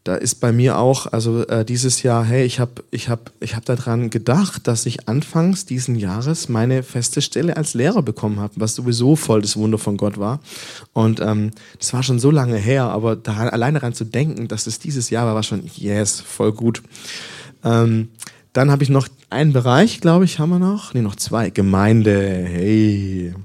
da 0.09 0.15
ist 0.15 0.39
bei 0.39 0.51
mir 0.51 0.79
auch, 0.79 1.05
also 1.13 1.45
äh, 1.45 1.63
dieses 1.63 2.01
Jahr, 2.01 2.25
hey, 2.25 2.43
ich 2.43 2.59
habe 2.59 2.83
ich 2.89 3.09
hab, 3.09 3.31
ich 3.41 3.55
hab 3.55 3.63
daran 3.65 4.09
gedacht, 4.09 4.65
dass 4.65 4.87
ich 4.87 5.07
anfangs 5.07 5.67
diesen 5.67 5.93
Jahres 5.93 6.49
meine 6.49 6.81
feste 6.81 7.21
Stelle 7.21 7.55
als 7.55 7.75
Lehrer 7.75 8.01
bekommen 8.01 8.39
habe, 8.39 8.55
was 8.55 8.73
sowieso 8.73 9.15
voll 9.15 9.43
das 9.43 9.55
Wunder 9.55 9.77
von 9.77 9.97
Gott 9.97 10.17
war. 10.17 10.39
Und 10.93 11.19
ähm, 11.19 11.51
das 11.77 11.93
war 11.93 12.01
schon 12.01 12.17
so 12.17 12.31
lange 12.31 12.57
her, 12.57 12.85
aber 12.85 13.15
da 13.15 13.37
alleine 13.49 13.77
daran 13.77 13.93
zu 13.93 14.03
denken, 14.03 14.47
dass 14.47 14.65
es 14.65 14.79
dieses 14.79 15.11
Jahr 15.11 15.27
war, 15.27 15.35
war 15.35 15.43
schon, 15.43 15.69
yes, 15.75 16.21
voll 16.21 16.53
gut. 16.53 16.81
Ähm, 17.63 18.07
dann 18.51 18.71
habe 18.71 18.81
ich 18.81 18.89
noch 18.89 19.07
einen 19.29 19.53
Bereich, 19.53 20.01
glaube 20.01 20.25
ich, 20.25 20.39
haben 20.39 20.49
wir 20.49 20.57
noch. 20.57 20.95
Nee, 20.95 21.03
noch 21.03 21.17
zwei. 21.17 21.51
Gemeinde, 21.51 22.47
hey. 22.47 23.35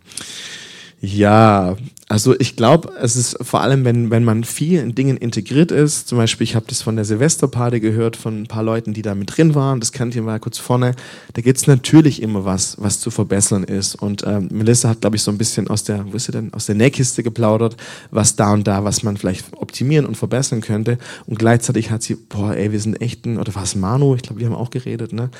Ja, 1.02 1.76
also 2.08 2.38
ich 2.38 2.54
glaube, 2.54 2.92
es 3.00 3.16
ist 3.16 3.38
vor 3.40 3.62
allem, 3.62 3.84
wenn, 3.84 4.10
wenn 4.10 4.24
man 4.24 4.44
viel 4.44 4.78
in 4.78 4.94
Dingen 4.94 5.16
integriert 5.16 5.72
ist, 5.72 6.06
zum 6.06 6.18
Beispiel, 6.18 6.44
ich 6.44 6.54
habe 6.54 6.66
das 6.68 6.82
von 6.82 6.96
der 6.96 7.06
Silvesterparty 7.06 7.80
gehört, 7.80 8.16
von 8.16 8.42
ein 8.42 8.46
paar 8.46 8.62
Leuten, 8.62 8.92
die 8.92 9.00
da 9.00 9.14
mit 9.14 9.36
drin 9.36 9.54
waren, 9.54 9.80
das 9.80 9.90
kannte 9.90 10.18
ich 10.18 10.24
mal 10.24 10.38
kurz 10.38 10.58
vorne, 10.58 10.94
da 11.32 11.40
gibt 11.40 11.56
es 11.56 11.66
natürlich 11.66 12.20
immer 12.20 12.44
was, 12.44 12.76
was 12.78 13.00
zu 13.00 13.10
verbessern 13.10 13.64
ist. 13.64 13.94
Und 13.94 14.22
ähm, 14.26 14.48
Melissa 14.52 14.90
hat, 14.90 15.00
glaube 15.00 15.16
ich, 15.16 15.22
so 15.22 15.30
ein 15.30 15.38
bisschen 15.38 15.68
aus 15.68 15.84
der, 15.84 16.04
wo 16.12 16.16
ist 16.16 16.26
sie 16.26 16.32
denn, 16.32 16.52
aus 16.52 16.66
der 16.66 16.74
Nähkiste 16.74 17.22
geplaudert, 17.22 17.76
was 18.10 18.36
da 18.36 18.52
und 18.52 18.66
da, 18.66 18.84
was 18.84 19.02
man 19.02 19.16
vielleicht 19.16 19.46
optimieren 19.56 20.04
und 20.04 20.16
verbessern 20.16 20.60
könnte. 20.60 20.98
Und 21.26 21.38
gleichzeitig 21.38 21.90
hat 21.90 22.02
sie, 22.02 22.16
boah, 22.16 22.54
ey, 22.54 22.70
wir 22.70 22.80
sind 22.80 23.00
echt 23.00 23.24
ein, 23.24 23.38
oder 23.38 23.54
was, 23.54 23.76
Manu, 23.76 24.14
ich 24.14 24.22
glaube, 24.22 24.40
wir 24.40 24.46
haben 24.46 24.54
auch 24.54 24.70
geredet, 24.70 25.14
ne? 25.14 25.30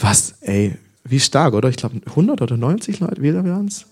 Was, 0.00 0.34
ey, 0.40 0.76
wie 1.04 1.18
stark, 1.18 1.54
oder? 1.54 1.68
Ich 1.68 1.76
glaube, 1.76 2.00
100 2.06 2.42
oder 2.42 2.56
90 2.56 3.00
Leute, 3.00 3.22
wie 3.22 3.34
waren 3.34 3.66
es? 3.66 3.86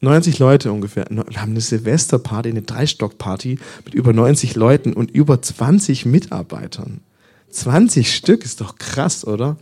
90 0.00 0.38
Leute 0.38 0.72
ungefähr. 0.72 1.06
Wir 1.10 1.42
haben 1.42 1.50
eine 1.50 1.60
Silvesterparty, 1.60 2.48
eine 2.48 2.62
Dreistockparty 2.62 3.58
mit 3.84 3.94
über 3.94 4.12
90 4.12 4.56
Leuten 4.56 4.92
und 4.94 5.10
über 5.10 5.40
20 5.40 6.06
Mitarbeitern. 6.06 7.00
20 7.50 8.14
Stück 8.14 8.44
ist 8.44 8.60
doch 8.60 8.76
krass, 8.76 9.26
oder? 9.26 9.56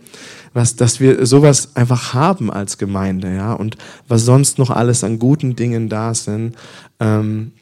Was, 0.53 0.77
dass 0.77 1.01
wir 1.01 1.27
sowas 1.27 1.75
einfach 1.75 2.15
haben 2.15 2.53
als 2.53 2.79
Gemeinde, 2.79 3.35
ja, 3.35 3.53
und 3.53 3.77
was 4.07 4.25
sonst 4.25 4.59
noch 4.59 4.71
alles 4.71 5.05
an 5.05 5.19
guten 5.19 5.57
Dingen 5.57 5.89
da 5.89 6.15
sind. 6.15 6.55
Ähm, 7.01 7.53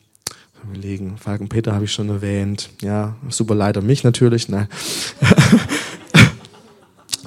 überlegen, 0.65 1.17
Falken 1.17 1.49
Peter 1.49 1.73
habe 1.73 1.85
ich 1.85 1.93
schon 1.93 2.09
erwähnt, 2.09 2.71
ja, 2.83 3.17
super 3.29 3.55
leider 3.55 3.83
mich 3.83 4.05
natürlich, 4.05 4.49
nein. 4.49 4.69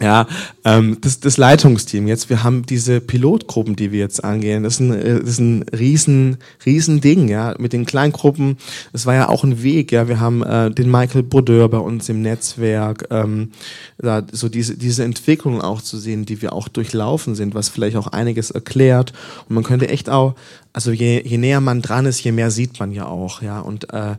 Ja, 0.01 0.27
ähm, 0.63 0.97
das, 1.01 1.19
das 1.19 1.35
Leitungsteam 1.35 2.07
jetzt, 2.07 2.29
wir 2.29 2.43
haben 2.43 2.65
diese 2.65 3.01
Pilotgruppen, 3.01 3.75
die 3.75 3.91
wir 3.91 3.99
jetzt 3.99 4.23
angehen. 4.23 4.63
Das 4.63 4.75
ist 4.75 4.79
ein, 4.79 4.93
äh, 4.93 5.19
das 5.19 5.29
ist 5.29 5.39
ein 5.39 5.63
riesen, 5.77 6.37
riesen 6.65 7.01
Ding, 7.01 7.27
ja, 7.27 7.55
mit 7.59 7.73
den 7.73 7.85
Kleingruppen. 7.85 8.57
Das 8.93 9.05
war 9.05 9.15
ja 9.15 9.27
auch 9.27 9.43
ein 9.43 9.61
Weg, 9.61 9.91
ja. 9.91 10.07
Wir 10.07 10.21
haben 10.21 10.41
äh, 10.41 10.71
den 10.71 10.89
Michael 10.89 11.23
Brodeur 11.23 11.67
bei 11.67 11.79
uns 11.79 12.07
im 12.07 12.21
Netzwerk, 12.21 13.07
ähm, 13.09 13.51
da, 13.97 14.23
so 14.31 14.47
diese, 14.47 14.77
diese 14.77 15.03
Entwicklung 15.03 15.61
auch 15.61 15.81
zu 15.81 15.97
sehen, 15.97 16.25
die 16.25 16.41
wir 16.41 16.53
auch 16.53 16.69
durchlaufen 16.69 17.35
sind, 17.35 17.53
was 17.53 17.67
vielleicht 17.67 17.97
auch 17.97 18.07
einiges 18.07 18.51
erklärt. 18.51 19.11
Und 19.49 19.55
man 19.55 19.65
könnte 19.65 19.89
echt 19.89 20.09
auch, 20.09 20.35
also 20.71 20.91
je, 20.91 21.21
je 21.25 21.37
näher 21.37 21.59
man 21.59 21.81
dran 21.81 22.05
ist, 22.05 22.23
je 22.23 22.31
mehr 22.31 22.51
sieht 22.51 22.79
man 22.79 22.93
ja 22.93 23.05
auch, 23.05 23.41
ja. 23.41 23.59
Und 23.59 23.91
äh, 23.93 24.15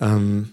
ähm, 0.00 0.48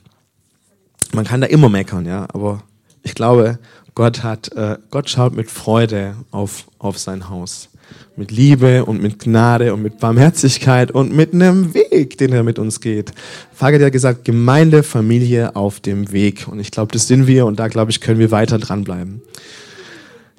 man 1.12 1.26
kann 1.26 1.42
da 1.42 1.48
immer 1.48 1.70
meckern, 1.70 2.06
ja, 2.06 2.28
aber 2.32 2.62
ich 3.04 3.16
glaube, 3.16 3.60
Gott 3.96 4.24
hat, 4.24 4.52
äh, 4.54 4.78
Gott 4.92 5.10
schaut 5.10 5.36
mit 5.36 5.50
Freude 5.50 6.16
auf, 6.32 6.68
auf 6.78 6.98
sein 6.98 7.30
Haus. 7.30 7.70
Mit 8.16 8.32
Liebe 8.32 8.86
und 8.86 9.02
mit 9.02 9.20
Gnade 9.20 9.74
und 9.74 9.82
mit 9.82 10.00
Barmherzigkeit 10.00 10.92
und 10.92 11.14
mit 11.16 11.34
einem 11.34 11.74
Weg, 11.74 12.18
den 12.18 12.32
er 12.32 12.44
mit 12.44 12.60
uns 12.60 12.82
geht. 12.82 13.12
Fagel 13.52 13.80
hat 13.80 13.84
ja 13.84 13.90
gesagt, 13.90 14.26
Gemeinde, 14.26 14.84
Familie 14.84 15.56
auf 15.56 15.80
dem 15.80 16.12
Weg. 16.12 16.48
Und 16.48 16.60
ich 16.60 16.72
glaube, 16.72 16.92
das 16.92 17.08
sind 17.08 17.28
wir 17.28 17.46
und 17.46 17.60
da, 17.60 17.68
glaube 17.68 17.92
ich, 17.92 18.00
können 18.00 18.20
wir 18.20 18.32
weiter 18.32 18.60
dranbleiben. 18.60 19.22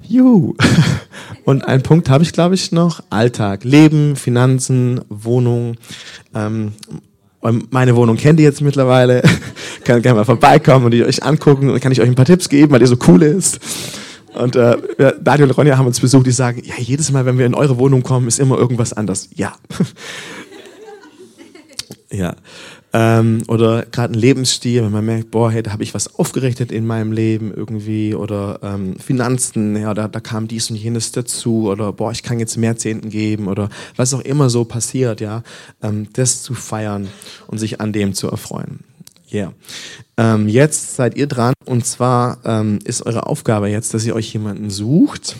Juhu. 0.07 0.55
Und 1.45 1.65
ein 1.67 1.83
Punkt 1.83 2.09
habe 2.09 2.23
ich, 2.23 2.33
glaube 2.33 2.55
ich, 2.55 2.71
noch. 2.71 3.01
Alltag. 3.09 3.63
Leben, 3.63 4.15
Finanzen, 4.15 5.01
Wohnung. 5.09 5.75
Ähm, 6.33 6.73
meine 7.41 7.95
Wohnung 7.95 8.17
kennt 8.17 8.39
ihr 8.39 8.45
jetzt 8.45 8.61
mittlerweile. 8.61 9.23
kann 9.83 10.01
gerne 10.01 10.19
mal 10.19 10.25
vorbeikommen 10.25 10.85
und 10.85 10.91
die 10.91 11.03
euch 11.03 11.23
angucken 11.23 11.69
und 11.69 11.79
kann 11.79 11.91
ich 11.91 12.01
euch 12.01 12.07
ein 12.07 12.15
paar 12.15 12.25
Tipps 12.25 12.49
geben, 12.49 12.71
weil 12.71 12.81
ihr 12.81 12.87
so 12.87 12.97
cool 13.07 13.23
ist. 13.23 13.59
Und 14.33 14.55
äh, 14.55 14.77
Daniel 15.21 15.49
und 15.49 15.57
Ronja 15.57 15.77
haben 15.77 15.87
uns 15.87 15.99
besucht, 15.99 16.25
die 16.25 16.31
sagen, 16.31 16.61
ja, 16.63 16.75
jedes 16.77 17.11
Mal, 17.11 17.25
wenn 17.25 17.37
wir 17.37 17.45
in 17.45 17.55
eure 17.55 17.77
Wohnung 17.77 18.03
kommen, 18.03 18.27
ist 18.27 18.39
immer 18.39 18.57
irgendwas 18.57 18.93
anders. 18.93 19.29
Ja. 19.35 19.53
ja. 22.11 22.35
Ähm, 22.93 23.43
oder 23.47 23.85
gerade 23.85 24.13
ein 24.13 24.19
Lebensstil, 24.19 24.83
wenn 24.83 24.91
man 24.91 25.05
merkt, 25.05 25.31
boah, 25.31 25.49
hey, 25.49 25.63
da 25.63 25.71
habe 25.71 25.83
ich 25.83 25.93
was 25.93 26.15
aufgerichtet 26.15 26.71
in 26.71 26.85
meinem 26.85 27.11
Leben 27.11 27.53
irgendwie. 27.53 28.15
Oder 28.15 28.59
ähm, 28.63 28.97
Finanzen, 28.99 29.75
ja, 29.77 29.93
da, 29.93 30.07
da 30.07 30.19
kam 30.19 30.47
dies 30.47 30.69
und 30.69 30.75
jenes 30.75 31.11
dazu. 31.11 31.69
Oder 31.69 31.93
boah, 31.93 32.11
ich 32.11 32.23
kann 32.23 32.39
jetzt 32.39 32.57
mehr 32.57 32.77
Zehnten 32.77 33.09
geben. 33.09 33.47
Oder 33.47 33.69
was 33.95 34.13
auch 34.13 34.21
immer 34.21 34.49
so 34.49 34.65
passiert, 34.65 35.21
ja. 35.21 35.43
Ähm, 35.81 36.07
das 36.13 36.43
zu 36.43 36.53
feiern 36.53 37.07
und 37.47 37.59
sich 37.59 37.79
an 37.79 37.93
dem 37.93 38.13
zu 38.13 38.29
erfreuen. 38.29 38.79
Yeah. 39.33 39.53
Ähm, 40.17 40.49
jetzt 40.49 40.95
seid 40.97 41.15
ihr 41.15 41.27
dran 41.27 41.53
und 41.65 41.85
zwar 41.85 42.39
ähm, 42.43 42.79
ist 42.83 43.05
eure 43.05 43.27
Aufgabe 43.27 43.69
jetzt, 43.69 43.93
dass 43.93 44.05
ihr 44.05 44.13
euch 44.13 44.33
jemanden 44.33 44.69
sucht, 44.69 45.37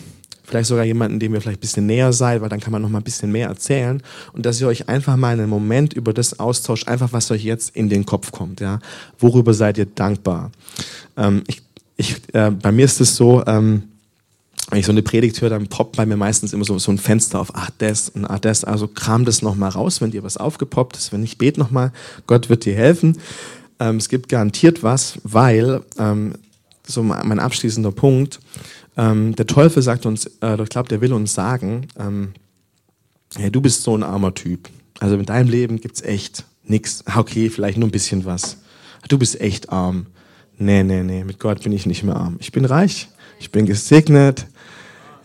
vielleicht 0.52 0.68
sogar 0.68 0.84
jemanden, 0.84 1.18
dem 1.18 1.32
ihr 1.34 1.40
vielleicht 1.40 1.58
ein 1.58 1.62
bisschen 1.62 1.86
näher 1.86 2.12
seid, 2.12 2.42
weil 2.42 2.50
dann 2.50 2.60
kann 2.60 2.72
man 2.72 2.82
noch 2.82 2.90
mal 2.90 2.98
ein 2.98 3.04
bisschen 3.04 3.32
mehr 3.32 3.48
erzählen 3.48 4.02
und 4.34 4.44
dass 4.44 4.60
ihr 4.60 4.68
euch 4.68 4.86
einfach 4.86 5.16
mal 5.16 5.32
einen 5.32 5.48
Moment 5.48 5.94
über 5.94 6.12
das 6.12 6.38
austauscht, 6.38 6.88
einfach 6.88 7.14
was 7.14 7.30
euch 7.30 7.42
jetzt 7.42 7.74
in 7.74 7.88
den 7.88 8.04
Kopf 8.04 8.32
kommt. 8.32 8.60
Ja, 8.60 8.78
worüber 9.18 9.54
seid 9.54 9.78
ihr 9.78 9.86
dankbar? 9.86 10.52
Ähm, 11.16 11.42
ich, 11.46 11.62
ich, 11.96 12.16
äh, 12.34 12.50
bei 12.50 12.70
mir 12.70 12.84
ist 12.84 13.00
es 13.00 13.16
so. 13.16 13.42
Ähm, 13.46 13.84
wenn 14.70 14.78
ich 14.78 14.86
so 14.86 14.92
eine 14.92 15.02
Predigt 15.02 15.40
höre, 15.40 15.50
dann 15.50 15.66
poppt 15.66 15.96
bei 15.96 16.06
mir 16.06 16.16
meistens 16.16 16.52
immer 16.52 16.64
so, 16.64 16.78
so 16.78 16.90
ein 16.92 16.96
Fenster 16.96 17.40
auf, 17.40 17.50
ach 17.54 17.70
das 17.78 18.08
und 18.10 18.24
ach 18.24 18.38
das, 18.38 18.64
also 18.64 18.88
kram 18.88 19.24
das 19.24 19.42
nochmal 19.42 19.70
raus, 19.70 20.00
wenn 20.00 20.12
dir 20.12 20.22
was 20.22 20.38
aufgepoppt 20.38 20.96
ist, 20.96 21.12
wenn 21.12 21.22
ich 21.22 21.36
bete 21.36 21.60
nochmal, 21.60 21.92
Gott 22.26 22.48
wird 22.48 22.64
dir 22.64 22.74
helfen. 22.74 23.18
Ähm, 23.80 23.96
es 23.96 24.08
gibt 24.08 24.30
garantiert 24.30 24.82
was, 24.82 25.18
weil, 25.24 25.82
ähm, 25.98 26.34
so 26.86 27.02
mein 27.02 27.38
abschließender 27.38 27.92
Punkt, 27.92 28.40
ähm, 28.96 29.34
der 29.36 29.46
Teufel 29.46 29.82
sagt 29.82 30.06
uns, 30.06 30.26
äh, 30.42 30.62
ich 30.62 30.68
glaube, 30.68 30.88
der 30.88 31.00
will 31.00 31.12
uns 31.12 31.34
sagen, 31.34 31.86
ähm, 31.98 32.32
hey, 33.36 33.50
du 33.50 33.60
bist 33.60 33.82
so 33.82 33.96
ein 33.96 34.02
armer 34.02 34.34
Typ. 34.34 34.68
Also 35.00 35.16
in 35.16 35.24
deinem 35.24 35.48
Leben 35.48 35.80
gibt 35.80 35.96
es 35.96 36.02
echt 36.02 36.44
nichts. 36.64 37.02
Ah, 37.06 37.18
okay, 37.18 37.50
vielleicht 37.50 37.78
nur 37.78 37.88
ein 37.88 37.92
bisschen 37.92 38.24
was. 38.24 38.58
Du 39.08 39.18
bist 39.18 39.40
echt 39.40 39.70
arm. 39.70 40.06
Nee, 40.58 40.84
nee, 40.84 41.02
nee, 41.02 41.24
mit 41.24 41.38
Gott 41.38 41.62
bin 41.62 41.72
ich 41.72 41.86
nicht 41.86 42.04
mehr 42.04 42.16
arm. 42.16 42.36
Ich 42.38 42.52
bin 42.52 42.64
reich, 42.64 43.08
ich 43.40 43.50
bin 43.50 43.66
gesegnet, 43.66 44.46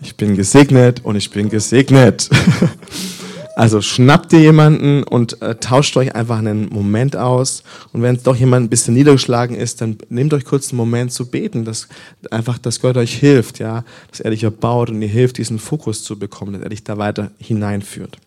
ich 0.01 0.15
bin 0.15 0.35
gesegnet 0.35 1.03
und 1.03 1.15
ich 1.15 1.29
bin 1.29 1.49
gesegnet. 1.49 2.29
Also 3.57 3.81
schnappt 3.81 4.33
ihr 4.33 4.41
jemanden 4.41 5.01
und 5.01 5.41
äh, 5.41 5.55
tauscht 5.55 5.97
euch 5.97 6.13
einfach 6.13 6.37
einen 6.37 6.69
Moment 6.69 7.15
aus. 7.15 7.63
Und 7.91 8.03
wenn 8.03 8.15
es 8.15 8.21
doch 8.21 8.35
jemand 8.35 8.67
ein 8.67 8.69
bisschen 8.69 8.93
niedergeschlagen 8.93 9.55
ist, 9.55 9.81
dann 9.81 9.97
nehmt 10.09 10.31
euch 10.35 10.45
kurz 10.45 10.69
einen 10.69 10.77
Moment 10.77 11.11
zu 11.11 11.25
beten, 11.25 11.65
dass 11.65 11.87
einfach, 12.29 12.59
dass 12.59 12.79
Gott 12.79 12.97
euch 12.97 13.15
hilft, 13.15 13.57
ja, 13.57 13.83
dass 14.11 14.19
er 14.19 14.29
dich 14.29 14.43
erbaut 14.43 14.91
und 14.91 15.01
ihr 15.01 15.07
hilft, 15.07 15.39
diesen 15.39 15.57
Fokus 15.57 16.03
zu 16.03 16.19
bekommen, 16.19 16.53
dass 16.53 16.61
er 16.61 16.69
dich 16.69 16.83
da 16.83 16.99
weiter 16.99 17.31
hineinführt. 17.39 18.19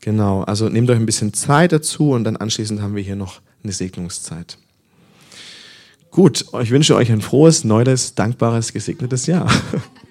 Genau, 0.00 0.42
also 0.42 0.68
nehmt 0.68 0.90
euch 0.90 0.98
ein 0.98 1.06
bisschen 1.06 1.32
Zeit 1.32 1.70
dazu 1.70 2.10
und 2.10 2.24
dann 2.24 2.36
anschließend 2.36 2.82
haben 2.82 2.96
wir 2.96 3.02
hier 3.04 3.14
noch 3.14 3.40
eine 3.62 3.72
Segnungszeit. 3.72 4.58
Gut, 6.10 6.46
ich 6.60 6.72
wünsche 6.72 6.96
euch 6.96 7.12
ein 7.12 7.20
frohes, 7.20 7.62
neues, 7.62 8.16
dankbares, 8.16 8.72
gesegnetes 8.72 9.26
Jahr. 9.26 9.48